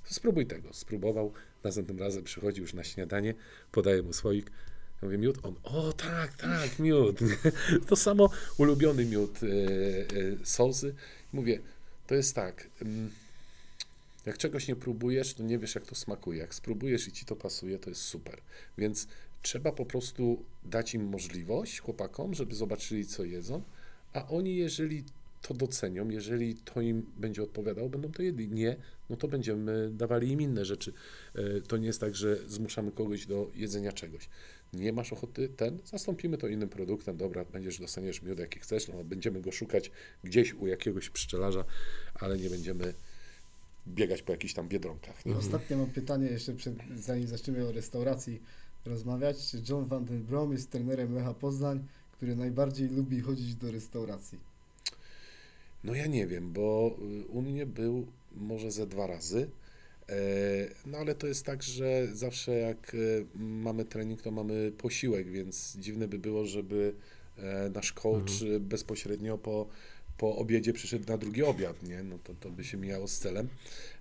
Spróbuj 0.04 0.46
tego. 0.46 0.72
Spróbował. 0.72 1.32
Następnym 1.64 1.98
razem 1.98 2.24
przychodzi 2.24 2.60
już 2.60 2.74
na 2.74 2.84
śniadanie, 2.84 3.34
podaje 3.72 4.02
mu 4.02 4.12
słoik. 4.12 4.50
Ja 5.02 5.08
mówię, 5.08 5.18
miód? 5.18 5.38
On, 5.42 5.54
o 5.62 5.92
tak, 5.92 6.32
tak, 6.36 6.78
miód. 6.78 7.18
To 7.88 7.96
samo 7.96 8.30
ulubiony 8.58 9.04
miód 9.04 9.40
e, 9.42 9.46
e. 10.60 10.92
Mówię, 11.32 11.60
to 12.06 12.14
jest 12.14 12.34
tak, 12.34 12.68
mm, 12.82 13.10
jak 14.26 14.38
czegoś 14.38 14.68
nie 14.68 14.76
próbujesz, 14.76 15.34
to 15.34 15.42
nie 15.42 15.58
wiesz, 15.58 15.74
jak 15.74 15.86
to 15.86 15.94
smakuje. 15.94 16.38
Jak 16.38 16.54
spróbujesz 16.54 17.08
i 17.08 17.12
ci 17.12 17.24
to 17.24 17.36
pasuje, 17.36 17.78
to 17.78 17.90
jest 17.90 18.02
super. 18.02 18.40
Więc 18.78 19.08
trzeba 19.42 19.72
po 19.72 19.86
prostu 19.86 20.44
dać 20.64 20.94
im 20.94 21.04
możliwość, 21.04 21.80
chłopakom, 21.80 22.34
żeby 22.34 22.54
zobaczyli, 22.54 23.06
co 23.06 23.24
jedzą, 23.24 23.62
a 24.12 24.28
oni, 24.28 24.56
jeżeli 24.56 25.04
to 25.48 25.54
docenią, 25.54 26.08
jeżeli 26.08 26.54
to 26.54 26.80
im 26.80 27.06
będzie 27.16 27.42
odpowiadało, 27.42 27.88
będą 27.88 28.12
to 28.12 28.22
jedli. 28.22 28.48
Nie, 28.48 28.76
no 29.10 29.16
to 29.16 29.28
będziemy 29.28 29.90
dawali 29.92 30.30
im 30.30 30.40
inne 30.40 30.64
rzeczy. 30.64 30.92
E, 31.34 31.60
To 31.60 31.76
nie 31.76 31.86
jest 31.86 32.00
tak, 32.00 32.14
że 32.14 32.36
zmuszamy 32.48 32.92
kogoś 32.92 33.26
do 33.26 33.50
jedzenia 33.54 33.92
czegoś. 33.92 34.28
Nie 34.72 34.92
masz 34.92 35.12
ochoty 35.12 35.48
ten, 35.48 35.78
zastąpimy 35.84 36.38
to 36.38 36.48
innym 36.48 36.68
produktem. 36.68 37.16
Dobra, 37.16 37.44
będziesz 37.44 37.78
dostaniesz 37.78 38.22
miód, 38.22 38.38
jaki 38.38 38.60
chcesz, 38.60 38.88
no 38.88 39.04
będziemy 39.04 39.40
go 39.40 39.52
szukać 39.52 39.90
gdzieś 40.24 40.54
u 40.54 40.66
jakiegoś 40.66 41.10
pszczelarza, 41.10 41.64
ale 42.14 42.38
nie 42.38 42.50
będziemy 42.50 42.94
biegać 43.88 44.22
po 44.22 44.32
jakichś 44.32 44.54
tam 44.54 44.68
biedronkach. 44.68 45.26
Nie? 45.26 45.36
Ostatnie 45.36 45.76
mam 45.76 45.86
pytanie 45.90 46.26
jeszcze 46.26 46.54
przed, 46.54 46.74
zanim 46.96 47.26
zaczniemy 47.26 47.68
o 47.68 47.72
restauracji 47.72 48.42
rozmawiać. 48.84 49.50
Czy 49.50 49.62
John 49.68 49.84
Van 49.84 50.04
den 50.04 50.22
Brom 50.22 50.52
jest 50.52 50.70
trenerem 50.70 51.14
Lecha 51.14 51.34
Poznań, 51.34 51.84
który 52.12 52.36
najbardziej 52.36 52.88
lubi 52.88 53.20
chodzić 53.20 53.54
do 53.54 53.70
restauracji? 53.72 54.53
No 55.84 55.94
ja 55.94 56.06
nie 56.06 56.26
wiem, 56.26 56.52
bo 56.52 56.96
y, 57.22 57.26
u 57.26 57.42
mnie 57.42 57.66
był 57.66 58.06
może 58.36 58.70
ze 58.70 58.86
dwa 58.86 59.06
razy. 59.06 59.50
E, 60.08 60.14
No 60.86 60.98
ale 60.98 61.14
to 61.14 61.26
jest 61.26 61.44
tak, 61.46 61.62
że 61.62 62.06
zawsze 62.12 62.52
jak 62.58 62.94
e, 62.94 62.98
mamy 63.38 63.84
trening, 63.84 64.22
to 64.22 64.30
mamy 64.30 64.72
posiłek, 64.78 65.30
więc 65.30 65.76
dziwne 65.78 66.08
by 66.08 66.18
było, 66.18 66.46
żeby 66.46 66.94
e, 67.38 67.70
nasz 67.74 67.92
coach 67.92 68.42
e, 68.56 68.60
bezpośrednio 68.60 69.38
po, 69.38 69.66
po 70.18 70.36
obiedzie 70.36 70.72
przyszedł 70.72 71.08
na 71.08 71.18
drugi 71.18 71.42
obiad, 71.42 71.82
nie? 71.82 72.02
No 72.02 72.18
to, 72.24 72.34
to 72.40 72.50
by 72.50 72.64
się 72.64 72.76
mijało 72.76 73.08
z 73.08 73.18
celem. 73.18 73.48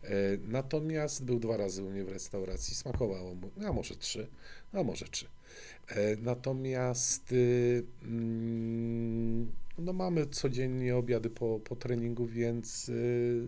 E, 0.03 0.09
Natomiast 0.47 1.23
był 1.23 1.39
dwa 1.39 1.57
razy 1.57 1.84
u 1.84 1.89
mnie 1.89 2.03
w 2.03 2.09
restauracji, 2.09 2.75
smakowało 2.75 3.36
mu, 3.36 3.49
a 3.67 3.73
może 3.73 3.95
trzy, 3.95 4.27
a 4.73 4.84
może 4.84 5.05
trzy. 5.05 5.25
E, 5.87 6.15
Natomiast 6.15 7.31
y, 7.31 7.83
mm, 8.03 9.51
no 9.77 9.93
mamy 9.93 10.27
codziennie 10.27 10.95
obiady 10.95 11.29
po, 11.29 11.59
po 11.59 11.75
treningu, 11.75 12.25
więc 12.27 12.89
y, 12.89 13.47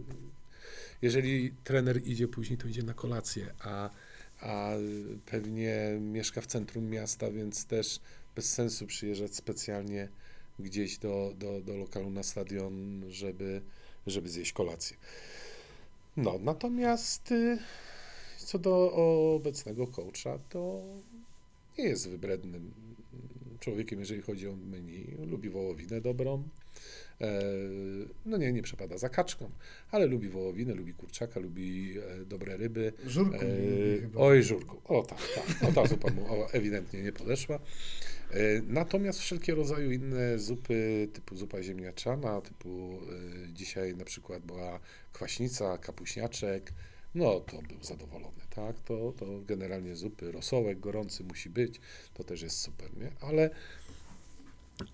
jeżeli 1.02 1.54
trener 1.64 2.08
idzie 2.08 2.28
później, 2.28 2.58
to 2.58 2.68
idzie 2.68 2.84
na 2.84 2.94
kolację, 2.94 3.54
a, 3.60 3.90
a 4.40 4.72
pewnie 5.26 5.98
mieszka 6.02 6.42
w 6.42 6.48
centrum 6.48 6.90
miasta, 6.90 7.32
więc 7.32 7.66
też 7.66 8.00
bez 8.36 8.54
sensu 8.54 8.88
przyjeżdżać 8.88 9.36
specjalnie 9.36 10.10
gdzieś 10.60 10.98
do, 10.98 11.34
do, 11.38 11.62
do 11.62 11.78
lokalu 11.78 12.10
na 12.10 12.24
stadion, 12.24 13.04
żeby, 13.10 13.62
żeby 14.08 14.30
zjeść 14.30 14.54
kolację. 14.54 14.98
No, 16.18 16.40
natomiast 16.44 17.32
y, 17.32 17.58
co 18.38 18.60
do 18.60 18.92
obecnego 19.36 19.88
coacha, 19.88 20.40
to 20.50 20.84
nie 21.78 21.84
jest 21.86 22.10
wybrednym 22.10 22.72
człowiekiem, 23.60 24.00
jeżeli 24.00 24.22
chodzi 24.22 24.48
o 24.48 24.56
menu. 24.56 25.18
Lubi 25.28 25.50
wołowinę 25.50 26.02
dobrą. 26.02 26.44
E, 27.22 27.42
No 28.26 28.38
nie, 28.38 28.54
nie 28.54 28.62
przepada 28.62 28.98
za 28.98 29.10
kaczką, 29.10 29.50
ale 29.92 30.06
lubi 30.06 30.30
wołowinę, 30.30 30.74
lubi 30.74 30.94
kurczaka, 30.94 31.40
lubi 31.40 31.94
e, 32.00 32.26
dobre 32.26 32.58
ryby. 32.58 32.94
Żurku 33.08 33.36
E. 33.36 33.40
Oj, 34.16 34.44
żurku. 34.44 34.82
O 34.86 35.04
tak, 35.04 35.20
tak. 35.36 35.70
O, 35.70 35.74
ta 35.74 35.86
zupa 35.88 36.12
mu 36.12 36.26
ewidentnie 36.52 37.04
nie 37.04 37.12
podeszła. 37.12 37.56
E, 38.32 38.62
Natomiast 38.68 39.20
wszelkie 39.20 39.56
rodzaju 39.56 39.92
inne 39.92 40.40
zupy, 40.40 41.08
typu 41.14 41.36
zupa 41.36 41.64
ziemniaczana, 41.64 42.42
typu 42.42 43.00
dzisiaj 43.54 43.96
na 43.96 44.06
przykład 44.06 44.46
była 44.46 44.80
kwaśnica, 45.14 45.78
kapuśniaczek, 45.78 46.74
no 47.16 47.40
to 47.40 47.58
był 47.58 47.84
zadowolony, 47.84 48.42
tak? 48.56 48.80
To, 48.80 49.14
to 49.20 49.26
generalnie 49.48 49.96
zupy, 49.96 50.32
rosołek 50.32 50.80
gorący 50.80 51.24
musi 51.24 51.50
być, 51.50 51.80
to 52.14 52.24
też 52.24 52.42
jest 52.42 52.62
super, 52.62 52.98
nie? 52.98 53.12
Ale, 53.22 53.50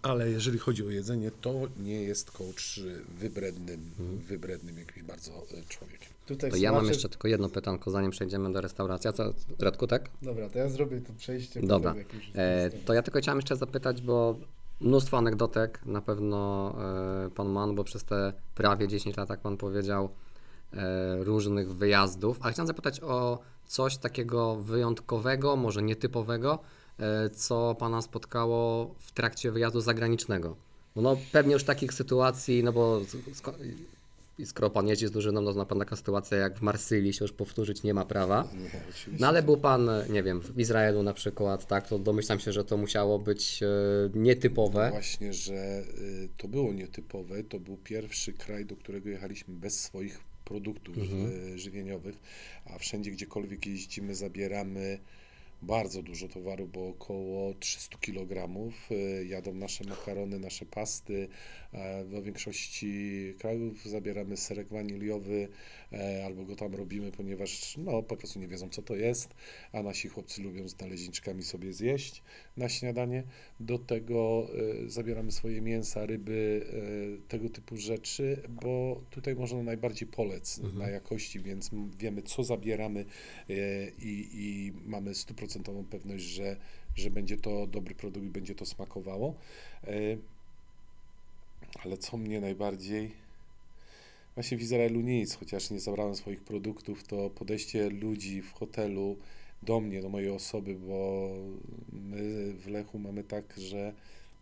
ale 0.02 0.32
jeżeli 0.32 0.60
chodzi 0.60 0.86
o 0.86 0.90
jedzenie, 0.90 1.32
to 1.42 1.54
nie 1.80 2.02
jest 2.02 2.32
coach 2.32 2.80
wybrednym, 3.20 3.92
wybrednym 4.28 4.78
jakimś 4.78 5.04
bardzo 5.04 5.32
e, 5.32 5.64
człowiekiem. 5.70 6.10
Tutaj 6.26 6.52
To 6.52 6.58
ja 6.58 6.72
mam 6.72 6.86
jeszcze 6.86 7.10
tylko 7.10 7.28
jedno 7.28 7.50
pytanko, 7.50 7.92
zanim 7.92 8.12
przejdziemy 8.12 8.54
do 8.54 8.62
restauracji. 8.62 9.10
A 9.10 9.14
co, 9.14 9.34
Radku, 9.60 9.88
tak? 9.88 10.10
Dobra, 10.22 10.50
to 10.50 10.60
ja 10.60 10.70
zrobię 10.70 11.02
to 11.02 11.14
przejście. 11.14 11.62
Dobra. 11.62 11.96
E, 12.36 12.70
to 12.70 12.94
ja 12.94 13.02
tylko 13.02 13.20
chciałem 13.20 13.38
jeszcze 13.38 13.56
zapytać, 13.56 14.02
bo 14.02 14.36
mnóstwo 14.82 15.18
anegdotek 15.18 15.86
na 15.86 16.02
pewno 16.02 16.74
e, 17.26 17.30
pan 17.30 17.50
ma, 17.50 17.68
no 17.68 17.74
bo 17.74 17.84
przez 17.84 18.04
te 18.04 18.34
prawie 18.56 18.88
10 18.88 19.18
lat, 19.18 19.30
jak 19.30 19.40
pan 19.40 19.58
powiedział, 19.58 20.10
różnych 21.20 21.76
wyjazdów. 21.76 22.38
Ale 22.42 22.54
chciałem 22.54 22.68
zapytać 22.68 23.02
o 23.02 23.40
coś 23.72 23.98
takiego 23.98 24.56
wyjątkowego, 24.56 25.56
może 25.56 25.82
nietypowego, 25.82 26.60
e, 27.00 27.30
co 27.30 27.76
pana 27.80 28.02
spotkało 28.02 28.96
w 29.00 29.12
trakcie 29.12 29.52
wyjazdu 29.52 29.82
zagranicznego. 29.82 30.56
No, 30.96 31.02
no 31.02 31.18
pewnie 31.32 31.54
już 31.54 31.64
takich 31.64 31.94
sytuacji, 31.94 32.64
no 32.64 32.74
bo 32.74 33.02
skoro 34.46 34.70
pan 34.70 34.88
jeździ 34.88 35.08
z 35.08 35.12
drużyną, 35.12 35.42
no 35.42 35.52
to 35.52 35.58
na 35.58 35.66
pewno 35.66 35.86
taka 35.86 35.96
sytuacja 35.96 36.38
jak 36.38 36.58
w 36.58 36.62
Marsylii 36.62 37.14
się 37.14 37.26
już 37.26 37.32
powtórzyć 37.32 37.84
nie 37.84 37.94
ma 37.94 38.06
prawa. 38.06 38.48
No 39.20 39.28
ale 39.28 39.44
był 39.44 39.58
pan, 39.58 39.90
nie 40.10 40.24
wiem, 40.24 40.42
w 40.42 40.60
Izraelu 40.60 41.04
na 41.04 41.14
przykład, 41.14 41.68
tak, 41.68 41.88
to 41.88 42.00
domyślam 42.00 42.40
się, 42.40 42.52
że 42.52 42.66
to 42.66 42.78
musiało 42.78 43.20
być 43.20 43.64
e, 43.64 43.68
nietypowe. 44.14 44.90
Właśnie, 44.90 45.34
że 45.34 45.84
to 46.38 46.48
było 46.48 46.74
nietypowe. 46.74 47.44
To 47.44 47.60
był 47.60 47.78
pierwszy 47.78 48.34
kraj, 48.34 48.66
do 48.66 48.76
którego 48.76 49.10
jechaliśmy 49.10 49.54
bez 49.54 49.80
swoich 49.80 50.31
produktów 50.52 50.98
y, 50.98 51.60
żywieniowych, 51.60 52.16
a 52.66 52.78
wszędzie, 52.78 53.12
gdziekolwiek 53.12 53.66
jeździmy, 53.66 54.16
zabieramy 54.16 55.00
bardzo 55.62 56.04
dużo 56.04 56.28
towaru, 56.28 56.68
bo 56.68 56.88
około 56.88 57.54
300 57.54 57.98
kg. 57.98 58.48
y, 58.92 59.26
Jadą 59.26 59.54
nasze 59.54 59.84
makarony, 59.84 60.40
nasze 60.40 60.66
pasty. 60.66 61.28
e, 61.74 62.06
Do 62.06 62.22
większości 62.22 62.92
krajów 63.40 63.86
zabieramy 63.86 64.38
serek 64.38 64.68
waniliowy 64.68 65.48
e, 65.94 66.26
albo 66.26 66.46
go 66.46 66.56
tam 66.56 66.76
robimy, 66.76 67.12
ponieważ 67.12 67.78
no, 67.78 68.04
po 68.04 68.18
prostu 68.18 68.40
nie 68.40 68.48
wiedzą, 68.48 68.70
co 68.70 68.82
to 68.82 68.96
jest, 68.96 69.30
a 69.74 69.84
nasi 69.84 70.08
chłopcy 70.10 70.42
lubią 70.42 70.68
z 70.68 70.80
naleźniczkami 70.80 71.44
sobie 71.44 71.74
zjeść 71.74 72.24
na 72.58 72.70
śniadanie. 72.70 73.24
Do 73.60 73.80
tego 73.80 74.48
e, 74.86 74.90
zabieramy 74.90 75.32
swoje 75.32 75.62
mięsa, 75.62 76.06
ryby, 76.06 76.66
e, 77.24 77.28
tego 77.28 77.50
typu 77.50 77.78
rzeczy, 77.78 78.42
bo 78.50 79.02
tutaj 79.10 79.36
można 79.36 79.64
najbardziej 79.64 80.08
polec 80.08 80.60
na 80.80 80.90
jakości, 80.90 81.40
więc 81.40 81.70
wiemy, 82.00 82.22
co 82.22 82.44
zabieramy 82.44 83.06
e, 83.50 83.54
i, 83.90 84.30
i 84.34 84.72
mamy 84.86 85.16
stuprocentową 85.52 85.84
pewność, 85.86 86.24
że, 86.24 86.56
że 86.96 87.10
będzie 87.10 87.38
to 87.38 87.68
dobry 87.68 87.96
produkt 87.96 88.26
i 88.26 88.30
będzie 88.30 88.56
to 88.56 88.66
smakowało. 88.66 89.36
E, 89.84 89.92
Ale 91.84 91.98
co 91.98 92.18
mnie 92.18 92.42
najbardziej. 92.42 93.12
Właśnie 94.36 94.58
w 94.58 94.62
Izraelu 94.62 95.02
nic, 95.02 95.36
chociaż 95.36 95.70
nie 95.72 95.80
zabrałem 95.80 96.16
swoich 96.16 96.42
produktów, 96.42 97.04
to 97.04 97.30
podejście 97.30 97.90
ludzi 97.90 98.42
w 98.42 98.52
hotelu 98.54 99.18
do 99.64 99.80
mnie, 99.80 100.02
do 100.02 100.10
mojej 100.10 100.30
osoby, 100.30 100.76
bo 100.76 101.30
my 101.94 102.54
w 102.54 102.68
Lechu 102.68 103.00
mamy 103.00 103.24
tak, 103.24 103.54
że 103.58 103.94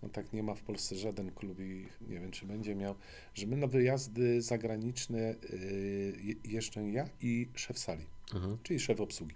no 0.03 0.10
tak 0.10 0.34
nie 0.34 0.43
ma 0.43 0.53
w 0.55 0.62
Polsce 0.62 0.95
żaden 0.95 1.32
klub 1.32 1.60
i 1.60 1.86
nie 2.10 2.20
wiem, 2.20 2.32
czy 2.32 2.45
będzie 2.45 2.76
miał, 2.76 2.95
że 3.34 3.47
my 3.47 3.57
na 3.57 3.68
wyjazdy 3.68 4.41
zagraniczne 4.41 5.36
y, 5.53 6.14
je- 6.24 6.51
jeżdżę 6.53 6.89
ja 6.91 7.10
i 7.22 7.47
szef 7.55 7.80
sali, 7.80 8.03
Mhm. 8.34 8.57
czyli 8.64 8.80
szef 8.80 9.01
obsługi. 9.01 9.36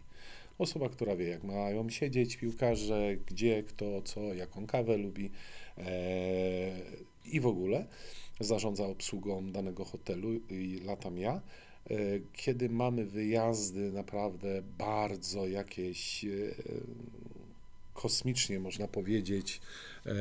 Osoba, 0.58 0.90
która 0.90 1.16
wie, 1.16 1.28
jak 1.28 1.44
mają 1.44 1.90
siedzieć 1.90 2.38
piłkarze, 2.38 3.16
gdzie, 3.28 3.64
kto, 3.64 4.02
co, 4.02 4.34
jaką 4.34 4.68
kawę 4.68 4.98
lubi 4.98 5.32
e, 5.78 5.82
i 7.26 7.40
w 7.40 7.48
ogóle 7.48 7.86
zarządza 8.40 8.86
obsługą 8.86 9.52
danego 9.52 9.86
hotelu 9.86 10.34
i 10.34 10.82
latam 10.86 11.18
ja. 11.18 11.42
E, 11.90 11.96
Kiedy 12.34 12.70
mamy 12.70 13.06
wyjazdy 13.06 13.92
naprawdę 13.92 14.64
bardzo 14.78 15.48
jakieś 15.48 16.26
e, 16.26 16.30
kosmicznie, 17.94 18.60
można 18.60 18.88
powiedzieć, 18.88 19.62
e, 20.06 20.14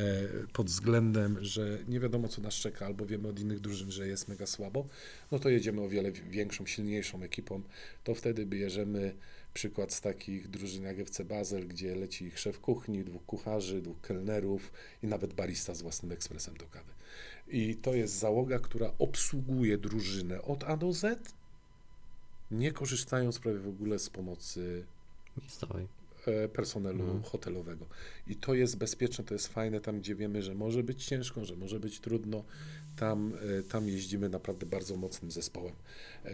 pod 0.53 0.67
względem, 0.67 1.45
że 1.45 1.79
nie 1.89 2.01
wiadomo, 2.01 2.29
co 2.29 2.43
nas 2.43 2.55
czeka, 2.55 2.87
albo 2.87 3.07
wiemy 3.07 3.29
od 3.29 3.41
innych 3.41 3.61
drużyn, 3.61 3.91
że 3.91 4.09
jest 4.09 4.29
mega 4.29 4.47
słabo, 4.47 4.87
no 5.33 5.39
to 5.39 5.49
jedziemy 5.49 5.81
o 5.81 5.89
wiele 5.89 6.13
większą, 6.13 6.67
silniejszą 6.67 7.23
ekipą. 7.23 7.63
To 8.05 8.15
wtedy 8.15 8.47
bierzemy 8.47 9.15
przykład 9.55 9.93
z 9.93 10.01
takich 10.01 10.49
drużyn 10.49 10.85
jak 10.85 10.99
FC 10.99 11.25
Basel, 11.25 11.69
gdzie 11.69 11.95
leci 11.95 12.25
ich 12.25 12.39
szef 12.39 12.61
kuchni, 12.61 13.05
dwóch 13.05 13.27
kucharzy, 13.27 13.83
dwóch 13.83 14.01
kelnerów 14.01 14.73
i 15.03 15.07
nawet 15.07 15.35
barista 15.35 15.75
z 15.75 15.83
własnym 15.83 16.13
ekspresem 16.13 16.57
do 16.57 16.67
kawy. 16.67 16.93
I 17.49 17.75
to 17.77 17.95
jest 17.95 18.15
załoga, 18.19 18.59
która 18.59 18.93
obsługuje 18.99 19.79
drużynę 19.79 20.43
od 20.43 20.65
A 20.65 20.77
do 20.77 20.93
Z, 20.93 21.19
nie 22.51 22.73
korzystając 22.73 23.39
prawie 23.39 23.59
w 23.59 23.69
ogóle 23.69 23.99
z 23.99 24.11
pomocy 24.11 24.85
e, 26.27 26.49
personelu 26.49 27.01
Mhm. 27.05 27.23
hotelowego. 27.23 27.87
I 28.27 28.37
to 28.37 28.55
jest 28.55 28.77
bezpieczne, 28.77 29.25
to 29.25 29.35
jest 29.35 29.49
fajne, 29.49 29.81
tam 29.81 29.99
gdzie 30.01 30.15
wiemy, 30.15 30.43
że 30.43 30.55
może 30.55 30.83
być 30.83 31.05
ciężko, 31.05 31.45
że 31.45 31.57
może 31.57 31.81
być 31.81 32.01
trudno, 32.01 32.45
tam, 32.97 33.33
e, 33.59 33.63
tam 33.63 33.89
jeździmy 33.89 34.29
naprawdę 34.29 34.67
bardzo 34.67 34.97
mocnym 34.97 35.31
zespołem. 35.31 35.75
E, 36.25 36.33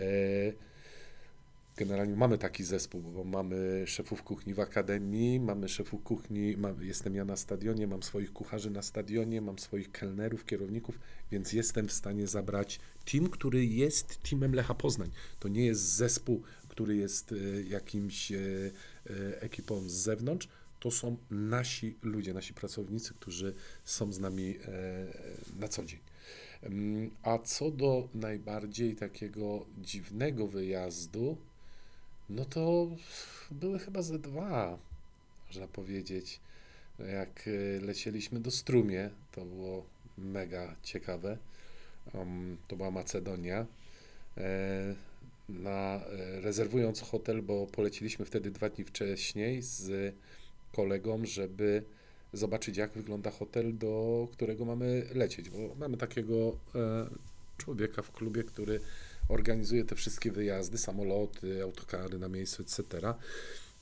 Generalnie 1.78 2.16
mamy 2.16 2.38
taki 2.38 2.64
zespół, 2.64 3.00
bo 3.00 3.24
mamy 3.24 3.84
szefów 3.86 4.22
kuchni 4.22 4.54
w 4.54 4.60
akademii, 4.60 5.40
mamy 5.40 5.68
szefów 5.68 6.02
kuchni, 6.02 6.56
mam, 6.56 6.84
jestem 6.84 7.14
ja 7.14 7.24
na 7.24 7.36
stadionie, 7.36 7.86
mam 7.86 8.02
swoich 8.02 8.32
kucharzy 8.32 8.70
na 8.70 8.82
stadionie, 8.82 9.40
mam 9.40 9.58
swoich 9.58 9.92
kelnerów, 9.92 10.44
kierowników, 10.44 10.98
więc 11.32 11.52
jestem 11.52 11.88
w 11.88 11.92
stanie 11.92 12.26
zabrać 12.26 12.80
team, 13.12 13.28
który 13.28 13.66
jest 13.66 14.22
teamem 14.30 14.54
Lecha 14.54 14.74
Poznań. 14.74 15.10
To 15.40 15.48
nie 15.48 15.66
jest 15.66 15.80
zespół, 15.80 16.42
który 16.68 16.96
jest 16.96 17.32
e, 17.32 17.62
jakimś 17.62 18.32
e, 18.32 18.38
e, 18.38 19.42
ekipą 19.42 19.88
z 19.88 19.92
zewnątrz, 19.92 20.48
to 20.80 20.90
są 20.90 21.16
nasi 21.30 21.94
ludzie, 22.02 22.34
nasi 22.34 22.54
pracownicy, 22.54 23.14
którzy 23.14 23.54
są 23.84 24.12
z 24.12 24.18
nami 24.18 24.54
na 25.58 25.68
co 25.68 25.84
dzień. 25.84 25.98
Mm, 26.62 27.10
A 27.22 27.38
co 27.38 27.70
do 27.70 28.08
najbardziej 28.14 28.96
takiego 28.96 29.66
dziwnego 29.78 30.46
wyjazdu, 30.46 31.36
no 32.30 32.44
to 32.44 32.88
były 33.50 33.78
chyba 33.78 34.02
ze 34.02 34.18
dwa, 34.18 34.78
można 35.46 35.68
powiedzieć. 35.68 36.40
Jak 36.98 37.48
e, 37.48 37.80
lecieliśmy 37.80 38.40
do 38.40 38.50
Strumie, 38.50 39.10
to 39.32 39.44
było 39.44 39.84
mega 40.18 40.76
ciekawe. 40.82 41.38
Um, 42.14 42.56
to 42.68 42.76
była 42.76 42.90
Macedonia. 42.90 43.66
E, 44.36 44.94
na, 45.48 46.00
e, 46.06 46.40
rezerwując 46.40 47.00
hotel, 47.00 47.42
bo 47.42 47.66
poleciliśmy 47.66 48.24
wtedy 48.24 48.50
dwa 48.50 48.68
dni 48.68 48.84
wcześniej 48.84 49.62
z 49.62 50.14
kolegą, 50.72 51.26
żeby 51.26 51.82
zobaczyć, 52.32 52.76
jak 52.76 52.92
wygląda 52.92 53.30
hotel, 53.30 53.78
do 53.78 54.28
którego 54.32 54.64
mamy 54.64 55.06
lecieć, 55.14 55.50
bo 55.50 55.74
mamy 55.74 55.96
takiego 55.96 56.56
e, 56.74 57.06
człowieka 57.56 58.02
w 58.02 58.12
klubie, 58.12 58.44
który 58.44 58.80
organizuje 59.28 59.84
te 59.84 59.94
wszystkie 59.94 60.32
wyjazdy, 60.32 60.78
samoloty, 60.78 61.62
autokary 61.62 62.18
na 62.18 62.28
miejscu, 62.28 62.62
etc. 62.62 63.14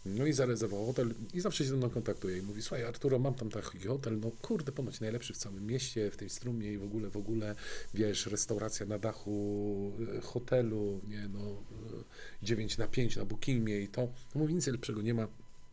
No 0.07 0.27
i 0.27 0.33
zarezerwował 0.33 0.87
hotel 0.87 1.15
i 1.35 1.41
zawsze 1.41 1.65
się 1.65 1.71
ze 1.71 1.77
mną 1.77 1.91
kontaktuje 1.91 2.39
i 2.39 2.43
mówi, 2.43 2.63
słuchaj 2.63 2.85
Arturo, 2.85 3.19
mam 3.19 3.35
tam 3.35 3.51
taki 3.51 3.79
hotel, 3.79 4.21
no 4.21 4.31
kurde, 4.43 4.73
ponoć 4.73 5.01
najlepszy 5.01 5.35
w 5.35 5.37
całym 5.37 5.67
mieście, 5.67 6.11
w 6.11 6.17
tej 6.17 6.31
strumie 6.31 6.73
i 6.73 6.79
w 6.79 6.85
ogóle, 6.85 7.11
w 7.11 7.17
ogóle, 7.17 7.55
wiesz, 7.95 8.27
restauracja 8.27 8.87
na 8.87 8.99
dachu 8.99 9.93
e, 10.17 10.21
hotelu, 10.21 11.01
nie 11.09 11.29
no, 11.29 11.41
e, 11.41 12.05
9 12.43 12.79
na 12.79 12.89
5 12.89 13.17
na 13.17 13.25
Bookingmie 13.25 13.81
i 13.81 13.89
to. 13.89 14.09
Mówi, 14.35 14.55
nic 14.55 14.67
lepszego 14.67 15.03
nie 15.03 15.15
ma. 15.15 15.29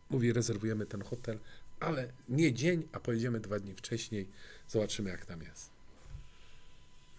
Mówi, 0.09 0.33
rezerwujemy 0.33 0.85
ten 0.85 1.01
hotel, 1.01 1.39
ale 1.79 2.07
nie 2.29 2.53
dzień, 2.53 2.87
a 2.91 2.99
pojedziemy 2.99 3.39
dwa 3.39 3.59
dni 3.59 3.75
wcześniej, 3.75 4.29
zobaczymy 4.67 5.09
jak 5.09 5.25
tam 5.25 5.41
jest. 5.41 5.72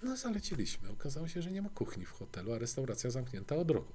No 0.04 0.16
zaleciliśmy. 0.16 0.90
Okazało 0.90 1.28
się, 1.28 1.42
że 1.42 1.50
nie 1.50 1.62
ma 1.62 1.68
kuchni 1.68 2.04
w 2.04 2.10
hotelu, 2.10 2.52
a 2.52 2.58
restauracja 2.58 3.10
zamknięta 3.10 3.56
od 3.56 3.70
roku. 3.70 3.92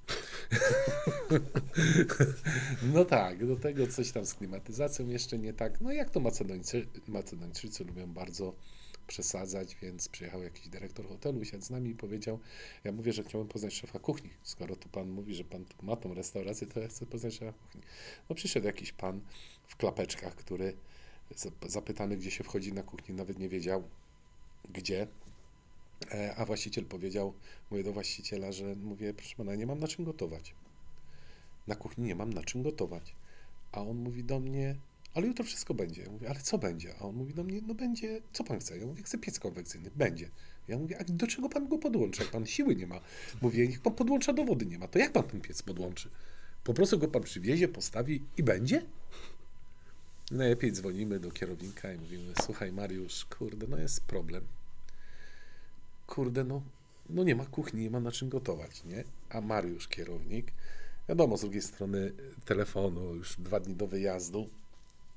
no 2.93 3.05
tak, 3.05 3.47
do 3.47 3.55
tego 3.55 3.88
coś 3.88 4.12
tam 4.12 4.26
z 4.26 4.34
klimatyzacją 4.34 5.07
jeszcze 5.07 5.39
nie 5.39 5.53
tak. 5.53 5.82
No 5.82 5.91
jak 5.91 6.10
to 6.10 6.20
Macedońcy, 6.20 6.88
Macedończycy 7.07 7.84
lubią 7.84 8.07
bardzo 8.14 8.55
przesadzać, 9.07 9.76
więc 9.82 10.10
przyjechał 10.10 10.43
jakiś 10.43 10.68
dyrektor 10.70 11.07
hotelu, 11.07 11.45
siadł 11.45 11.64
z 11.64 11.70
nami 11.70 11.89
i 11.89 11.95
powiedział, 11.95 12.39
ja 12.84 12.91
mówię, 12.91 13.14
że 13.14 13.24
chciałbym 13.24 13.47
poznać 13.47 13.74
szefa 13.74 13.99
kuchni. 13.99 14.30
Skoro 14.43 14.76
tu 14.76 14.89
pan 14.89 15.10
mówi, 15.10 15.36
że 15.36 15.43
pan 15.43 15.66
tu 15.66 15.86
ma 15.86 15.95
tą 15.95 16.14
restaurację, 16.14 16.68
to 16.68 16.80
ja 16.80 16.88
chcę 16.88 17.05
poznać 17.05 17.34
szefa 17.34 17.53
kuchni. 17.53 17.82
No 18.30 18.36
przyszedł 18.36 18.66
jakiś 18.66 18.91
pan 18.91 19.22
w 19.68 19.76
klapeczkach, 19.76 20.36
który 20.36 20.74
zap- 21.36 21.70
zapytany, 21.70 22.18
gdzie 22.18 22.32
się 22.32 22.43
wchodzi 22.43 22.74
na 22.74 22.84
kuchni, 22.84 23.16
nawet 23.16 23.39
nie 23.39 23.49
wiedział, 23.49 23.84
gdzie. 24.74 25.07
E, 26.12 26.36
A 26.36 26.45
właściciel 26.45 26.86
powiedział, 26.86 27.34
mówię 27.72 27.84
do 27.84 27.93
właściciela, 27.93 28.52
że 28.52 28.76
mówię, 28.76 29.14
proszę 29.14 29.36
pana, 29.36 29.56
nie 29.56 29.66
mam 29.66 29.80
na 29.80 29.88
czym 29.88 30.06
gotować. 30.06 30.54
Na 31.68 31.76
kuchni 31.76 32.04
nie 32.04 32.16
mam 32.16 32.34
na 32.34 32.43
czym 32.43 32.64
gotować. 32.64 33.16
A 33.72 33.82
on 33.82 33.97
mówi 33.97 34.24
do 34.24 34.39
mnie, 34.39 34.76
ale 35.14 35.28
jutro 35.28 35.45
wszystko 35.45 35.74
będzie. 35.74 36.02
Ja 36.02 36.10
mówię, 36.10 36.30
ale 36.30 36.39
co 36.39 36.58
będzie? 36.58 36.93
A 37.00 37.02
on 37.02 37.16
mówi 37.16 37.34
do 37.34 37.43
mnie, 37.43 37.62
no 37.68 37.74
będzie, 37.74 38.22
co 38.34 38.43
pan 38.43 38.60
chce? 38.60 38.78
Ja 38.78 38.86
mówię, 38.86 39.04
chcę 39.04 39.18
piec 39.18 39.39
konwekcyjny. 39.39 39.91
Będzie. 39.95 40.30
Ja 40.68 40.78
mówię, 40.78 40.97
a 41.00 41.04
do 41.04 41.28
czego 41.28 41.50
pan 41.50 41.68
go 41.68 41.78
podłącza? 41.78 42.24
Jak 42.24 42.32
pan 42.32 42.45
siły 42.45 42.76
nie 42.76 42.88
ma. 42.88 43.00
Mówię, 43.41 43.68
niech 43.68 43.82
pan 43.82 43.93
podłącza 43.93 44.34
do 44.34 44.45
wody 44.45 44.66
nie 44.66 44.80
ma. 44.80 44.88
To 44.88 45.00
jak 45.00 45.12
pan 45.12 45.24
ten 45.24 45.41
piec 45.41 45.62
podłączy? 45.62 46.10
Po 46.64 46.74
prostu 46.74 47.00
go 47.00 47.08
pan 47.08 47.24
przywiezie, 47.24 47.68
postawi 47.68 48.22
i 48.38 48.43
będzie? 48.43 48.86
Najlepiej 50.32 50.72
dzwonimy 50.72 51.20
do 51.20 51.32
kierownika 51.32 51.93
i 51.93 51.97
mówimy, 51.97 52.34
słuchaj 52.45 52.72
Mariusz, 52.72 53.26
kurde, 53.26 53.68
no 53.68 53.78
jest 53.78 54.02
problem. 54.02 54.43
Kurde, 56.10 56.43
no, 56.43 56.62
no 57.10 57.24
nie 57.24 57.36
ma 57.36 57.45
kuchni, 57.45 57.82
nie 57.82 57.89
ma 57.89 57.99
na 57.99 58.12
czym 58.12 58.30
gotować, 58.30 58.84
nie? 58.86 59.03
A 59.30 59.41
Mariusz, 59.41 59.88
kierownik, 59.88 60.51
wiadomo, 61.10 61.38
z 61.38 61.41
drugiej 61.41 61.62
strony 61.62 62.14
telefonu, 62.45 63.16
już 63.16 63.36
dwa 63.39 63.60
dni 63.60 63.76
do 63.76 63.88
wyjazdu, 63.88 64.49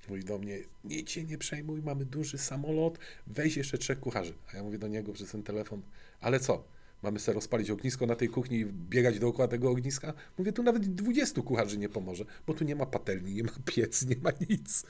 mówi 0.08 0.24
do 0.24 0.38
mnie, 0.38 0.58
nie 0.84 1.04
cię 1.04 1.24
nie 1.24 1.38
przejmuj, 1.38 1.82
mamy 1.82 2.04
duży 2.04 2.38
samolot, 2.38 2.98
weź 3.26 3.56
jeszcze 3.56 3.78
trzech 3.78 4.00
kucharzy. 4.00 4.34
A 4.52 4.56
ja 4.56 4.62
mówię 4.62 4.78
do 4.78 4.88
niego 4.88 5.12
przez 5.12 5.30
ten 5.30 5.42
telefon, 5.42 5.82
ale 6.20 6.40
co? 6.40 6.64
Mamy 7.02 7.18
sobie 7.18 7.34
rozpalić 7.34 7.70
ognisko 7.70 8.06
na 8.06 8.14
tej 8.16 8.28
kuchni 8.28 8.56
i 8.58 8.66
biegać 8.66 9.18
dookoła 9.18 9.48
tego 9.48 9.70
ogniska? 9.70 10.14
Mówię, 10.38 10.52
tu 10.52 10.62
nawet 10.62 10.94
20 10.94 11.42
kucharzy 11.42 11.78
nie 11.78 11.88
pomoże, 11.88 12.24
bo 12.46 12.54
tu 12.54 12.64
nie 12.64 12.76
ma 12.76 12.86
patelni, 12.86 13.34
nie 13.34 13.42
ma 13.44 13.52
piec, 13.64 14.06
nie 14.06 14.16
ma 14.16 14.30
nic. 14.50 14.84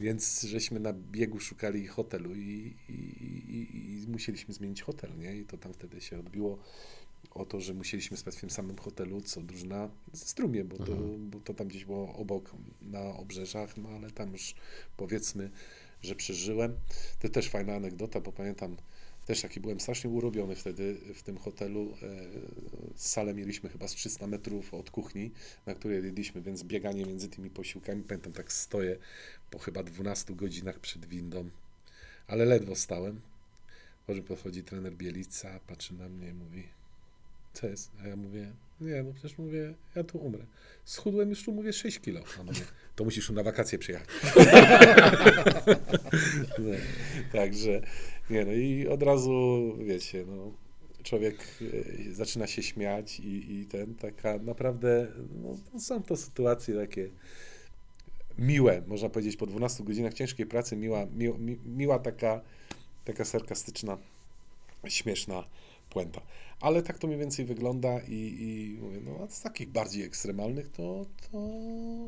Więc 0.00 0.42
żeśmy 0.42 0.80
na 0.80 0.92
biegu 0.92 1.40
szukali 1.40 1.86
hotelu 1.86 2.34
i, 2.34 2.74
i, 2.88 2.92
i, 2.92 4.02
i 4.04 4.08
musieliśmy 4.08 4.54
zmienić 4.54 4.82
hotel, 4.82 5.10
nie? 5.18 5.36
I 5.36 5.44
to 5.44 5.58
tam 5.58 5.72
wtedy 5.72 6.00
się 6.00 6.18
odbiło 6.18 6.58
o 7.30 7.44
to, 7.44 7.60
że 7.60 7.74
musieliśmy 7.74 8.16
spać 8.16 8.36
w 8.36 8.40
tym 8.40 8.50
samym 8.50 8.78
hotelu, 8.78 9.20
co 9.20 9.42
drużyna 9.42 9.90
ze 10.12 10.24
Strumie, 10.26 10.64
bo 10.64 10.76
to, 10.76 10.92
Mhm. 10.92 11.30
bo 11.30 11.40
to 11.40 11.54
tam 11.54 11.68
gdzieś 11.68 11.84
było 11.84 12.14
obok, 12.16 12.52
na 12.82 13.00
obrzeżach, 13.16 13.76
no 13.76 13.88
ale 13.88 14.10
tam 14.10 14.32
już 14.32 14.54
powiedzmy, 14.96 15.50
że 16.02 16.14
przeżyłem. 16.14 16.76
To 17.20 17.28
też 17.28 17.48
fajna 17.48 17.74
anegdota, 17.74 18.20
bo 18.20 18.32
pamiętam, 18.32 18.76
też 19.26 19.42
taki 19.42 19.60
byłem 19.60 19.80
strasznie 19.80 20.10
urobiony 20.10 20.56
wtedy 20.56 20.96
w 21.14 21.22
tym 21.22 21.38
hotelu. 21.38 21.94
E, 22.02 22.06
Salę 22.96 23.34
mieliśmy 23.34 23.70
chyba 23.70 23.88
z 23.88 23.94
300 23.94 24.26
metrów 24.26 24.74
od 24.74 24.90
kuchni, 24.90 25.30
na 25.66 25.74
której 25.74 26.04
jedliśmy, 26.04 26.42
więc 26.42 26.64
bieganie 26.64 27.04
między 27.04 27.28
tymi 27.28 27.50
posiłkami, 27.50 28.02
pamiętam 28.02 28.32
tak 28.32 28.52
stoję 28.52 28.96
po 29.50 29.58
chyba 29.58 29.82
12 29.82 30.34
godzinach 30.34 30.78
przed 30.78 31.06
windą, 31.06 31.50
ale 32.26 32.44
ledwo 32.44 32.74
stałem. 32.74 33.20
Może 34.08 34.22
podchodzi 34.22 34.62
trener 34.62 34.94
Bielica, 34.94 35.60
patrzy 35.66 35.94
na 35.94 36.08
mnie 36.08 36.28
i 36.28 36.34
mówi, 36.34 36.62
co 37.52 37.66
jest? 37.66 37.90
A 38.02 38.08
ja 38.08 38.16
mówię, 38.16 38.52
nie, 38.80 39.02
no 39.02 39.12
przecież 39.12 39.38
mówię, 39.38 39.74
ja 39.94 40.04
tu 40.04 40.18
umrę. 40.18 40.46
Schudłem 40.84 41.30
już 41.30 41.44
tu, 41.44 41.52
mówię, 41.52 41.72
6 41.72 42.00
kilo. 42.00 42.20
A 42.20 42.42
to 42.96 43.04
musisz 43.04 43.26
tu 43.26 43.32
na 43.32 43.42
wakacje 43.42 43.78
przyjechać. 43.78 44.08
no, 46.58 46.70
także, 47.32 47.82
nie 48.30 48.44
no 48.44 48.52
i 48.52 48.88
od 48.88 49.02
razu, 49.02 49.72
wiecie, 49.78 50.24
no, 50.28 50.52
człowiek 51.02 51.36
e, 52.10 52.12
zaczyna 52.12 52.46
się 52.46 52.62
śmiać 52.62 53.20
i, 53.20 53.52
i 53.54 53.66
ten, 53.66 53.94
taka 53.94 54.38
naprawdę, 54.38 55.06
no, 55.42 55.80
są 55.80 56.02
to 56.02 56.16
sytuacje 56.16 56.74
takie 56.74 57.08
miłe, 58.38 58.82
można 58.86 59.08
powiedzieć, 59.08 59.36
po 59.36 59.46
12 59.46 59.84
godzinach 59.84 60.14
ciężkiej 60.14 60.46
pracy, 60.46 60.76
miła, 60.76 61.06
mi, 61.06 61.28
mi, 61.28 61.56
miła 61.66 61.98
taka, 61.98 62.40
taka 63.04 63.24
sarkastyczna, 63.24 63.98
śmieszna 64.88 65.44
puenta. 65.90 66.20
Ale 66.60 66.82
tak 66.82 66.98
to 66.98 67.06
mniej 67.06 67.18
więcej 67.20 67.44
wygląda 67.44 68.00
i, 68.00 68.36
i 68.40 68.78
mówię, 68.80 69.00
no 69.04 69.24
a 69.24 69.28
z 69.28 69.42
takich 69.42 69.68
bardziej 69.68 70.04
ekstremalnych 70.04 70.68
to, 70.68 71.06
to 71.32 71.38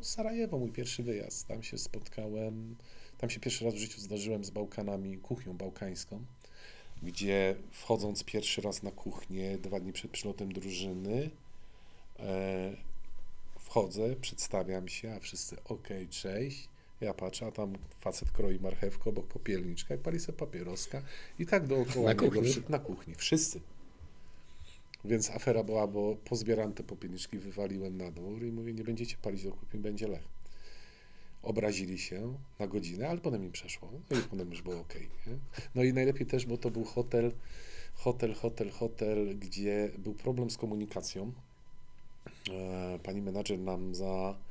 Sarajewo, 0.03 0.59
mój 0.59 0.71
pierwszy 0.71 1.03
wyjazd. 1.03 1.47
Tam 1.47 1.63
się 1.63 1.79
spotkałem, 1.79 2.77
tam 3.19 3.31
się 3.31 3.41
pierwszy 3.41 3.65
raz 3.65 3.75
w 3.75 3.79
życiu 3.79 4.01
zdarzyłem 4.01 4.45
z 4.45 4.51
Bałkanami, 4.51 5.19
kuchnią 5.19 5.57
bałkańską, 5.57 6.25
gdzie 7.03 7.57
wchodząc 7.71 8.25
pierwszy 8.25 8.61
raz 8.61 8.83
na 8.83 8.91
kuchnię, 8.91 9.59
dwa 9.59 9.81
dni 9.81 9.93
przed 9.93 10.11
przylotem 10.11 10.53
drużyny, 10.53 11.31
e, 12.19 12.77
wchodzę, 13.59 14.17
przedstawiam 14.17 14.89
się, 14.89 15.13
a 15.13 15.21
wszyscy 15.21 15.57
ok, 15.65 15.89
cześć. 16.11 16.69
Ja 17.01 17.15
patrzę, 17.15 17.47
a 17.47 17.53
tam 17.53 17.73
facet 18.01 18.31
kroi 18.31 18.59
marchewkę 18.61 19.11
obok 19.11 19.27
popielniczka 19.27 19.95
i 19.95 19.99
pali 19.99 20.21
sobie 20.21 20.39
papieroska 20.39 21.03
i 21.39 21.47
tak 21.47 21.67
dookoła 21.67 22.09
Na 22.09 22.15
kuchni? 22.15 22.43
na 22.69 22.79
kuchni. 22.79 23.15
Wszyscy. 23.15 23.61
Więc 25.05 25.31
afera 25.31 25.65
była, 25.65 25.87
bo 25.87 26.17
pozbieram 26.25 26.73
te 26.73 26.83
popielniczki, 26.83 27.39
wywaliłem 27.39 27.97
na 27.97 28.11
dwór 28.11 28.43
i 28.43 28.53
mówię, 28.53 28.75
nie 28.75 28.85
będziecie 28.85 29.17
palić 29.23 29.45
do 29.45 29.53
kuchni, 29.53 29.81
będzie 29.81 30.09
lech. 30.09 30.38
Obrazili 31.49 31.99
się 31.99 32.35
na 32.59 32.67
godzinę, 32.67 33.09
ale 33.09 33.21
potem 33.21 33.45
im 33.45 33.53
przeszło. 33.53 33.89
No 34.11 34.19
i 34.19 34.23
potem 34.23 34.51
już 34.51 34.63
było 34.63 34.81
ok. 34.81 34.95
Nie? 35.27 35.39
No 35.75 35.83
i 35.83 35.93
najlepiej 35.93 36.27
też, 36.27 36.47
bo 36.47 36.59
to 36.59 36.71
był 36.71 36.85
hotel, 36.85 37.33
hotel, 37.95 38.35
hotel, 38.35 38.71
hotel, 38.71 39.39
gdzie 39.39 39.91
był 39.99 40.15
problem 40.15 40.51
z 40.51 40.57
komunikacją. 40.57 41.33
E, 42.51 42.99
Pani 43.03 43.23
menadżer 43.23 43.59
nam 43.59 43.95
zakomunikowała, 43.95 44.48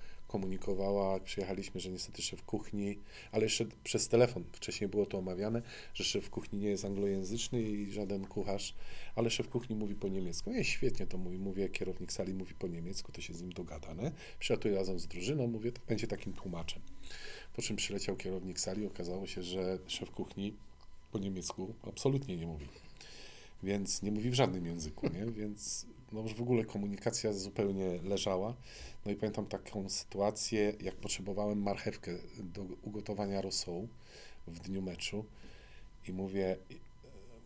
jak 1.14 1.24
przyjechaliśmy, 1.24 1.80
że 1.80 1.90
niestety 1.90 2.22
szef 2.22 2.44
kuchni, 2.44 3.00
ale 3.32 3.44
jeszcze 3.44 3.66
przez 3.84 4.08
telefon, 4.08 4.44
wcześniej 4.52 4.90
było 4.90 5.06
to 5.06 5.18
omawiane, 5.18 5.62
że 5.94 6.04
szef 6.04 6.30
kuchni 6.30 6.60
nie 6.60 6.70
jest 6.70 6.86
anglojęzyczny 6.86 7.62
i 7.62 7.92
żaden 7.92 8.26
kucharz, 8.26 8.76
ale 9.16 9.30
szef 9.30 9.50
kuchni 9.50 9.76
mówi 9.76 9.96
po 9.96 10.08
niemiecku. 10.08 10.52
Nie, 10.52 10.64
świetnie 10.64 11.08
to 11.08 11.18
mówi, 11.18 11.38
mówię, 11.38 11.70
kierownik 11.70 12.12
sali 12.12 12.34
mówi 12.34 12.54
po 12.54 12.68
niemiecku, 12.68 13.12
to 13.12 13.22
się 13.22 13.34
z 13.34 13.42
nim 13.42 13.54
dogadane. 13.54 14.12
Przylatuję 14.40 14.76
razem 14.76 15.00
z 15.00 15.08
drużyną, 15.08 15.48
mówię, 15.48 15.72
to 15.72 15.82
będzie 15.88 16.08
takim 16.08 16.34
tłumaczem. 16.34 16.82
Po 17.56 17.62
czym 17.62 17.76
przyleciał 17.76 18.16
kierownik 18.16 18.60
sali, 18.60 18.86
okazało 18.86 19.28
się, 19.28 19.44
że 19.44 19.80
szef 19.88 20.12
kuchni 20.12 20.54
po 21.12 21.20
niemiecku 21.20 21.74
absolutnie 21.84 22.38
nie 22.38 22.48
mówi. 22.48 22.68
Więc 23.64 24.02
nie 24.02 24.12
mówi 24.12 24.30
w 24.30 24.34
żadnym 24.34 24.66
języku, 24.66 25.08
nie? 25.10 25.26
Więc 25.26 25.86
no 26.12 26.22
już 26.22 26.34
w 26.34 26.42
ogóle 26.42 26.66
komunikacja 26.66 27.34
zupełnie 27.34 28.00
leżała. 28.04 28.54
No 29.06 29.12
i 29.12 29.16
pamiętam 29.16 29.46
taką 29.46 29.90
sytuację, 29.90 30.74
jak 30.82 30.96
potrzebowałem 30.96 31.62
marchewkę 31.62 32.12
do 32.40 32.66
ugotowania 32.84 33.42
rosołu 33.42 33.88
w 34.48 34.60
dniu 34.60 34.82
meczu 34.82 35.26
i 36.08 36.14
mówię, 36.14 36.58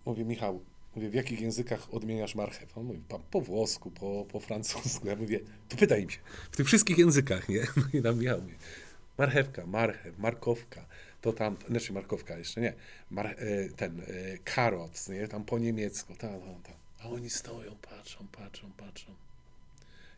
mówię 0.05 0.26
Michał, 0.26 0.62
mówię, 0.95 1.09
w 1.09 1.14
jakich 1.14 1.41
językach 1.41 1.93
odmieniasz 1.93 2.36
marchew? 2.36 2.78
On 2.78 2.86
mówi, 2.86 3.01
po 3.32 3.41
włosku, 3.41 3.91
po, 3.91 4.26
po 4.32 4.39
francusku. 4.39 5.07
Ja 5.07 5.16
mówię, 5.16 5.39
to 5.70 5.78
pytaj 5.78 6.03
im 6.03 6.09
się, 6.09 6.20
w 6.51 6.57
tych 6.57 6.68
wszystkich 6.68 6.97
językach, 6.97 7.49
nie? 7.49 7.62
No 7.78 7.84
i 7.93 8.01
nam 8.01 8.20
Michał 8.20 8.41
mówi, 8.41 8.55
marchewka, 9.18 9.66
marchew, 9.66 10.18
markowka, 10.18 10.86
to 11.22 11.34
tam, 11.34 11.57
znaczy 11.70 11.93
markowka 11.93 12.38
jeszcze 12.38 12.62
nie, 12.62 12.74
Mar, 13.09 13.28
e, 13.28 13.70
ten, 13.70 13.99
e, 13.99 14.03
karot, 14.43 15.09
nie? 15.09 15.28
Tam 15.28 15.45
po 15.45 15.59
niemiecku, 15.59 16.14
ta, 16.16 16.28
ta, 16.28 16.53
ta. 16.64 16.80
A 17.03 17.09
oni 17.09 17.29
stoją, 17.29 17.75
patrzą, 17.75 18.27
patrzą, 18.27 18.71
patrzą. 18.77 19.15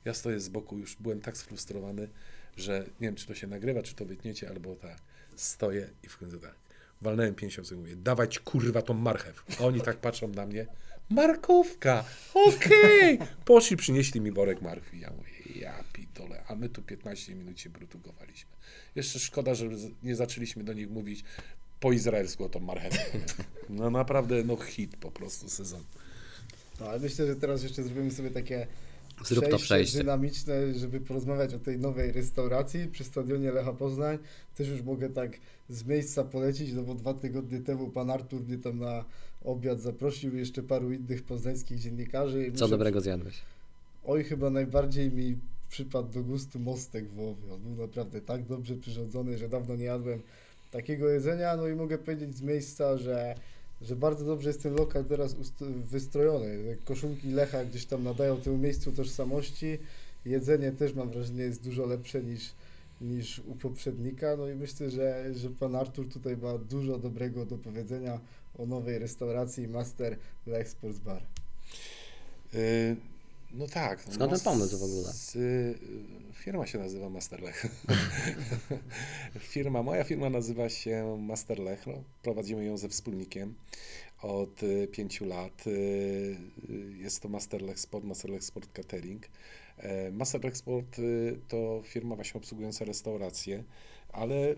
Ja 0.06 0.14
stoję 0.14 0.40
z 0.40 0.50
boku, 0.50 0.78
już 0.78 0.96
byłem 0.96 1.22
tak 1.22 1.38
sfrustrowany, 1.38 2.10
że 2.58 2.80
nie 2.80 3.08
wiem, 3.08 3.16
czy 3.16 3.28
to 3.28 3.36
się 3.36 3.48
nagrywa, 3.48 3.84
czy 3.84 3.96
to 3.96 4.06
wytniecie, 4.06 4.50
albo 4.50 4.76
tak. 4.76 4.98
Stoję 5.36 5.90
i 6.04 6.08
w 6.08 6.18
końcu 6.18 6.40
tak. 6.40 6.56
Walnąłem 7.02 7.36
pięścią 7.36 7.66
sobie 7.66 7.82
mówię, 7.82 7.96
dawać 7.96 8.40
kurwa 8.40 8.82
tą 8.82 8.94
marchew. 8.94 9.44
A 9.60 9.64
oni 9.64 9.82
tak 9.82 9.98
patrzą 9.98 10.28
na 10.28 10.46
mnie. 10.46 10.68
Markówka, 11.10 12.06
okej. 12.34 13.20
Poszli, 13.46 13.78
przynieśli 13.78 14.22
mi 14.22 14.32
worek 14.32 14.62
marchwi. 14.62 15.00
Ja 15.00 15.12
mówię, 15.12 15.60
ja 15.62 15.84
pitole, 15.94 16.44
a 16.48 16.56
my 16.56 16.70
tu 16.70 16.82
15 16.82 17.36
minut 17.36 17.60
się 17.60 17.70
brutugowaliśmy. 17.70 18.52
Jeszcze 18.96 19.20
szkoda, 19.20 19.56
że 19.56 19.66
nie 20.04 20.16
zaczęliśmy 20.16 20.64
do 20.64 20.74
nich 20.74 20.90
mówić 20.90 21.24
po 21.80 21.92
izraelsku 21.92 22.44
o 22.44 22.50
tą 22.50 22.60
marchewkę. 22.60 23.20
No 23.70 23.90
naprawdę, 23.90 24.44
no 24.44 24.58
hit 24.58 24.98
po 24.98 25.12
prostu 25.12 25.50
sezon. 25.50 25.84
No, 26.80 26.90
ale 26.90 27.00
myślę, 27.00 27.28
że 27.28 27.36
teraz 27.36 27.64
jeszcze 27.64 27.84
zrobimy 27.84 28.12
sobie 28.12 28.32
takie 28.32 28.68
Zrób 29.26 29.48
to 29.50 29.58
przejście. 29.58 29.98
dynamiczne, 29.98 30.74
żeby 30.74 31.00
porozmawiać 31.00 31.54
o 31.54 31.60
tej 31.60 31.80
nowej 31.80 32.12
restauracji 32.12 32.88
przy 32.88 33.04
stadionie 33.04 33.52
Lecha 33.52 33.74
Poznań. 33.74 34.18
Też 34.56 34.68
już 34.68 34.82
mogę 34.82 35.10
tak 35.10 35.32
z 35.70 35.86
miejsca 35.86 36.24
polecić, 36.24 36.74
no 36.74 36.84
bo 36.84 36.96
dwa 36.96 37.14
tygodnie 37.14 37.60
temu 37.60 37.90
pan 37.90 38.10
Artur 38.10 38.42
mnie 38.42 38.58
tam 38.58 38.80
na 38.80 39.06
obiad 39.44 39.80
zaprosił, 39.80 40.38
jeszcze 40.38 40.64
paru 40.64 40.92
innych 40.94 41.24
poznańskich 41.24 41.80
dziennikarzy. 41.80 42.52
Co 42.56 42.68
dobrego 42.68 43.02
zjadłeś? 43.02 43.42
Oj, 44.06 44.24
chyba 44.24 44.50
najbardziej 44.50 45.12
mi 45.12 45.38
przypadł 45.70 46.10
do 46.14 46.24
gustu 46.24 46.60
mostek 46.60 47.10
wołowy. 47.10 47.54
On 47.54 47.60
był 47.62 47.86
naprawdę 47.88 48.22
tak 48.22 48.44
dobrze 48.46 48.76
przyrządzony, 48.76 49.38
że 49.38 49.50
dawno 49.50 49.76
nie 49.76 49.86
jadłem 49.86 50.22
takiego 50.72 51.10
jedzenia. 51.10 51.58
No 51.58 51.68
i 51.68 51.76
mogę 51.76 51.98
powiedzieć 51.98 52.36
z 52.36 52.42
miejsca, 52.42 52.98
że, 52.98 53.36
że 53.84 53.96
bardzo 53.96 54.26
dobrze 54.26 54.50
jest 54.50 54.64
ten 54.64 54.76
lokal 54.76 55.06
teraz 55.06 55.36
wystrojony. 55.86 56.78
Koszulki 56.86 57.32
Lecha 57.32 57.66
gdzieś 57.66 57.86
tam 57.86 58.04
nadają 58.04 58.42
temu 58.42 58.58
miejscu 58.58 58.92
tożsamości. 58.92 59.80
Jedzenie 60.26 60.72
też 60.72 60.94
mam 60.94 61.10
wrażenie 61.10 61.44
jest 61.44 61.64
dużo 61.64 61.86
lepsze 61.86 62.24
niż, 62.24 62.52
niż 63.02 63.40
u 63.40 63.56
poprzednika. 63.56 64.38
No 64.38 64.50
i 64.50 64.56
myślę, 64.56 64.90
że, 64.90 65.34
że 65.34 65.50
pan 65.50 65.76
Artur 65.76 66.10
tutaj 66.10 66.38
ma 66.38 66.58
dużo 66.58 67.00
dobrego 67.00 67.46
do 67.46 67.58
powiedzenia 67.58 68.20
o 68.58 68.66
nowej 68.66 69.00
restauracji 69.00 69.68
Master 69.68 70.18
Lech 70.48 70.70
Sports 70.70 71.00
Bar. 71.00 71.24
Y, 72.54 72.96
No 73.54 73.68
tak. 73.68 74.08
no 74.08 74.14
Skąd 74.14 74.32
ten 74.32 74.40
pomysł 74.40 74.78
w 74.78 74.84
ogóle? 74.84 75.14
y, 75.36 75.80
Firma 76.34 76.68
się 76.68 76.78
nazywa 76.78 77.10
Masterlech. 77.10 77.66
firma, 79.40 79.84
moja 79.84 80.04
firma 80.04 80.30
nazywa 80.30 80.70
się 80.70 81.18
Masterlech. 81.22 81.88
No, 81.88 81.94
prowadzimy 82.24 82.66
ją 82.66 82.78
ze 82.78 82.90
wspólnikiem 82.90 83.54
od 84.22 84.64
y, 84.64 84.88
pięciu 84.92 85.26
lat. 85.26 85.68
Y, 85.68 86.38
Jest 86.98 87.20
to 87.22 87.30
Masterlech 87.30 87.80
Sport, 87.80 88.06
Masterlech 88.06 88.44
Sport 88.44 88.74
Catering. 88.74 89.28
E, 89.78 90.12
Masterlech 90.12 90.58
Sport 90.58 90.98
to 91.48 91.82
firma 91.86 92.16
właśnie 92.16 92.38
obsługująca 92.38 92.86
restauracje, 92.86 93.64
ale 94.12 94.56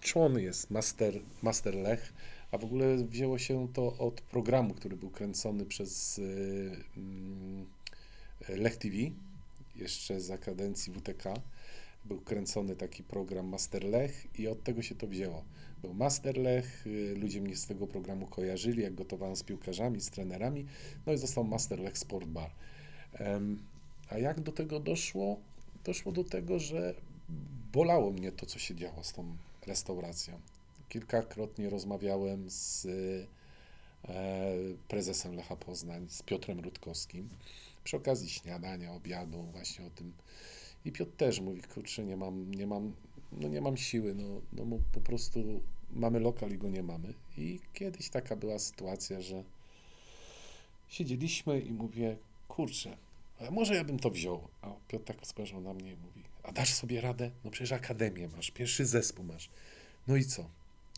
człon 0.00 0.38
jest 0.38 0.70
Master, 0.70 1.20
Master 1.42 1.74
Lech, 1.74 2.12
a 2.50 2.58
w 2.58 2.64
ogóle 2.64 2.96
wzięło 2.96 3.38
się 3.38 3.68
to 3.72 3.96
od 3.98 4.20
programu, 4.20 4.74
który 4.74 4.96
był 4.96 5.10
kręcony 5.10 5.66
przez 5.66 6.20
mm, 6.96 7.66
Lech 8.48 8.76
TV, 8.76 8.96
jeszcze 9.76 10.20
za 10.20 10.38
kadencji 10.38 10.92
WTK. 10.92 11.34
Był 12.04 12.20
kręcony 12.20 12.76
taki 12.76 13.02
program 13.02 13.46
Master 13.46 13.84
Lech 13.84 14.26
i 14.38 14.48
od 14.48 14.64
tego 14.64 14.82
się 14.82 14.94
to 14.94 15.06
wzięło. 15.06 15.44
Był 15.82 15.94
Master 15.94 16.38
Lech, 16.38 16.86
y, 16.86 17.14
ludzie 17.16 17.40
mnie 17.40 17.56
z 17.56 17.66
tego 17.66 17.86
programu 17.86 18.26
kojarzyli, 18.26 18.82
jak 18.82 18.94
gotowałem 18.94 19.36
z 19.36 19.42
piłkarzami, 19.42 20.00
z 20.00 20.10
trenerami, 20.10 20.66
no 21.06 21.12
i 21.12 21.18
został 21.18 21.44
Master 21.44 21.78
Lech 21.80 21.98
Sport 21.98 22.26
Bar. 22.26 22.50
A 24.10 24.18
jak 24.18 24.40
do 24.40 24.52
tego 24.52 24.80
doszło? 24.80 25.40
Doszło 25.84 26.12
do 26.12 26.24
tego, 26.24 26.58
że 26.58 26.94
bolało 27.72 28.10
mnie 28.10 28.32
to, 28.32 28.46
co 28.46 28.58
się 28.58 28.74
działo 28.74 29.04
z 29.04 29.12
tą 29.12 29.36
restauracją. 29.66 30.40
Kilkakrotnie 30.88 31.70
rozmawiałem 31.70 32.50
z 32.50 32.86
prezesem 34.88 35.34
Lecha 35.34 35.56
Poznań, 35.56 36.06
z 36.08 36.22
Piotrem 36.22 36.60
Rutkowskim, 36.60 37.28
przy 37.84 37.96
okazji 37.96 38.30
śniadania, 38.30 38.92
obiadu, 38.92 39.42
właśnie 39.42 39.86
o 39.86 39.90
tym. 39.90 40.12
I 40.84 40.92
Piotr 40.92 41.12
też 41.16 41.40
mówi, 41.40 41.62
kurczę, 41.62 42.04
nie 42.04 42.16
mam, 42.16 42.54
nie 42.54 42.66
mam, 42.66 42.92
no 43.32 43.48
nie 43.48 43.60
mam 43.60 43.76
siły, 43.76 44.14
no, 44.14 44.40
no 44.52 44.78
po 44.92 45.00
prostu 45.00 45.60
mamy 45.92 46.20
lokal 46.20 46.50
i 46.50 46.58
go 46.58 46.68
nie 46.68 46.82
mamy. 46.82 47.14
I 47.36 47.60
kiedyś 47.72 48.08
taka 48.08 48.36
była 48.36 48.58
sytuacja, 48.58 49.20
że 49.20 49.44
siedzieliśmy 50.88 51.60
i 51.60 51.72
mówię, 51.72 52.16
kurczę, 52.48 52.96
może 53.50 53.74
ja 53.74 53.84
bym 53.84 53.98
to 53.98 54.10
wziął. 54.10 54.48
A 54.62 54.70
Piotr 54.88 55.04
tak 55.04 55.26
spojrzał 55.26 55.60
na 55.60 55.74
mnie 55.74 55.92
i 55.92 55.96
mówi, 55.96 56.22
a 56.42 56.52
dasz 56.52 56.74
sobie 56.74 57.00
radę? 57.00 57.30
No 57.44 57.50
przecież 57.50 57.72
akademię 57.72 58.28
masz, 58.36 58.50
pierwszy 58.50 58.86
zespół 58.86 59.24
masz. 59.24 59.50
No 60.08 60.16
i 60.16 60.24
co? 60.24 60.50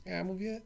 Ja 0.04 0.24
mówię, 0.24 0.60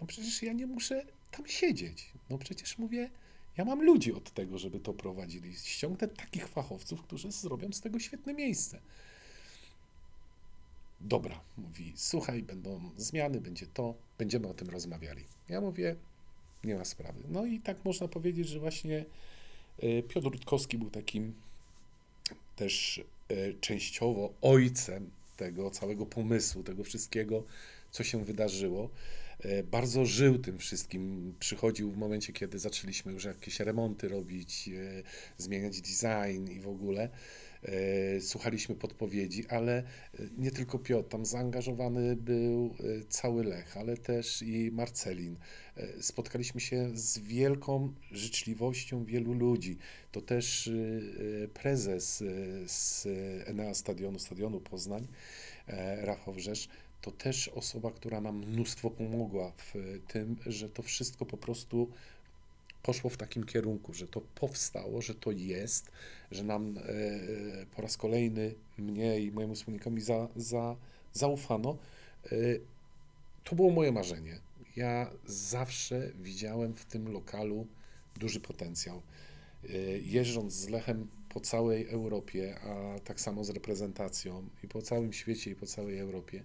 no 0.00 0.06
przecież 0.06 0.42
ja 0.42 0.52
nie 0.52 0.66
muszę 0.66 1.04
tam 1.36 1.46
siedzieć. 1.46 2.12
No 2.30 2.38
przecież 2.38 2.78
mówię, 2.78 3.10
ja 3.56 3.64
mam 3.64 3.82
ludzi 3.82 4.12
od 4.12 4.30
tego, 4.30 4.58
żeby 4.58 4.80
to 4.80 4.92
prowadzili. 4.92 5.54
Ściągnę 5.54 6.08
takich 6.08 6.48
fachowców, 6.48 7.02
którzy 7.02 7.32
zrobią 7.32 7.72
z 7.72 7.80
tego 7.80 7.98
świetne 7.98 8.34
miejsce. 8.34 8.80
Dobra, 11.00 11.40
mówi, 11.58 11.92
słuchaj, 11.96 12.42
będą 12.42 12.90
zmiany, 12.96 13.40
będzie 13.40 13.66
to, 13.66 13.94
będziemy 14.18 14.48
o 14.48 14.54
tym 14.54 14.70
rozmawiali. 14.70 15.24
Ja 15.48 15.60
mówię, 15.60 15.96
nie 16.64 16.74
ma 16.74 16.84
sprawy. 16.84 17.20
No 17.28 17.46
i 17.46 17.60
tak 17.60 17.84
można 17.84 18.08
powiedzieć, 18.08 18.48
że 18.48 18.60
właśnie 18.60 19.04
e, 19.78 20.02
Piotr 20.02 20.28
Rutkowski 20.28 20.78
był 20.78 20.90
takim 20.90 21.34
też 22.56 23.04
e, 23.28 23.52
częściowo 23.52 24.32
ojcem 24.42 25.10
tego 25.36 25.70
całego 25.70 26.06
pomysłu, 26.06 26.62
tego 26.62 26.84
wszystkiego, 26.84 27.44
co 27.90 28.04
się 28.04 28.24
wydarzyło. 28.24 28.90
E, 29.46 29.62
Bardzo 29.62 30.04
żył 30.04 30.38
tym 30.38 30.58
wszystkim. 30.58 31.34
Przychodził 31.38 31.90
w 31.90 31.96
momencie, 31.96 32.32
kiedy 32.32 32.58
zaczęliśmy 32.58 33.12
już 33.12 33.24
jakieś 33.24 33.60
remonty 33.60 34.08
robić, 34.08 34.68
e, 34.68 35.02
zmieniać 35.36 35.80
design 35.80 36.50
i 36.50 36.60
w 36.60 36.68
ogóle. 36.68 37.08
E, 37.62 38.20
Słuchaliśmy 38.20 38.74
podpowiedzi, 38.74 39.46
ale 39.48 39.82
nie 40.38 40.50
tylko 40.50 40.78
Piotr, 40.78 41.08
tam 41.08 41.26
zaangażowany 41.26 42.16
był 42.16 42.74
cały 43.08 43.44
Lech, 43.44 43.76
ale 43.76 43.96
też 43.96 44.42
i 44.42 44.70
Marcelin. 44.72 45.36
Spotkaliśmy 46.00 46.60
się 46.60 46.90
z 46.94 47.18
wielką 47.18 47.94
życzliwością 48.12 49.04
wielu 49.04 49.32
ludzi. 49.32 49.78
To 50.12 50.20
też 50.20 50.70
prezes 51.54 52.24
z 52.66 53.06
Enea 53.46 53.74
Stadionu, 53.74 54.18
Stadionu 54.18 54.60
Poznań, 54.60 55.06
Rafał 56.02 56.34
Wrzesz, 56.34 56.68
to 57.00 57.10
też 57.10 57.48
osoba, 57.48 57.90
która 57.90 58.20
nam 58.20 58.38
mnóstwo 58.38 58.90
pomogła 58.90 59.52
w 59.56 59.74
tym, 60.08 60.36
że 60.46 60.68
to 60.68 60.82
wszystko 60.82 61.26
po 61.26 61.36
prostu 61.36 61.88
poszło 62.86 63.10
w 63.10 63.16
takim 63.16 63.44
kierunku, 63.44 63.94
że 63.94 64.08
to 64.08 64.20
powstało, 64.20 65.02
że 65.02 65.14
to 65.14 65.30
jest, 65.30 65.90
że 66.30 66.44
nam 66.44 66.78
e, 66.78 66.82
po 67.76 67.82
raz 67.82 67.96
kolejny 67.96 68.54
mnie 68.78 69.20
i 69.20 69.32
mojemu 69.32 69.54
wspólnikowi 69.54 70.00
za, 70.00 70.28
za, 70.36 70.76
zaufano. 71.12 71.78
E, 72.26 72.36
to 73.44 73.56
było 73.56 73.70
moje 73.70 73.92
marzenie. 73.92 74.38
Ja 74.76 75.10
zawsze 75.26 76.10
widziałem 76.20 76.74
w 76.74 76.84
tym 76.84 77.12
lokalu 77.12 77.66
duży 78.16 78.40
potencjał. 78.40 79.02
E, 79.64 79.78
Jeżdżąc 79.98 80.52
z 80.52 80.68
Lechem 80.68 81.08
po 81.28 81.40
całej 81.40 81.88
Europie, 81.88 82.58
a 82.60 82.98
tak 83.00 83.20
samo 83.20 83.44
z 83.44 83.50
reprezentacją 83.50 84.48
i 84.64 84.68
po 84.68 84.82
całym 84.82 85.12
świecie 85.12 85.50
i 85.50 85.54
po 85.54 85.66
całej 85.66 85.98
Europie, 85.98 86.44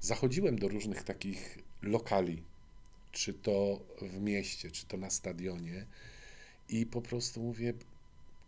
zachodziłem 0.00 0.58
do 0.58 0.68
różnych 0.68 1.02
takich 1.02 1.58
lokali, 1.82 2.42
czy 3.12 3.34
to 3.34 3.80
w 4.02 4.20
mieście, 4.20 4.70
czy 4.70 4.86
to 4.86 4.96
na 4.96 5.10
stadionie 5.10 5.86
i 6.68 6.86
po 6.86 7.02
prostu 7.02 7.42
mówię, 7.42 7.74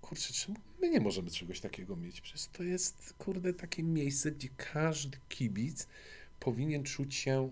kurczę, 0.00 0.32
czemu 0.32 0.58
my 0.80 0.90
nie 0.90 1.00
możemy 1.00 1.30
czegoś 1.30 1.60
takiego 1.60 1.96
mieć? 1.96 2.20
Przecież 2.20 2.46
to 2.46 2.62
jest, 2.62 3.14
kurde, 3.18 3.54
takie 3.54 3.82
miejsce, 3.82 4.32
gdzie 4.32 4.48
każdy 4.72 5.18
kibic 5.28 5.86
powinien 6.40 6.82
czuć 6.84 7.14
się 7.14 7.50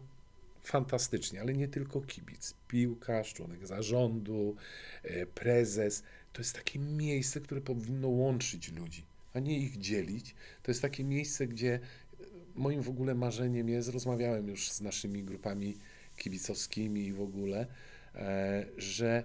fantastycznie, 0.62 1.40
ale 1.40 1.52
nie 1.52 1.68
tylko 1.68 2.00
kibic, 2.00 2.54
piłkarz, 2.68 3.34
członek 3.34 3.66
zarządu, 3.66 4.56
e, 5.02 5.26
prezes. 5.26 6.02
To 6.32 6.40
jest 6.40 6.54
takie 6.54 6.78
miejsce, 6.78 7.40
które 7.40 7.60
powinno 7.60 8.08
łączyć 8.08 8.72
ludzi, 8.72 9.04
a 9.34 9.40
nie 9.40 9.58
ich 9.58 9.78
dzielić. 9.78 10.34
To 10.62 10.70
jest 10.70 10.82
takie 10.82 11.04
miejsce, 11.04 11.46
gdzie 11.46 11.80
moim 12.54 12.82
w 12.82 12.88
ogóle 12.88 13.14
marzeniem 13.14 13.68
jest, 13.68 13.88
rozmawiałem 13.88 14.48
już 14.48 14.70
z 14.70 14.80
naszymi 14.80 15.22
grupami 15.24 15.76
kibicowskimi 16.16 17.06
i 17.06 17.12
w 17.12 17.20
ogóle, 17.20 17.66
e, 18.14 18.66
że 18.76 19.24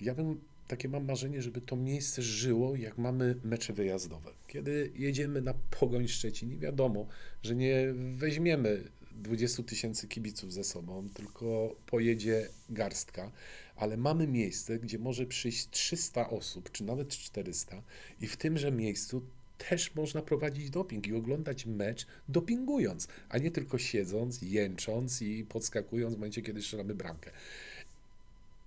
ja 0.00 0.14
bym 0.14 0.40
takie 0.68 0.88
mam 0.88 1.04
marzenie, 1.04 1.42
żeby 1.42 1.60
to 1.60 1.76
miejsce 1.76 2.22
żyło, 2.22 2.76
jak 2.76 2.98
mamy 2.98 3.34
mecze 3.44 3.72
wyjazdowe. 3.72 4.30
Kiedy 4.46 4.92
jedziemy 4.94 5.40
na 5.40 5.54
Pogoń 5.80 6.08
Szczecin 6.08 6.58
wiadomo, 6.58 7.06
że 7.42 7.56
nie 7.56 7.94
weźmiemy 7.94 8.84
20 9.12 9.62
tysięcy 9.62 10.08
kibiców 10.08 10.52
ze 10.52 10.64
sobą, 10.64 11.08
tylko 11.14 11.76
pojedzie 11.86 12.48
garstka, 12.68 13.30
ale 13.76 13.96
mamy 13.96 14.26
miejsce, 14.26 14.78
gdzie 14.78 14.98
może 14.98 15.26
przyjść 15.26 15.68
300 15.70 16.30
osób, 16.30 16.70
czy 16.72 16.84
nawet 16.84 17.08
400 17.08 17.82
i 18.20 18.26
w 18.26 18.36
tymże 18.36 18.72
miejscu 18.72 19.22
też 19.68 19.94
można 19.94 20.22
prowadzić 20.22 20.70
doping 20.70 21.06
i 21.06 21.14
oglądać 21.14 21.66
mecz 21.66 22.06
dopingując, 22.28 23.08
a 23.28 23.38
nie 23.38 23.50
tylko 23.50 23.78
siedząc, 23.78 24.42
jęcząc 24.42 25.22
i 25.22 25.44
podskakując 25.44 26.14
w 26.14 26.18
momencie, 26.18 26.42
kiedy 26.42 26.62
strzelamy 26.62 26.94
bramkę. 26.94 27.30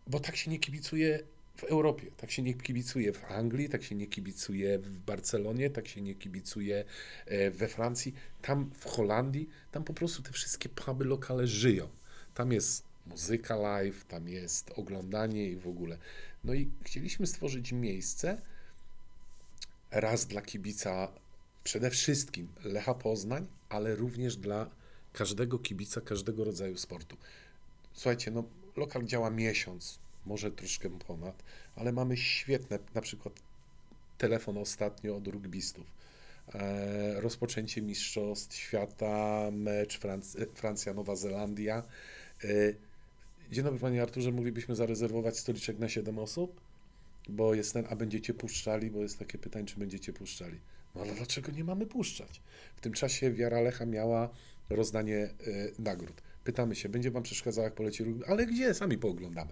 Bo 0.07 0.19
tak 0.19 0.35
się 0.35 0.51
nie 0.51 0.59
kibicuje 0.59 1.19
w 1.55 1.63
Europie, 1.63 2.07
tak 2.17 2.31
się 2.31 2.41
nie 2.41 2.53
kibicuje 2.53 3.13
w 3.13 3.25
Anglii, 3.25 3.69
tak 3.69 3.83
się 3.83 3.95
nie 3.95 4.07
kibicuje 4.07 4.79
w 4.79 4.99
Barcelonie, 4.99 5.69
tak 5.69 5.87
się 5.87 6.01
nie 6.01 6.15
kibicuje 6.15 6.83
e, 7.25 7.51
we 7.51 7.67
Francji. 7.67 8.13
Tam 8.41 8.71
w 8.73 8.85
Holandii, 8.85 9.49
tam 9.71 9.83
po 9.83 9.93
prostu 9.93 10.23
te 10.23 10.31
wszystkie 10.31 10.69
puby 10.69 11.05
lokale 11.05 11.47
żyją. 11.47 11.89
Tam 12.33 12.51
jest 12.51 12.83
muzyka 13.05 13.55
live, 13.55 14.05
tam 14.05 14.29
jest 14.29 14.71
oglądanie 14.75 15.49
i 15.49 15.55
w 15.55 15.67
ogóle. 15.67 15.97
No 16.43 16.53
i 16.53 16.69
chcieliśmy 16.83 17.27
stworzyć 17.27 17.71
miejsce, 17.71 18.41
raz 19.93 20.25
dla 20.25 20.41
kibica 20.41 21.07
przede 21.63 21.89
wszystkim 21.89 22.47
Lecha 22.63 22.93
Poznań, 22.93 23.47
ale 23.69 23.95
również 23.95 24.35
dla 24.35 24.69
każdego 25.13 25.59
kibica, 25.59 26.01
każdego 26.01 26.43
rodzaju 26.43 26.77
sportu. 26.77 27.17
Słuchajcie, 27.93 28.31
no 28.31 28.43
lokal 28.75 29.03
działa 29.03 29.29
miesiąc, 29.29 29.99
może 30.25 30.51
troszkę 30.51 30.89
ponad, 30.89 31.43
ale 31.75 31.91
mamy 31.91 32.17
świetne, 32.17 32.79
na 32.93 33.01
przykład 33.01 33.33
telefon 34.17 34.57
ostatnio 34.57 35.15
od 35.15 35.27
rugbystów. 35.27 35.85
E, 36.53 37.21
rozpoczęcie 37.21 37.81
Mistrzostw 37.81 38.55
Świata, 38.55 39.49
mecz 39.51 39.99
Franc- 39.99 40.45
Francja-Nowa 40.55 41.15
Zelandia. 41.15 41.83
E, 42.43 42.47
dzień 43.51 43.63
dobry 43.63 43.79
Panie 43.79 44.01
Arturze, 44.01 44.31
moglibyśmy 44.31 44.75
zarezerwować 44.75 45.37
stoliczek 45.39 45.79
na 45.79 45.89
7 45.89 46.19
osób? 46.19 46.61
Bo 47.30 47.53
jest 47.53 47.74
ten, 47.74 47.86
a 47.89 47.95
będziecie 47.95 48.34
puszczali, 48.34 48.91
bo 48.91 49.01
jest 49.01 49.19
takie 49.19 49.38
pytanie, 49.38 49.65
czy 49.65 49.80
będziecie 49.80 50.13
puszczali. 50.13 50.59
No 50.95 51.01
ale 51.01 51.15
dlaczego 51.15 51.51
nie 51.51 51.63
mamy 51.63 51.86
puszczać? 51.86 52.41
W 52.76 52.82
tym 52.82 52.93
czasie 52.93 53.32
Wiara 53.32 53.61
Lecha 53.61 53.86
miała 53.86 54.30
rozdanie 54.69 55.17
e, 55.17 55.32
nagród. 55.80 56.21
Pytamy 56.43 56.76
się, 56.76 56.89
będzie 56.89 57.11
wam 57.11 57.24
przeszkadzało, 57.24 57.65
jak 57.65 57.74
poleci 57.74 58.03
rugby? 58.03 58.26
Ale 58.28 58.45
gdzie? 58.45 58.74
Sami 58.74 58.97
pooglądamy. 58.97 59.51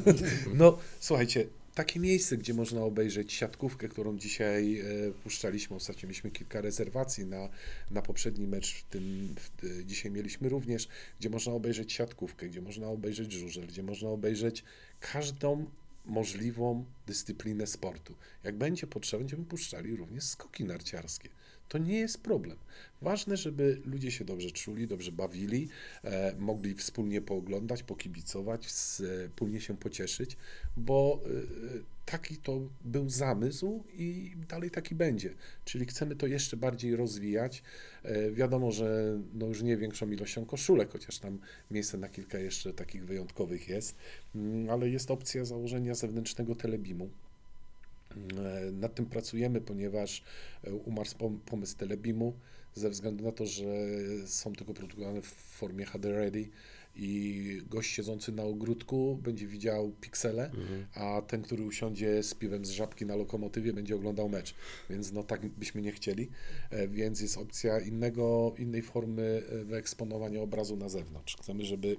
no, 0.54 0.78
słuchajcie, 1.00 1.46
takie 1.74 2.00
miejsce, 2.00 2.36
gdzie 2.36 2.54
można 2.54 2.82
obejrzeć 2.82 3.32
siatkówkę, 3.32 3.88
którą 3.88 4.18
dzisiaj 4.18 4.80
e, 4.80 4.84
puszczaliśmy. 5.22 5.76
Ostatnio 5.76 6.02
mieliśmy 6.06 6.30
kilka 6.30 6.60
rezerwacji 6.60 7.26
na, 7.26 7.48
na 7.90 8.02
poprzedni 8.02 8.46
mecz, 8.46 8.74
w 8.74 8.82
tym 8.82 9.34
w, 9.38 9.64
e, 9.64 9.84
dzisiaj 9.84 10.10
mieliśmy 10.10 10.48
również, 10.48 10.88
gdzie 11.20 11.30
można 11.30 11.52
obejrzeć 11.52 11.92
siatkówkę, 11.92 12.48
gdzie 12.48 12.60
można 12.62 12.88
obejrzeć 12.88 13.32
żużel, 13.32 13.66
gdzie 13.66 13.82
można 13.82 14.08
obejrzeć 14.08 14.64
każdą 15.00 15.66
możliwą 16.04 16.84
dyscyplinę 17.06 17.66
sportu. 17.66 18.14
Jak 18.44 18.56
będzie 18.56 18.86
potrzeba, 18.86 19.18
będziemy 19.18 19.44
puszczali 19.44 19.96
również 19.96 20.24
skoki 20.24 20.64
narciarskie. 20.64 21.28
To 21.68 21.78
nie 21.78 21.98
jest 21.98 22.22
problem. 22.22 22.58
Ważne, 23.02 23.36
żeby 23.36 23.80
ludzie 23.84 24.10
się 24.10 24.24
dobrze 24.24 24.50
czuli, 24.50 24.86
dobrze 24.86 25.12
bawili, 25.12 25.68
e, 26.04 26.34
mogli 26.38 26.74
wspólnie 26.74 27.20
pooglądać, 27.22 27.82
pokibicować, 27.82 28.66
wspólnie 28.66 29.60
się 29.60 29.76
pocieszyć, 29.76 30.36
bo 30.76 31.20
e, 31.24 31.99
taki 32.10 32.36
to 32.36 32.60
był 32.84 33.08
zamysł 33.08 33.84
i 33.92 34.32
dalej 34.48 34.70
taki 34.70 34.94
będzie. 34.94 35.34
Czyli 35.64 35.86
chcemy 35.86 36.16
to 36.16 36.26
jeszcze 36.26 36.56
bardziej 36.56 36.96
rozwijać. 36.96 37.62
E, 38.02 38.30
wiadomo, 38.30 38.72
że 38.72 39.18
no 39.34 39.46
już 39.46 39.62
nie 39.62 39.76
większą 39.76 40.10
ilością 40.10 40.46
koszulek, 40.46 40.90
chociaż 40.90 41.18
tam 41.18 41.38
miejsce 41.70 41.98
na 41.98 42.08
kilka 42.08 42.38
jeszcze 42.38 42.72
takich 42.72 43.06
wyjątkowych 43.06 43.68
jest, 43.68 43.96
Mm, 44.34 44.70
ale 44.70 44.88
jest 44.88 45.10
opcja 45.10 45.44
założenia 45.44 45.94
zewnętrznego 45.94 46.54
telebimu. 46.54 47.10
E, 48.10 48.72
Nad 48.72 48.94
tym 48.94 49.06
pracujemy, 49.06 49.60
ponieważ 49.60 50.22
e, 50.64 50.74
umarł 50.74 51.08
pom- 51.08 51.38
pomysł 51.46 51.76
Telebimu 51.76 52.34
ze 52.74 52.90
względu 52.90 53.24
na 53.24 53.32
to, 53.32 53.46
że 53.46 53.64
są 54.26 54.52
tylko 54.52 54.74
produkowane 54.74 55.22
w 55.22 55.26
formie 55.26 55.84
HD 55.84 56.12
Ready 56.12 56.48
i 57.00 57.62
gość 57.70 57.90
siedzący 57.90 58.32
na 58.32 58.42
ogródku 58.42 59.18
będzie 59.22 59.46
widział 59.46 59.92
piksele, 60.00 60.50
a 60.94 61.22
ten, 61.22 61.42
który 61.42 61.64
usiądzie 61.64 62.22
z 62.22 62.34
piwem 62.34 62.64
z 62.64 62.70
żabki 62.70 63.06
na 63.06 63.16
lokomotywie 63.16 63.72
będzie 63.72 63.96
oglądał 63.96 64.28
mecz. 64.28 64.54
Więc 64.90 65.12
no 65.12 65.22
tak 65.22 65.46
byśmy 65.48 65.82
nie 65.82 65.92
chcieli, 65.92 66.28
E, 66.70 66.88
więc 66.88 67.20
jest 67.20 67.38
opcja 67.38 67.80
innego, 67.80 68.54
innej 68.58 68.82
formy 68.82 69.42
e, 69.50 69.64
wyeksponowania 69.64 70.42
obrazu 70.42 70.76
na 70.76 70.88
zewnątrz. 70.88 71.36
Chcemy, 71.36 71.64
żeby 71.64 71.96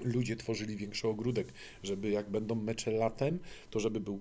ludzie 0.00 0.36
tworzyli 0.36 0.76
większy 0.76 1.08
ogródek, 1.08 1.52
żeby 1.82 2.10
jak 2.10 2.30
będą 2.30 2.54
mecze 2.54 2.90
latem, 2.90 3.38
to 3.70 3.80
żeby 3.80 4.00
był 4.00 4.20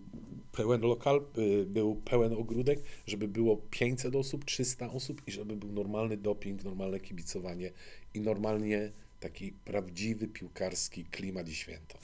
pełen 0.51 0.81
lokal, 0.81 1.21
y, 1.37 1.65
był 1.65 1.95
pełen 1.95 2.33
ogródek, 2.33 2.79
żeby 3.07 3.27
było 3.27 3.57
500 3.57 4.15
osób, 4.15 4.45
300 4.45 4.91
osób 4.91 5.21
i 5.27 5.31
żeby 5.31 5.55
był 5.55 5.71
normalny 5.71 6.17
doping, 6.17 6.63
normalne 6.63 6.99
kibicowanie 6.99 7.71
i 8.13 8.21
normalnie 8.21 8.91
taki 9.23 9.51
prawdziwy 9.51 10.27
piłkarski 10.27 11.05
klimat 11.05 11.49
i 11.49 11.55
święto. 11.55 11.97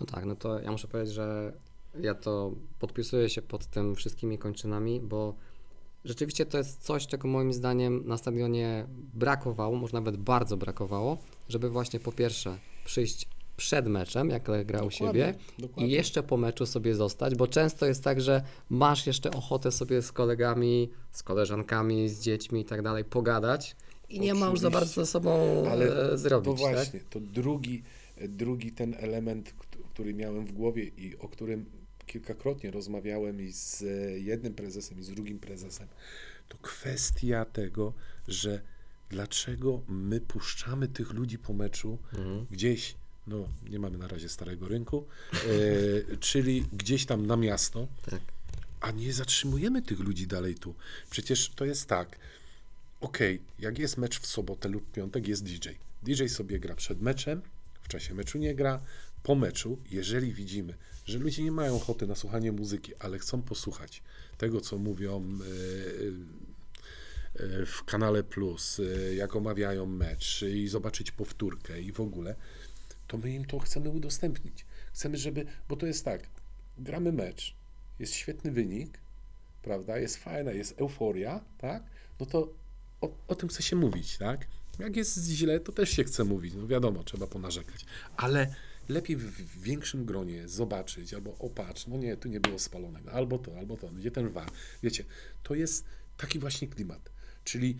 No 0.00 0.06
tak, 0.06 0.24
no 0.24 0.36
to 0.36 0.60
ja 0.60 0.70
muszę 0.70 0.88
powiedzieć, 0.88 1.14
że 1.14 1.52
ja 2.00 2.14
to 2.14 2.52
podpisuję 2.78 3.28
się 3.28 3.42
pod 3.42 3.66
tym 3.66 3.94
wszystkimi 3.94 4.38
kończynami, 4.38 5.00
bo 5.00 5.34
rzeczywiście 6.04 6.46
to 6.46 6.58
jest 6.58 6.82
coś, 6.82 7.06
czego 7.06 7.28
moim 7.28 7.52
zdaniem 7.52 8.06
na 8.06 8.16
stadionie 8.16 8.86
brakowało, 9.14 9.76
może 9.76 9.92
nawet 9.92 10.16
bardzo 10.16 10.56
brakowało, 10.56 11.18
żeby 11.48 11.70
właśnie 11.70 12.00
po 12.00 12.12
pierwsze 12.12 12.58
przyjść 12.84 13.28
przed 13.56 13.86
meczem, 13.86 14.30
jak 14.30 14.66
grał 14.66 14.86
u 14.86 14.90
siebie 14.90 15.34
i 15.58 15.62
dokładnie. 15.62 15.92
jeszcze 15.92 16.22
po 16.22 16.36
meczu 16.36 16.66
sobie 16.66 16.94
zostać, 16.94 17.34
bo 17.34 17.46
często 17.46 17.86
jest 17.86 18.04
tak, 18.04 18.20
że 18.20 18.42
masz 18.70 19.06
jeszcze 19.06 19.30
ochotę 19.30 19.72
sobie 19.72 20.02
z 20.02 20.12
kolegami, 20.12 20.90
z 21.12 21.22
koleżankami, 21.22 22.08
z 22.08 22.20
dziećmi 22.20 22.60
i 22.60 22.64
tak 22.64 22.82
dalej 22.82 23.04
pogadać 23.04 23.76
i 24.10 24.20
nie 24.20 24.34
ma 24.34 24.46
już 24.46 24.60
za 24.60 24.70
bardzo 24.70 24.92
ze 24.94 25.06
sobą 25.06 25.64
Ale 25.70 26.12
e, 26.12 26.18
zrobić, 26.18 26.44
To 26.44 26.64
tak? 26.64 26.74
właśnie, 26.74 27.00
to 27.10 27.20
drugi, 27.20 27.82
drugi 28.28 28.72
ten 28.72 28.94
element, 28.98 29.52
kt- 29.52 29.78
który 29.94 30.14
miałem 30.14 30.46
w 30.46 30.52
głowie 30.52 30.84
i 30.84 31.16
o 31.18 31.28
którym 31.28 31.64
kilkakrotnie 32.06 32.70
rozmawiałem 32.70 33.40
i 33.40 33.52
z 33.52 33.82
e, 33.82 33.86
jednym 34.18 34.54
prezesem, 34.54 35.00
i 35.00 35.02
z 35.02 35.10
drugim 35.10 35.38
prezesem, 35.38 35.88
to 36.48 36.58
kwestia 36.58 37.44
tego, 37.44 37.92
że 38.28 38.60
dlaczego 39.08 39.82
my 39.88 40.20
puszczamy 40.20 40.88
tych 40.88 41.12
ludzi 41.12 41.38
po 41.38 41.52
meczu 41.52 41.98
Mhm. 42.18 42.46
gdzieś, 42.50 42.94
no 43.26 43.48
nie 43.70 43.78
mamy 43.78 43.98
na 43.98 44.08
razie 44.08 44.28
starego 44.28 44.68
rynku, 44.68 45.06
e, 45.32 45.36
czyli 46.30 46.64
gdzieś 46.72 47.06
tam 47.06 47.26
na 47.26 47.36
miasto, 47.36 47.88
Tak. 48.10 48.20
a 48.80 48.90
nie 48.90 49.12
zatrzymujemy 49.12 49.82
tych 49.82 50.00
ludzi 50.00 50.26
dalej 50.26 50.54
tu. 50.54 50.74
Przecież 51.10 51.48
to 51.48 51.64
jest 51.64 51.86
tak. 51.86 52.18
Okej, 53.00 53.42
jak 53.58 53.78
jest 53.78 53.96
mecz 53.96 54.20
w 54.20 54.26
sobotę 54.26 54.68
lub 54.68 54.92
piątek, 54.92 55.28
jest 55.28 55.44
DJ. 55.44 55.68
DJ 56.02 56.26
sobie 56.26 56.60
gra 56.60 56.74
przed 56.74 57.00
meczem, 57.00 57.42
w 57.82 57.88
czasie 57.88 58.14
meczu 58.14 58.38
nie 58.38 58.54
gra. 58.54 58.82
Po 59.22 59.34
meczu, 59.34 59.78
jeżeli 59.90 60.32
widzimy, 60.32 60.74
że 61.06 61.18
ludzie 61.18 61.42
nie 61.42 61.52
mają 61.52 61.76
ochoty 61.76 62.06
na 62.06 62.14
słuchanie 62.14 62.52
muzyki, 62.52 62.92
ale 62.98 63.18
chcą 63.18 63.42
posłuchać 63.42 64.02
tego, 64.38 64.60
co 64.60 64.78
mówią 64.78 65.24
e, 65.24 65.46
e, 67.44 67.66
w 67.66 67.84
kanale 67.84 68.24
Plus, 68.24 68.80
e, 68.80 69.14
jak 69.14 69.36
omawiają 69.36 69.86
mecz 69.86 70.42
i 70.42 70.68
zobaczyć 70.68 71.10
powtórkę 71.10 71.80
i 71.80 71.92
w 71.92 72.00
ogóle, 72.00 72.34
to 73.06 73.18
my 73.18 73.30
im 73.32 73.44
to 73.44 73.58
chcemy 73.58 73.90
udostępnić. 73.90 74.66
Chcemy, 74.92 75.16
żeby, 75.16 75.46
bo 75.68 75.76
to 75.76 75.86
jest 75.86 76.04
tak, 76.04 76.28
gramy 76.78 77.12
mecz, 77.12 77.54
jest 77.98 78.14
świetny 78.14 78.50
wynik, 78.50 78.98
prawda, 79.62 79.98
jest 79.98 80.16
fajna, 80.16 80.52
jest 80.52 80.80
euforia, 80.80 81.44
tak, 81.58 81.82
no 82.20 82.26
to 82.26 82.59
o, 83.00 83.10
o 83.28 83.34
tym 83.34 83.48
chce 83.48 83.62
się 83.62 83.76
mówić, 83.76 84.18
tak. 84.18 84.46
Jak 84.78 84.96
jest 84.96 85.24
źle, 85.24 85.60
to 85.60 85.72
też 85.72 85.90
się 85.90 86.04
chce 86.04 86.24
mówić, 86.24 86.54
no 86.54 86.66
wiadomo, 86.66 87.04
trzeba 87.04 87.26
ponarzekać, 87.26 87.86
ale 88.16 88.54
lepiej 88.88 89.16
w, 89.16 89.60
większym 89.60 90.04
gronie 90.04 90.48
zobaczyć, 90.48 91.14
albo 91.14 91.38
opatrz, 91.38 91.86
no 91.86 91.96
nie, 91.96 92.16
tu 92.16 92.28
nie 92.28 92.40
było 92.40 92.58
spalonego, 92.58 93.12
albo 93.12 93.38
to, 93.38 93.58
albo 93.58 93.76
to, 93.76 93.88
gdzie 93.88 94.10
ten 94.10 94.28
war, 94.28 94.50
wiecie, 94.82 95.04
to 95.42 95.54
jest 95.54 95.84
taki 96.16 96.38
właśnie 96.38 96.68
klimat, 96.68 97.10
czyli 97.44 97.76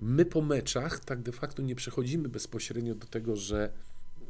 my 0.00 0.24
po 0.24 0.42
meczach 0.42 1.00
tak 1.04 1.22
de 1.22 1.32
facto 1.32 1.62
nie 1.62 1.74
przechodzimy 1.74 2.28
bezpośrednio 2.28 2.94
do 2.94 3.06
tego, 3.06 3.36
że 3.36 3.72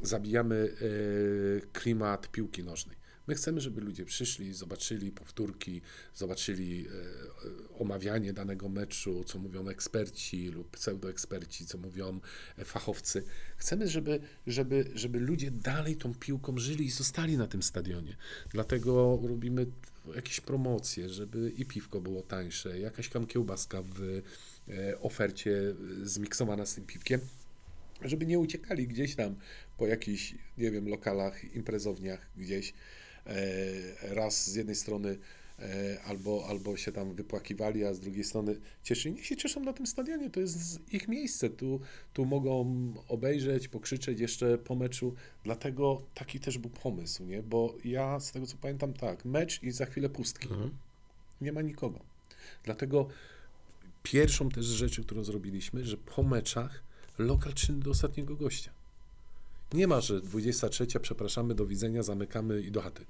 zabijamy 0.01 0.55
e, 0.55 1.67
klimat 1.73 2.31
piłki 2.31 2.63
nożnej. 2.63 3.00
My 3.27 3.35
chcemy, 3.35 3.61
żeby 3.61 3.81
ludzie 3.81 4.05
przyszli, 4.05 4.53
zobaczyli 4.53 5.11
powtórki, 5.11 5.81
zobaczyli 6.15 6.87
e, 6.87 6.91
e, 6.91 7.77
omawianie 7.79 8.33
danego 8.33 8.69
meczu, 8.69 9.23
co 9.23 9.39
mówią 9.39 9.67
eksperci 9.67 10.47
lub 10.47 10.69
pseudoeksperci, 10.69 11.65
co 11.65 11.77
mówią 11.77 12.19
e, 12.57 12.65
fachowcy. 12.65 13.23
Chcemy, 13.57 13.87
żeby, 13.87 14.19
żeby, 14.47 14.91
żeby 14.95 15.19
ludzie 15.19 15.51
dalej 15.51 15.95
tą 15.95 16.15
piłką 16.15 16.57
żyli 16.57 16.85
i 16.85 16.91
zostali 16.91 17.37
na 17.37 17.47
tym 17.47 17.63
stadionie. 17.63 18.15
Dlatego 18.49 19.19
robimy 19.23 19.65
jakieś 20.15 20.41
promocje, 20.41 21.09
żeby 21.09 21.51
i 21.57 21.65
piwko 21.65 22.01
było 22.01 22.21
tańsze, 22.21 22.79
jakaś 22.79 23.09
tam 23.09 23.27
kiełbaska 23.27 23.81
w 23.81 24.21
ofercie 25.01 25.75
zmiksowana 26.03 26.65
z 26.65 26.75
tym 26.75 26.85
piwkiem 26.85 27.19
żeby 28.01 28.25
nie 28.25 28.39
uciekali 28.39 28.87
gdzieś 28.87 29.15
tam 29.15 29.35
po 29.77 29.87
jakichś, 29.87 30.35
nie 30.57 30.71
wiem, 30.71 30.89
lokalach, 30.89 31.55
imprezowniach 31.55 32.27
gdzieś, 32.37 32.73
raz 34.01 34.49
z 34.49 34.55
jednej 34.55 34.75
strony 34.75 35.17
e, 35.59 36.01
albo, 36.03 36.45
albo 36.49 36.77
się 36.77 36.91
tam 36.91 37.15
wypłakiwali, 37.15 37.85
a 37.85 37.93
z 37.93 37.99
drugiej 37.99 38.23
strony 38.23 38.55
cieszyli. 38.83 39.15
Niech 39.15 39.25
się 39.25 39.37
cieszą 39.37 39.63
na 39.63 39.73
tym 39.73 39.87
stadionie, 39.87 40.29
to 40.29 40.39
jest 40.39 40.93
ich 40.93 41.07
miejsce, 41.07 41.49
tu, 41.49 41.79
tu 42.13 42.25
mogą 42.25 42.65
obejrzeć, 43.07 43.67
pokrzyczeć 43.67 44.19
jeszcze 44.19 44.57
po 44.57 44.75
meczu, 44.75 45.15
dlatego 45.43 46.01
taki 46.13 46.39
też 46.39 46.57
był 46.57 46.69
pomysł, 46.69 47.25
nie? 47.25 47.43
bo 47.43 47.75
ja 47.85 48.19
z 48.19 48.31
tego 48.31 48.45
co 48.45 48.57
pamiętam 48.57 48.93
tak, 48.93 49.25
mecz 49.25 49.63
i 49.63 49.71
za 49.71 49.85
chwilę 49.85 50.09
pustki, 50.09 50.47
nie 51.41 51.51
ma 51.51 51.61
nikogo. 51.61 51.99
Dlatego 52.63 53.07
pierwszą 54.03 54.49
też 54.49 54.65
rzeczy, 54.65 55.03
którą 55.03 55.23
zrobiliśmy, 55.23 55.85
że 55.85 55.97
po 55.97 56.23
meczach 56.23 56.83
lokal 57.17 57.53
czynny 57.53 57.83
do 57.83 57.91
ostatniego 57.91 58.35
gościa. 58.35 58.71
Nie 59.73 59.87
ma, 59.87 60.01
że 60.01 60.21
23, 60.21 60.87
przepraszamy, 61.01 61.55
do 61.55 61.65
widzenia, 61.65 62.03
zamykamy 62.03 62.61
i 62.61 62.71
do 62.71 62.81
chaty. 62.81 63.05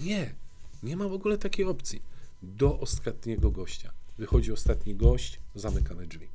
Nie, 0.00 0.34
nie 0.82 0.96
ma 0.96 1.08
w 1.08 1.12
ogóle 1.12 1.38
takiej 1.38 1.64
opcji. 1.64 2.02
Do 2.42 2.80
ostatniego 2.80 3.50
gościa. 3.50 3.92
Wychodzi 4.18 4.52
ostatni 4.52 4.94
gość, 4.94 5.40
zamykane 5.54 6.06
drzwi. 6.06 6.28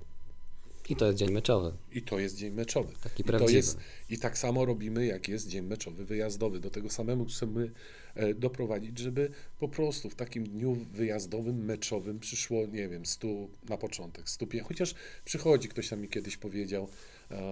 I 0.89 0.95
to 0.95 1.05
jest 1.05 1.17
dzień 1.17 1.31
meczowy. 1.31 1.73
I 1.91 2.01
to 2.01 2.19
jest 2.19 2.37
dzień 2.37 2.53
meczowy. 2.53 2.93
Taki 3.03 3.21
I, 3.21 3.23
to 3.23 3.27
prawdziwy. 3.27 3.53
jest, 3.53 3.77
I 4.09 4.17
tak 4.17 4.37
samo 4.37 4.65
robimy, 4.65 5.05
jak 5.05 5.27
jest 5.27 5.47
dzień 5.47 5.65
meczowy, 5.65 6.05
wyjazdowy. 6.05 6.59
Do 6.59 6.69
tego 6.69 6.89
samemu 6.89 7.25
chcemy 7.25 7.71
e, 8.15 8.33
doprowadzić, 8.33 8.99
żeby 8.99 9.31
po 9.59 9.67
prostu 9.67 10.09
w 10.09 10.15
takim 10.15 10.43
dniu 10.43 10.77
wyjazdowym, 10.93 11.65
meczowym 11.65 12.19
przyszło, 12.19 12.65
nie 12.65 12.89
wiem, 12.89 13.05
100 13.05 13.27
na 13.69 13.77
początek, 13.77 14.29
105. 14.29 14.67
Chociaż 14.67 14.95
przychodzi, 15.25 15.67
ktoś 15.67 15.89
tam 15.89 16.01
mi 16.01 16.09
kiedyś 16.09 16.37
powiedział 16.37 16.87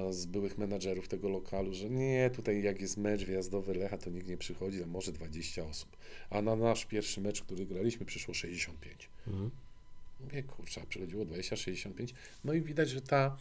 z 0.09 0.25
byłych 0.25 0.57
menadżerów 0.57 1.07
tego 1.07 1.29
lokalu, 1.29 1.73
że 1.73 1.89
nie, 1.89 2.29
tutaj 2.35 2.63
jak 2.63 2.81
jest 2.81 2.97
mecz 2.97 3.25
wyjazdowy 3.25 3.73
Lecha, 3.73 3.97
to 3.97 4.09
nikt 4.09 4.27
nie 4.27 4.37
przychodzi, 4.37 4.79
tam 4.79 4.89
może 4.89 5.11
20 5.11 5.65
osób. 5.65 5.97
A 6.29 6.41
na 6.41 6.55
nasz 6.55 6.85
pierwszy 6.85 7.21
mecz, 7.21 7.41
który 7.41 7.65
graliśmy, 7.65 8.05
przyszło 8.05 8.33
65. 8.33 9.09
Mówię, 10.19 10.43
kurczę, 10.43 10.81
a 10.81 10.85
przychodziło 10.85 11.25
20-65. 11.25 12.13
No 12.43 12.53
i 12.53 12.61
widać, 12.61 12.89
że 12.89 13.01
ta 13.01 13.37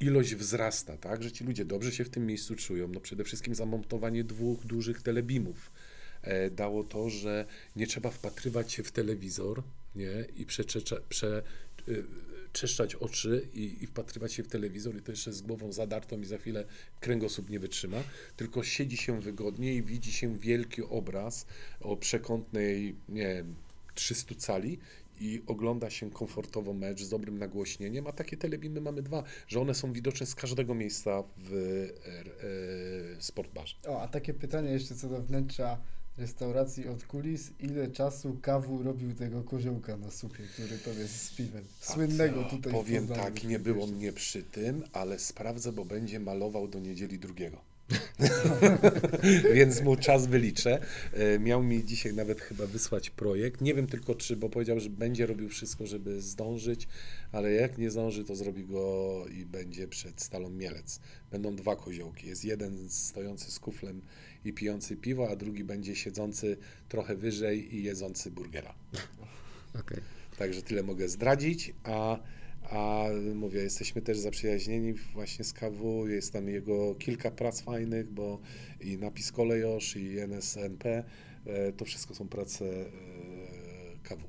ilość 0.00 0.34
wzrasta, 0.34 0.96
tak, 0.96 1.22
że 1.22 1.32
ci 1.32 1.44
ludzie 1.44 1.64
dobrze 1.64 1.92
się 1.92 2.04
w 2.04 2.10
tym 2.10 2.26
miejscu 2.26 2.56
czują. 2.56 2.88
No 2.88 3.00
przede 3.00 3.24
wszystkim 3.24 3.54
zamontowanie 3.54 4.24
dwóch 4.24 4.64
dużych 4.64 5.02
telebimów 5.02 5.70
e, 6.22 6.50
dało 6.50 6.84
to, 6.84 7.10
że 7.10 7.46
nie 7.76 7.86
trzeba 7.86 8.10
wpatrywać 8.10 8.72
się 8.72 8.82
w 8.82 8.92
telewizor, 8.92 9.62
nie, 9.96 10.24
i 10.36 10.46
przeczecza, 10.46 10.96
prze, 11.08 11.42
czeszczać 12.52 12.94
oczy 12.94 13.48
i, 13.54 13.76
i 13.80 13.86
wpatrywać 13.86 14.32
się 14.32 14.42
w 14.42 14.48
telewizor 14.48 14.96
i 14.96 15.02
to 15.02 15.12
jeszcze 15.12 15.32
z 15.32 15.42
głową 15.42 15.72
zadartą 15.72 16.20
i 16.20 16.24
za 16.24 16.38
chwilę 16.38 16.64
kręgosłup 17.00 17.50
nie 17.50 17.60
wytrzyma, 17.60 17.98
tylko 18.36 18.62
siedzi 18.62 18.96
się 18.96 19.20
wygodnie 19.20 19.74
i 19.74 19.82
widzi 19.82 20.12
się 20.12 20.38
wielki 20.38 20.82
obraz 20.82 21.46
o 21.80 21.96
przekątnej, 21.96 22.94
nie 23.08 23.34
wiem, 23.34 23.54
300 23.94 24.34
cali 24.34 24.78
i 25.20 25.42
ogląda 25.46 25.90
się 25.90 26.10
komfortowo 26.10 26.72
mecz 26.72 27.02
z 27.02 27.08
dobrym 27.08 27.38
nagłośnieniem, 27.38 28.06
a 28.06 28.12
takie 28.12 28.36
telebimy 28.36 28.80
mamy 28.80 29.02
dwa, 29.02 29.22
że 29.48 29.60
one 29.60 29.74
są 29.74 29.92
widoczne 29.92 30.26
z 30.26 30.34
każdego 30.34 30.74
miejsca 30.74 31.22
w 31.36 31.52
e, 31.52 33.16
e, 33.16 33.22
sportbarze. 33.22 33.74
O, 33.86 34.02
a 34.02 34.08
takie 34.08 34.34
pytanie 34.34 34.70
jeszcze 34.70 34.94
co 34.94 35.08
do 35.08 35.22
wnętrza 35.22 35.78
restauracji 36.18 36.88
od 36.88 37.04
kulis. 37.04 37.50
Ile 37.60 37.88
czasu 37.88 38.38
kawu 38.42 38.82
robił 38.82 39.14
tego 39.14 39.42
koziołka 39.42 39.96
na 39.96 40.10
supie, 40.10 40.42
który 40.52 40.78
to 40.78 40.90
jest 40.90 41.22
z 41.22 41.34
piwem? 41.34 41.64
Słynnego 41.80 42.46
A, 42.46 42.50
tutaj 42.50 42.72
Powiem 42.72 43.08
tak, 43.08 43.44
nie 43.44 43.58
było 43.58 43.86
mnie 43.86 44.12
przy 44.12 44.42
tym, 44.42 44.82
ale 44.92 45.18
sprawdzę, 45.18 45.72
bo 45.72 45.84
będzie 45.84 46.20
malował 46.20 46.68
do 46.68 46.78
niedzieli 46.78 47.18
drugiego. 47.18 47.68
Więc 49.54 49.82
mu 49.82 49.96
czas 49.96 50.26
wyliczę. 50.26 50.80
E, 51.12 51.38
Miał 51.38 51.62
mi 51.62 51.84
dzisiaj 51.84 52.14
nawet 52.14 52.40
chyba 52.40 52.66
wysłać 52.66 53.10
projekt. 53.10 53.60
Nie 53.60 53.74
wiem 53.74 53.86
tylko 53.86 54.14
czy, 54.14 54.36
bo 54.36 54.48
powiedział, 54.48 54.80
że 54.80 54.90
będzie 54.90 55.26
robił 55.26 55.48
wszystko, 55.48 55.86
żeby 55.86 56.22
zdążyć, 56.22 56.88
ale 57.32 57.52
jak 57.52 57.78
nie 57.78 57.90
zdąży, 57.90 58.24
to 58.24 58.36
zrobi 58.36 58.64
go 58.64 59.24
i 59.32 59.46
będzie 59.46 59.88
przed 59.88 60.22
Stalą 60.22 60.50
Mielec. 60.50 61.00
Będą 61.30 61.56
dwa 61.56 61.76
koziołki. 61.76 62.26
Jest 62.26 62.44
jeden 62.44 62.88
stojący 62.88 63.50
z 63.50 63.58
kuflem 63.58 64.02
i 64.44 64.52
pijący 64.52 64.96
piwo, 64.96 65.30
a 65.30 65.36
drugi 65.36 65.64
będzie 65.64 65.96
siedzący 65.96 66.56
trochę 66.88 67.16
wyżej 67.16 67.76
i 67.76 67.82
jedzący 67.82 68.30
burgera. 68.30 68.74
Okej. 69.80 69.98
Także 70.38 70.62
tyle 70.62 70.82
mogę 70.82 71.08
zdradzić, 71.08 71.74
a, 71.84 72.18
a 72.62 73.04
mówię, 73.34 73.62
jesteśmy 73.62 74.02
też 74.02 74.18
zaprzyjaźnieni 74.18 74.92
właśnie 74.92 75.44
z 75.44 75.52
KW, 75.52 76.06
jest 76.08 76.32
tam 76.32 76.48
jego 76.48 76.94
kilka 76.94 77.30
prac 77.30 77.60
fajnych, 77.60 78.12
bo 78.12 78.40
i 78.80 78.98
napis 78.98 79.32
Kolejosz, 79.32 79.96
i 79.96 80.18
NSNP, 80.18 81.04
e, 81.46 81.72
to 81.72 81.84
wszystko 81.84 82.14
są 82.14 82.28
prace 82.28 82.64
e, 82.64 82.88
KW. 84.02 84.22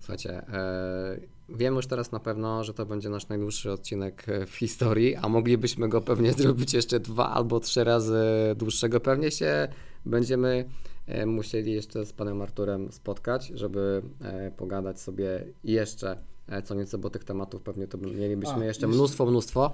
Słuchajcie, 0.00 0.30
e, 0.30 1.33
wiem 1.48 1.76
już 1.76 1.86
teraz 1.86 2.12
na 2.12 2.20
pewno, 2.20 2.64
że 2.64 2.74
to 2.74 2.86
będzie 2.86 3.08
nasz 3.08 3.28
najdłuższy 3.28 3.72
odcinek 3.72 4.28
e, 4.28 4.46
w 4.46 4.54
historii, 4.56 5.16
a 5.16 5.28
moglibyśmy 5.28 5.88
go 5.88 6.00
pewnie 6.00 6.32
zrobić 6.42 6.74
jeszcze 6.74 7.00
dwa 7.00 7.30
albo 7.30 7.60
trzy 7.60 7.84
razy 7.84 8.22
dłuższego. 8.56 9.00
Pewnie 9.00 9.30
się 9.30 9.68
będziemy 10.06 10.64
e, 11.06 11.26
musieli 11.26 11.72
jeszcze 11.72 12.06
z 12.06 12.12
panem 12.12 12.42
Arturem 12.42 12.92
spotkać, 12.92 13.46
żeby 13.54 14.02
e, 14.20 14.50
pogadać 14.50 15.00
sobie 15.00 15.44
jeszcze 15.64 16.18
co 16.64 16.74
nieco, 16.74 16.98
bo 16.98 17.10
tych 17.10 17.24
tematów 17.24 17.62
pewnie 17.62 17.86
to 17.86 17.98
mielibyśmy 17.98 18.62
A, 18.62 18.64
jeszcze 18.64 18.88
mnóstwo, 18.88 19.26
mnóstwo. 19.26 19.72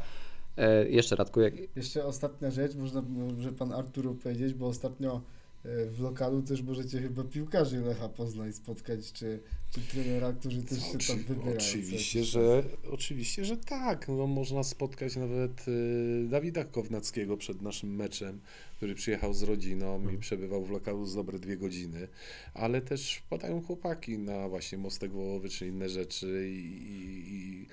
Jeszcze 0.89 1.17
Radku, 1.17 1.41
jak, 1.41 1.55
Jeszcze 1.77 2.05
ostatnia 2.05 2.51
rzecz, 2.51 2.75
można 2.75 3.03
może 3.03 3.53
pan 3.53 3.73
Artur 3.73 4.09
opowiedzieć, 4.09 4.55
bo 4.55 4.67
ostatnio 4.67 5.21
w 5.65 6.01
lokalu 6.01 6.43
też 6.43 6.63
możecie 6.63 7.01
chyba 7.01 7.25
piłkarzy 7.25 7.81
Lecha 7.81 8.09
Poznań 8.09 8.53
spotkać, 8.53 9.13
czy, 9.13 9.41
czy 9.71 9.81
trenera, 9.81 10.33
którzy 10.33 10.63
też 10.63 10.79
się 10.79 10.99
tam 11.09 11.19
wybierają. 11.19 11.57
oczywiście, 11.57 12.25
że, 12.25 12.63
oczywiście, 12.91 13.45
że 13.45 13.57
tak. 13.57 14.09
No, 14.09 14.27
można 14.27 14.63
spotkać 14.63 15.17
nawet 15.17 15.69
y, 15.69 16.27
Dawida 16.29 16.65
Kownackiego 16.65 17.37
przed 17.37 17.63
naszym 17.63 17.97
meczem, 17.97 18.41
który 18.77 18.95
przyjechał 18.95 19.35
z 19.35 19.43
rodziną 19.43 20.11
i 20.11 20.19
przebywał 20.19 20.65
w 20.65 20.71
lokalu 20.71 21.07
z 21.07 21.15
dobre 21.15 21.39
dwie 21.39 21.57
godziny, 21.57 22.09
ale 22.55 22.81
też 22.81 23.15
wpadają 23.15 23.63
chłopaki 23.63 24.19
na 24.19 24.49
właśnie 24.49 24.79
mostek 24.79 25.13
wołowy 25.13 25.49
czy 25.49 25.67
inne 25.67 25.89
rzeczy 25.89 26.49
i, 26.51 26.67
i, 26.93 27.35
i 27.35 27.67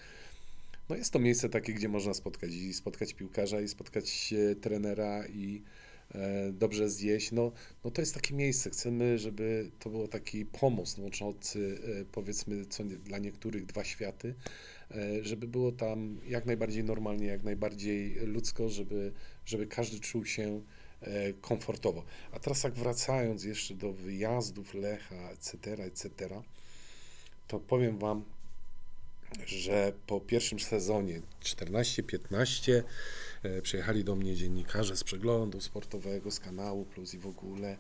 no 0.89 0.95
jest 0.95 1.13
to 1.13 1.19
miejsce 1.19 1.49
takie, 1.49 1.73
gdzie 1.73 1.89
można 1.89 2.13
spotkać 2.13 2.53
i 2.53 2.73
spotkać 2.73 3.13
piłkarza 3.13 3.61
i 3.61 3.67
spotkać 3.67 4.33
trenera 4.61 5.27
i 5.27 5.61
dobrze 6.53 6.89
zjeść. 6.89 7.31
No, 7.31 7.51
no 7.83 7.91
to 7.91 8.01
jest 8.01 8.13
takie 8.13 8.33
miejsce. 8.33 8.69
Chcemy, 8.69 9.19
żeby 9.19 9.71
to 9.79 9.89
był 9.89 10.07
taki 10.07 10.45
pomost 10.45 10.97
łączący 10.97 11.79
e, 12.01 12.05
powiedzmy 12.11 12.65
co 12.65 12.83
nie, 12.83 12.95
dla 12.95 13.17
niektórych 13.17 13.65
dwa 13.65 13.83
światy, 13.83 14.35
e, 14.91 15.23
żeby 15.23 15.47
było 15.47 15.71
tam 15.71 16.19
jak 16.27 16.45
najbardziej 16.45 16.83
normalnie, 16.83 17.27
jak 17.27 17.43
najbardziej 17.43 18.15
ludzko, 18.15 18.69
żeby, 18.69 19.13
żeby 19.45 19.67
każdy 19.67 19.99
czuł 19.99 20.25
się 20.25 20.61
e, 21.01 21.33
komfortowo. 21.33 22.03
A 22.31 22.39
teraz 22.39 22.61
tak 22.61 22.73
wracając 22.73 23.43
jeszcze 23.43 23.73
do 23.73 23.93
wyjazdów 23.93 24.73
Lecha, 24.73 25.29
etc., 25.31 25.83
etc., 25.83 26.09
to 27.47 27.59
powiem 27.59 27.97
Wam, 27.97 28.23
że 29.45 29.93
po 30.07 30.21
pierwszym 30.21 30.59
sezonie 30.59 31.21
14-15 31.43 32.73
e, 32.73 32.83
przyjechali 33.61 34.03
do 34.03 34.15
mnie 34.15 34.35
dziennikarze 34.35 34.97
z 34.97 35.03
przeglądu 35.03 35.61
sportowego, 35.61 36.31
z 36.31 36.39
kanału 36.39 36.85
Plus 36.85 37.13
i 37.13 37.17
w 37.17 37.27
ogóle. 37.27 37.77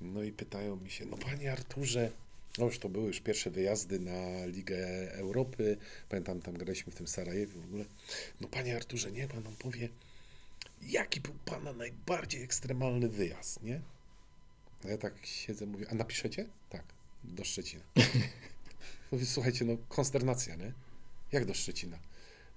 No 0.00 0.22
i 0.22 0.32
pytają 0.32 0.76
mi 0.76 0.90
się, 0.90 1.06
no 1.06 1.16
panie 1.16 1.52
Arturze, 1.52 2.10
no 2.58 2.64
już 2.64 2.78
to 2.78 2.88
były 2.88 3.06
już 3.06 3.20
pierwsze 3.20 3.50
wyjazdy 3.50 4.00
na 4.00 4.46
Ligę 4.46 5.12
Europy. 5.12 5.76
Pamiętam, 6.08 6.40
tam 6.40 6.54
graliśmy 6.54 6.92
w 6.92 6.96
tym 6.96 7.08
Sarajewie 7.08 7.60
w 7.60 7.64
ogóle. 7.64 7.84
No 8.40 8.48
panie 8.48 8.76
Arturze, 8.76 9.12
nie 9.12 9.28
pan 9.28 9.42
nam 9.42 9.56
powie, 9.56 9.88
jaki 10.82 11.20
był 11.20 11.34
pana 11.44 11.72
najbardziej 11.72 12.42
ekstremalny 12.42 13.08
wyjazd, 13.08 13.62
nie? 13.62 13.80
No 14.84 14.90
ja 14.90 14.98
tak 14.98 15.14
siedzę, 15.26 15.66
mówię, 15.66 15.86
a 15.90 15.94
napiszecie? 15.94 16.46
Tak, 16.70 16.84
do 17.24 17.44
Szczecina. 17.44 17.82
Mówię, 19.12 19.26
słuchajcie, 19.26 19.64
no 19.64 19.76
konsternacja, 19.88 20.56
nie? 20.56 20.72
Jak 21.32 21.44
do 21.44 21.54
Szczecina? 21.54 21.98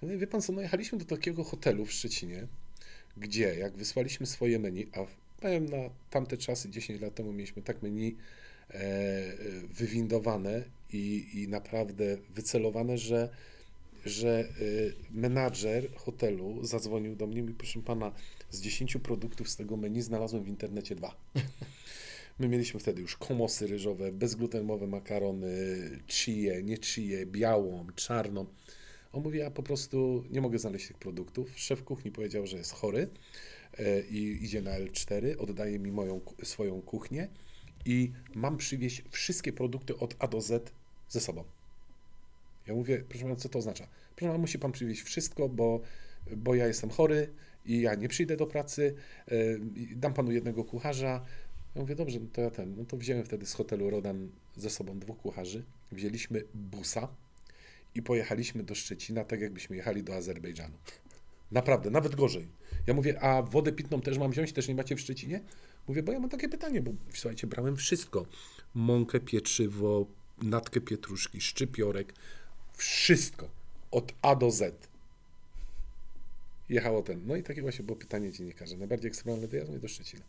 No 0.01 0.17
wie 0.17 0.27
pan 0.27 0.41
co, 0.41 0.53
no 0.53 0.61
jechaliśmy 0.61 0.97
do 0.97 1.05
takiego 1.05 1.43
hotelu 1.43 1.85
w 1.85 1.91
Szczecinie, 1.91 2.47
gdzie 3.17 3.55
jak 3.55 3.77
wysłaliśmy 3.77 4.25
swoje 4.25 4.59
menu, 4.59 4.87
a 4.93 5.05
powiem 5.41 5.65
na 5.65 5.89
tamte 6.09 6.37
czasy, 6.37 6.69
10 6.69 7.01
lat 7.01 7.15
temu 7.15 7.33
mieliśmy 7.33 7.61
tak 7.61 7.83
menu 7.83 8.15
e, 8.69 8.77
wywindowane 9.73 10.63
i, 10.93 11.27
i 11.33 11.47
naprawdę 11.47 12.17
wycelowane, 12.29 12.97
że, 12.97 13.29
że 14.05 14.39
e, 14.39 14.45
menadżer 15.11 15.95
hotelu 15.95 16.65
zadzwonił 16.65 17.15
do 17.15 17.27
mnie 17.27 17.39
i 17.39 17.41
mówi, 17.41 17.53
proszę 17.53 17.81
pana, 17.81 18.11
z 18.51 18.61
10 18.61 18.97
produktów 19.03 19.49
z 19.49 19.55
tego 19.55 19.77
menu 19.77 20.01
znalazłem 20.01 20.43
w 20.43 20.47
internecie 20.47 20.95
dwa. 20.95 21.15
My 22.39 22.47
mieliśmy 22.47 22.79
wtedy 22.79 23.01
już 23.01 23.15
komosy 23.15 23.67
ryżowe, 23.67 24.11
bezglutenowe 24.11 24.87
makarony, 24.87 25.49
chie, 26.07 26.63
nie 26.63 26.77
chie, 26.77 27.25
białą, 27.25 27.87
czarną. 27.95 28.45
On 29.15 29.23
mówi, 29.23 29.39
ja 29.39 29.51
po 29.51 29.63
prostu 29.63 30.23
nie 30.31 30.41
mogę 30.41 30.59
znaleźć 30.59 30.87
tych 30.87 30.97
produktów. 30.97 31.59
Szef 31.59 31.83
kuchni 31.83 32.11
powiedział, 32.11 32.47
że 32.47 32.57
jest 32.57 32.71
chory 32.71 33.07
e, 33.79 34.01
i 34.01 34.45
idzie 34.45 34.61
na 34.61 34.79
L4, 34.79 35.35
oddaje 35.37 35.79
mi 35.79 35.91
moją, 35.91 36.21
swoją 36.43 36.81
kuchnię 36.81 37.27
i 37.85 38.11
mam 38.33 38.57
przywieźć 38.57 39.03
wszystkie 39.09 39.53
produkty 39.53 39.97
od 39.97 40.15
A 40.19 40.27
do 40.27 40.41
Z 40.41 40.73
ze 41.09 41.21
sobą. 41.21 41.43
Ja 42.67 42.73
mówię, 42.73 43.03
proszę 43.09 43.23
pana, 43.23 43.35
co 43.35 43.49
to 43.49 43.59
oznacza? 43.59 43.87
Proszę 44.15 44.27
pana, 44.27 44.37
musi 44.37 44.59
pan 44.59 44.71
przywieźć 44.71 45.01
wszystko, 45.01 45.49
bo, 45.49 45.81
bo 46.37 46.55
ja 46.55 46.67
jestem 46.67 46.89
chory 46.89 47.29
i 47.65 47.81
ja 47.81 47.95
nie 47.95 48.07
przyjdę 48.07 48.37
do 48.37 48.47
pracy, 48.47 48.95
e, 49.27 49.33
dam 49.95 50.13
panu 50.13 50.31
jednego 50.31 50.63
kucharza. 50.63 51.25
Ja 51.75 51.81
mówię, 51.81 51.95
dobrze, 51.95 52.19
no 52.19 52.27
to 52.33 52.41
ja 52.41 52.49
ten, 52.49 52.75
no 52.75 52.85
to 52.85 52.97
wziąłem 52.97 53.25
wtedy 53.25 53.45
z 53.45 53.53
hotelu 53.53 53.89
Rodan 53.89 54.29
ze 54.55 54.69
sobą 54.69 54.99
dwóch 54.99 55.17
kucharzy, 55.17 55.63
wzięliśmy 55.91 56.43
busa 56.53 57.07
i 57.95 58.01
pojechaliśmy 58.01 58.63
do 58.63 58.75
Szczecina, 58.75 59.25
tak 59.25 59.41
jakbyśmy 59.41 59.75
jechali 59.75 60.03
do 60.03 60.15
Azerbejdżanu. 60.15 60.77
Naprawdę, 61.51 61.89
nawet 61.89 62.15
gorzej. 62.15 62.47
Ja 62.87 62.93
mówię, 62.93 63.21
a 63.21 63.41
wodę 63.41 63.71
pitną 63.71 64.01
też 64.01 64.17
mam 64.17 64.31
wziąć, 64.31 64.53
też 64.53 64.67
nie 64.67 64.75
macie 64.75 64.95
w 64.95 64.99
Szczecinie? 64.99 65.41
Mówię, 65.87 66.03
bo 66.03 66.11
ja 66.11 66.19
mam 66.19 66.29
takie 66.29 66.49
pytanie, 66.49 66.81
bo 66.81 66.91
słuchajcie, 67.13 67.47
brałem 67.47 67.75
wszystko. 67.75 68.25
Mąkę, 68.73 69.19
pieczywo, 69.19 70.07
natkę 70.41 70.81
pietruszki, 70.81 71.41
szczypiorek, 71.41 72.13
wszystko. 72.73 73.49
Od 73.91 74.13
A 74.21 74.35
do 74.35 74.51
Z. 74.51 74.87
Jechało 76.69 77.01
ten. 77.01 77.21
No 77.25 77.35
i 77.35 77.43
takie 77.43 77.61
właśnie 77.61 77.85
było 77.85 77.95
pytanie 77.97 78.31
dziennikarza. 78.31 78.77
Najbardziej 78.77 79.07
ekstremalny 79.07 79.47
wyjazd 79.47 79.77
do 79.77 79.87
Szczecina. 79.87 80.23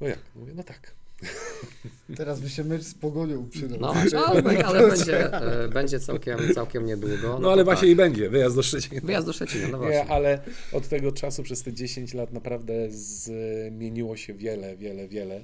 No 0.00 0.06
jak? 0.06 0.18
Mówię, 0.34 0.52
no 0.54 0.62
tak. 0.62 0.94
Teraz 2.16 2.40
by 2.40 2.50
się 2.50 2.64
mecz 2.64 2.82
z 2.82 2.94
Pogonią 2.94 3.48
przydał. 3.50 3.80
No, 3.80 3.94
ale, 4.26 4.64
ale 4.64 4.88
będzie, 4.88 5.32
e, 5.32 5.68
będzie 5.68 6.00
całkiem, 6.00 6.38
całkiem 6.54 6.86
niedługo. 6.86 7.38
No 7.38 7.52
ale 7.52 7.62
to 7.62 7.64
właśnie 7.64 7.88
tak. 7.88 7.92
i 7.92 7.96
będzie, 7.96 8.30
wyjazd 8.30 8.56
do 8.56 8.62
Szczecina. 8.62 9.00
Wyjazd 9.00 9.26
do 9.26 9.32
Szczecina, 9.32 9.68
no 9.68 9.78
właśnie. 9.78 9.96
Nie, 9.96 10.06
ale 10.06 10.40
od 10.72 10.88
tego 10.88 11.12
czasu, 11.12 11.42
przez 11.42 11.62
te 11.62 11.72
10 11.72 12.14
lat 12.14 12.32
naprawdę 12.32 12.90
zmieniło 12.90 14.16
się 14.16 14.34
wiele, 14.34 14.76
wiele, 14.76 15.08
wiele. 15.08 15.40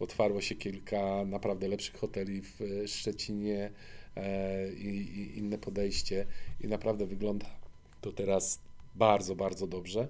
Otwarło 0.00 0.40
się 0.40 0.54
kilka 0.54 1.24
naprawdę 1.26 1.68
lepszych 1.68 1.96
hoteli 1.96 2.42
w 2.42 2.60
e, 2.60 2.88
Szczecinie 2.88 3.70
e, 4.16 4.72
i, 4.72 4.88
i 4.88 5.38
inne 5.38 5.58
podejście 5.58 6.26
i 6.60 6.68
naprawdę 6.68 7.06
wygląda 7.06 7.46
to 8.00 8.12
teraz 8.12 8.58
bardzo, 8.94 9.36
bardzo 9.36 9.66
dobrze. 9.66 10.06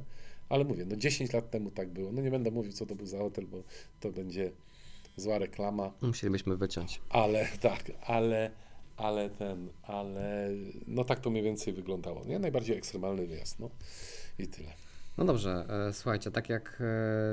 Ale 0.48 0.64
mówię, 0.64 0.84
no 0.84 0.96
10 0.96 1.32
lat 1.32 1.50
temu 1.50 1.70
tak 1.70 1.88
było. 1.88 2.12
No 2.12 2.22
nie 2.22 2.30
będę 2.30 2.50
mówił, 2.50 2.72
co 2.72 2.86
to 2.86 2.94
był 2.94 3.06
za 3.06 3.18
hotel, 3.18 3.46
bo 3.46 3.62
to 4.00 4.12
będzie 4.12 4.50
zła 5.16 5.38
reklama. 5.38 5.92
Musielibyśmy 6.02 6.56
wyciąć. 6.56 7.00
Ale 7.10 7.48
tak, 7.60 7.82
ale, 8.06 8.50
ale 8.96 9.30
ten, 9.30 9.68
ale 9.82 10.48
no 10.86 11.04
tak 11.04 11.20
to 11.20 11.30
mniej 11.30 11.42
więcej 11.42 11.72
wyglądało. 11.72 12.24
Nie? 12.24 12.38
Najbardziej 12.38 12.76
ekstremalny 12.76 13.26
wyjazd, 13.26 13.60
no 13.60 13.70
i 14.38 14.48
tyle. 14.48 14.68
No 15.18 15.24
dobrze, 15.24 15.66
e, 15.88 15.92
słuchajcie, 15.92 16.30
tak 16.30 16.48
jak 16.48 16.82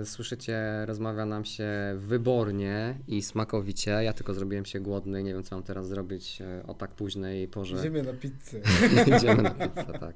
e, 0.01 0.05
słyszycie, 0.05 0.85
rozmawia 0.85 1.25
nam 1.25 1.45
się 1.45 1.69
wybornie 1.97 2.97
i 3.07 3.21
smakowicie. 3.21 3.91
Ja 3.91 4.13
tylko 4.13 4.33
zrobiłem 4.33 4.65
się 4.65 4.79
głodny, 4.79 5.23
nie 5.23 5.33
wiem 5.33 5.43
co 5.43 5.55
mam 5.55 5.63
teraz 5.63 5.87
zrobić 5.87 6.41
e, 6.41 6.63
o 6.67 6.73
tak 6.73 6.91
późnej 6.91 7.47
porze. 7.47 7.77
Idziemy 7.77 8.03
na 8.03 8.13
pizzę. 8.13 8.59
Idziemy 9.17 9.43
na 9.43 9.51
pizzę, 9.51 9.99
tak. 9.99 10.15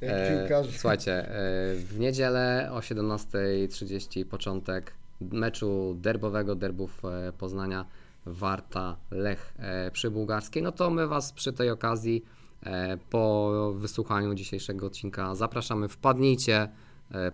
Jak 0.00 0.10
E, 0.12 0.38
piłkarze. 0.38 0.72
Słuchajcie, 0.72 1.28
w 1.74 1.98
niedzielę 1.98 2.68
o 2.72 2.78
17.30 2.78 4.24
początek 4.24 4.92
meczu 5.20 5.96
derbowego, 6.00 6.54
derbów 6.54 7.02
e, 7.04 7.32
Poznania, 7.32 7.86
Warta, 8.26 8.96
Lech 9.10 9.54
e, 9.58 9.90
przy 9.90 10.10
Bułgarskiej. 10.10 10.62
No 10.62 10.72
to 10.72 10.90
my 10.90 11.06
Was 11.08 11.32
przy 11.32 11.52
tej 11.52 11.70
okazji 11.70 12.24
e, 12.62 12.98
po 13.10 13.52
wysłuchaniu 13.76 14.34
dzisiejszego 14.34 14.86
odcinka 14.86 15.34
zapraszamy, 15.34 15.88
wpadnijcie 15.88 16.68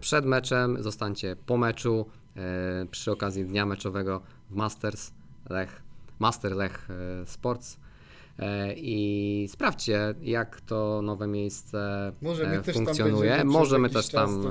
przed 0.01 0.25
meczem, 0.25 0.83
zostańcie 0.83 1.37
po 1.47 1.57
meczu 1.57 2.07
przy 2.91 3.13
okazji 3.13 3.45
dnia 3.45 3.67
meczowego 3.67 4.23
w 4.51 4.55
Masters 4.55 5.13
Lech, 5.51 5.83
Master 6.19 6.53
Lech 6.53 6.89
Sports. 7.27 7.79
I 8.77 9.49
sprawdźcie, 9.51 10.15
jak 10.23 10.61
to 10.61 11.03
nowe 11.03 11.27
miejsce 11.27 12.13
Może 12.23 12.47
my 12.47 12.63
też 12.63 12.75
tam 12.75 12.85
funkcjonuje. 12.85 13.31
będziemy 13.31 13.51
może 13.51 13.79
my 13.79 13.91
też 13.91 14.09
tam 14.09 14.45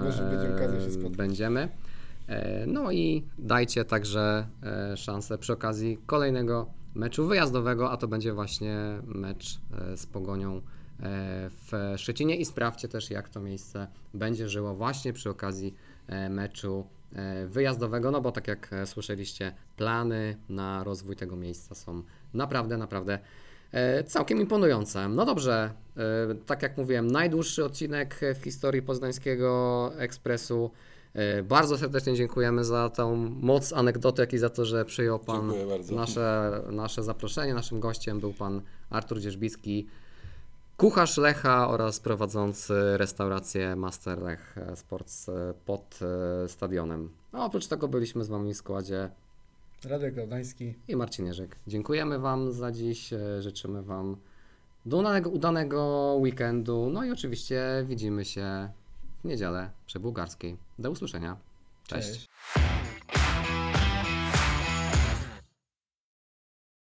będziemy. 1.17 1.69
E, 2.31 2.65
No 2.67 2.91
i 2.91 3.25
dajcie 3.37 3.85
także 3.85 4.47
e, 4.63 4.97
szansę 4.97 5.37
przy 5.37 5.53
okazji 5.53 5.99
kolejnego 6.05 6.67
meczu 6.95 7.27
wyjazdowego, 7.27 7.91
a 7.91 7.97
to 7.97 8.07
będzie 8.07 8.33
właśnie 8.33 8.77
mecz 9.05 9.59
e, 9.91 9.97
z 9.97 10.05
Pogonią 10.05 10.61
w 11.49 11.93
Szczecinie 11.97 12.35
i 12.35 12.45
sprawdźcie 12.45 12.87
też, 12.87 13.11
jak 13.11 13.29
to 13.29 13.39
miejsce 13.39 13.87
będzie 14.13 14.49
żyło 14.49 14.75
właśnie 14.75 15.13
przy 15.13 15.29
okazji 15.29 15.75
meczu 16.29 16.85
wyjazdowego, 17.47 18.11
no 18.11 18.21
bo 18.21 18.31
tak 18.31 18.47
jak 18.47 18.69
słyszeliście, 18.85 19.53
plany 19.77 20.37
na 20.49 20.83
rozwój 20.83 21.15
tego 21.15 21.35
miejsca 21.35 21.75
są 21.75 22.03
naprawdę, 22.33 22.77
naprawdę 22.77 23.19
całkiem 24.05 24.41
imponujące. 24.41 25.09
No 25.09 25.25
dobrze, 25.25 25.73
tak 26.45 26.61
jak 26.61 26.77
mówiłem, 26.77 27.07
najdłuższy 27.07 27.65
odcinek 27.65 28.19
w 28.35 28.43
historii 28.43 28.81
Poznańskiego 28.81 29.91
Ekspresu. 29.97 30.71
E, 31.13 31.43
Bardzo 31.43 31.77
serdecznie 31.77 32.15
dziękujemy 32.15 32.63
za 32.63 32.89
tą 32.89 33.15
moc 33.41 33.73
anegdoty, 33.73 34.21
jak 34.21 34.33
i 34.33 34.37
za 34.37 34.49
to, 34.49 34.65
że 34.65 34.85
przyjął 34.85 35.19
Pan 35.19 35.53
nasze, 35.91 36.51
nasze 36.71 37.03
zaproszenie. 37.03 37.53
Naszym 37.53 37.79
gościem 37.79 38.19
był 38.19 38.33
Pan 38.33 38.61
Artur 38.89 39.19
Dzierzbicki, 39.19 39.87
kucharz 40.77 41.17
Lecha 41.17 41.69
oraz 41.69 41.99
prowadzący 41.99 42.73
restaurację 42.97 43.75
Master 43.75 44.21
Lech 44.21 44.55
Sports 44.75 45.29
e, 45.29 45.53
pod 45.65 45.99
e, 46.45 46.49
stadionem. 46.49 47.09
A 47.31 47.45
oprócz 47.45 47.67
tego 47.67 47.87
byliśmy 47.87 48.23
z 48.23 48.27
Wami 48.29 48.53
w 48.53 48.57
składzie 48.57 49.09
Radek 49.85 50.15
Gałdański. 50.15 50.73
i 50.87 50.95
Marcin 50.95 51.25
Jerzyk. 51.25 51.55
Dziękujemy 51.67 52.19
Wam 52.19 52.51
za 52.51 52.71
dziś, 52.71 53.09
życzymy 53.39 53.83
Wam 53.83 54.17
do 54.85 54.97
udanego, 54.97 55.29
udanego 55.29 56.15
weekendu, 56.19 56.89
no 56.93 57.05
i 57.05 57.11
oczywiście 57.11 57.61
widzimy 57.87 58.25
się 58.25 58.69
w 59.21 59.25
niedzielę 59.25 59.71
przy 59.85 59.99
bułgarskiej. 59.99 60.57
Do 60.79 60.91
usłyszenia. 60.91 61.37
Cześć. 61.87 62.07
Cześć. 62.09 62.29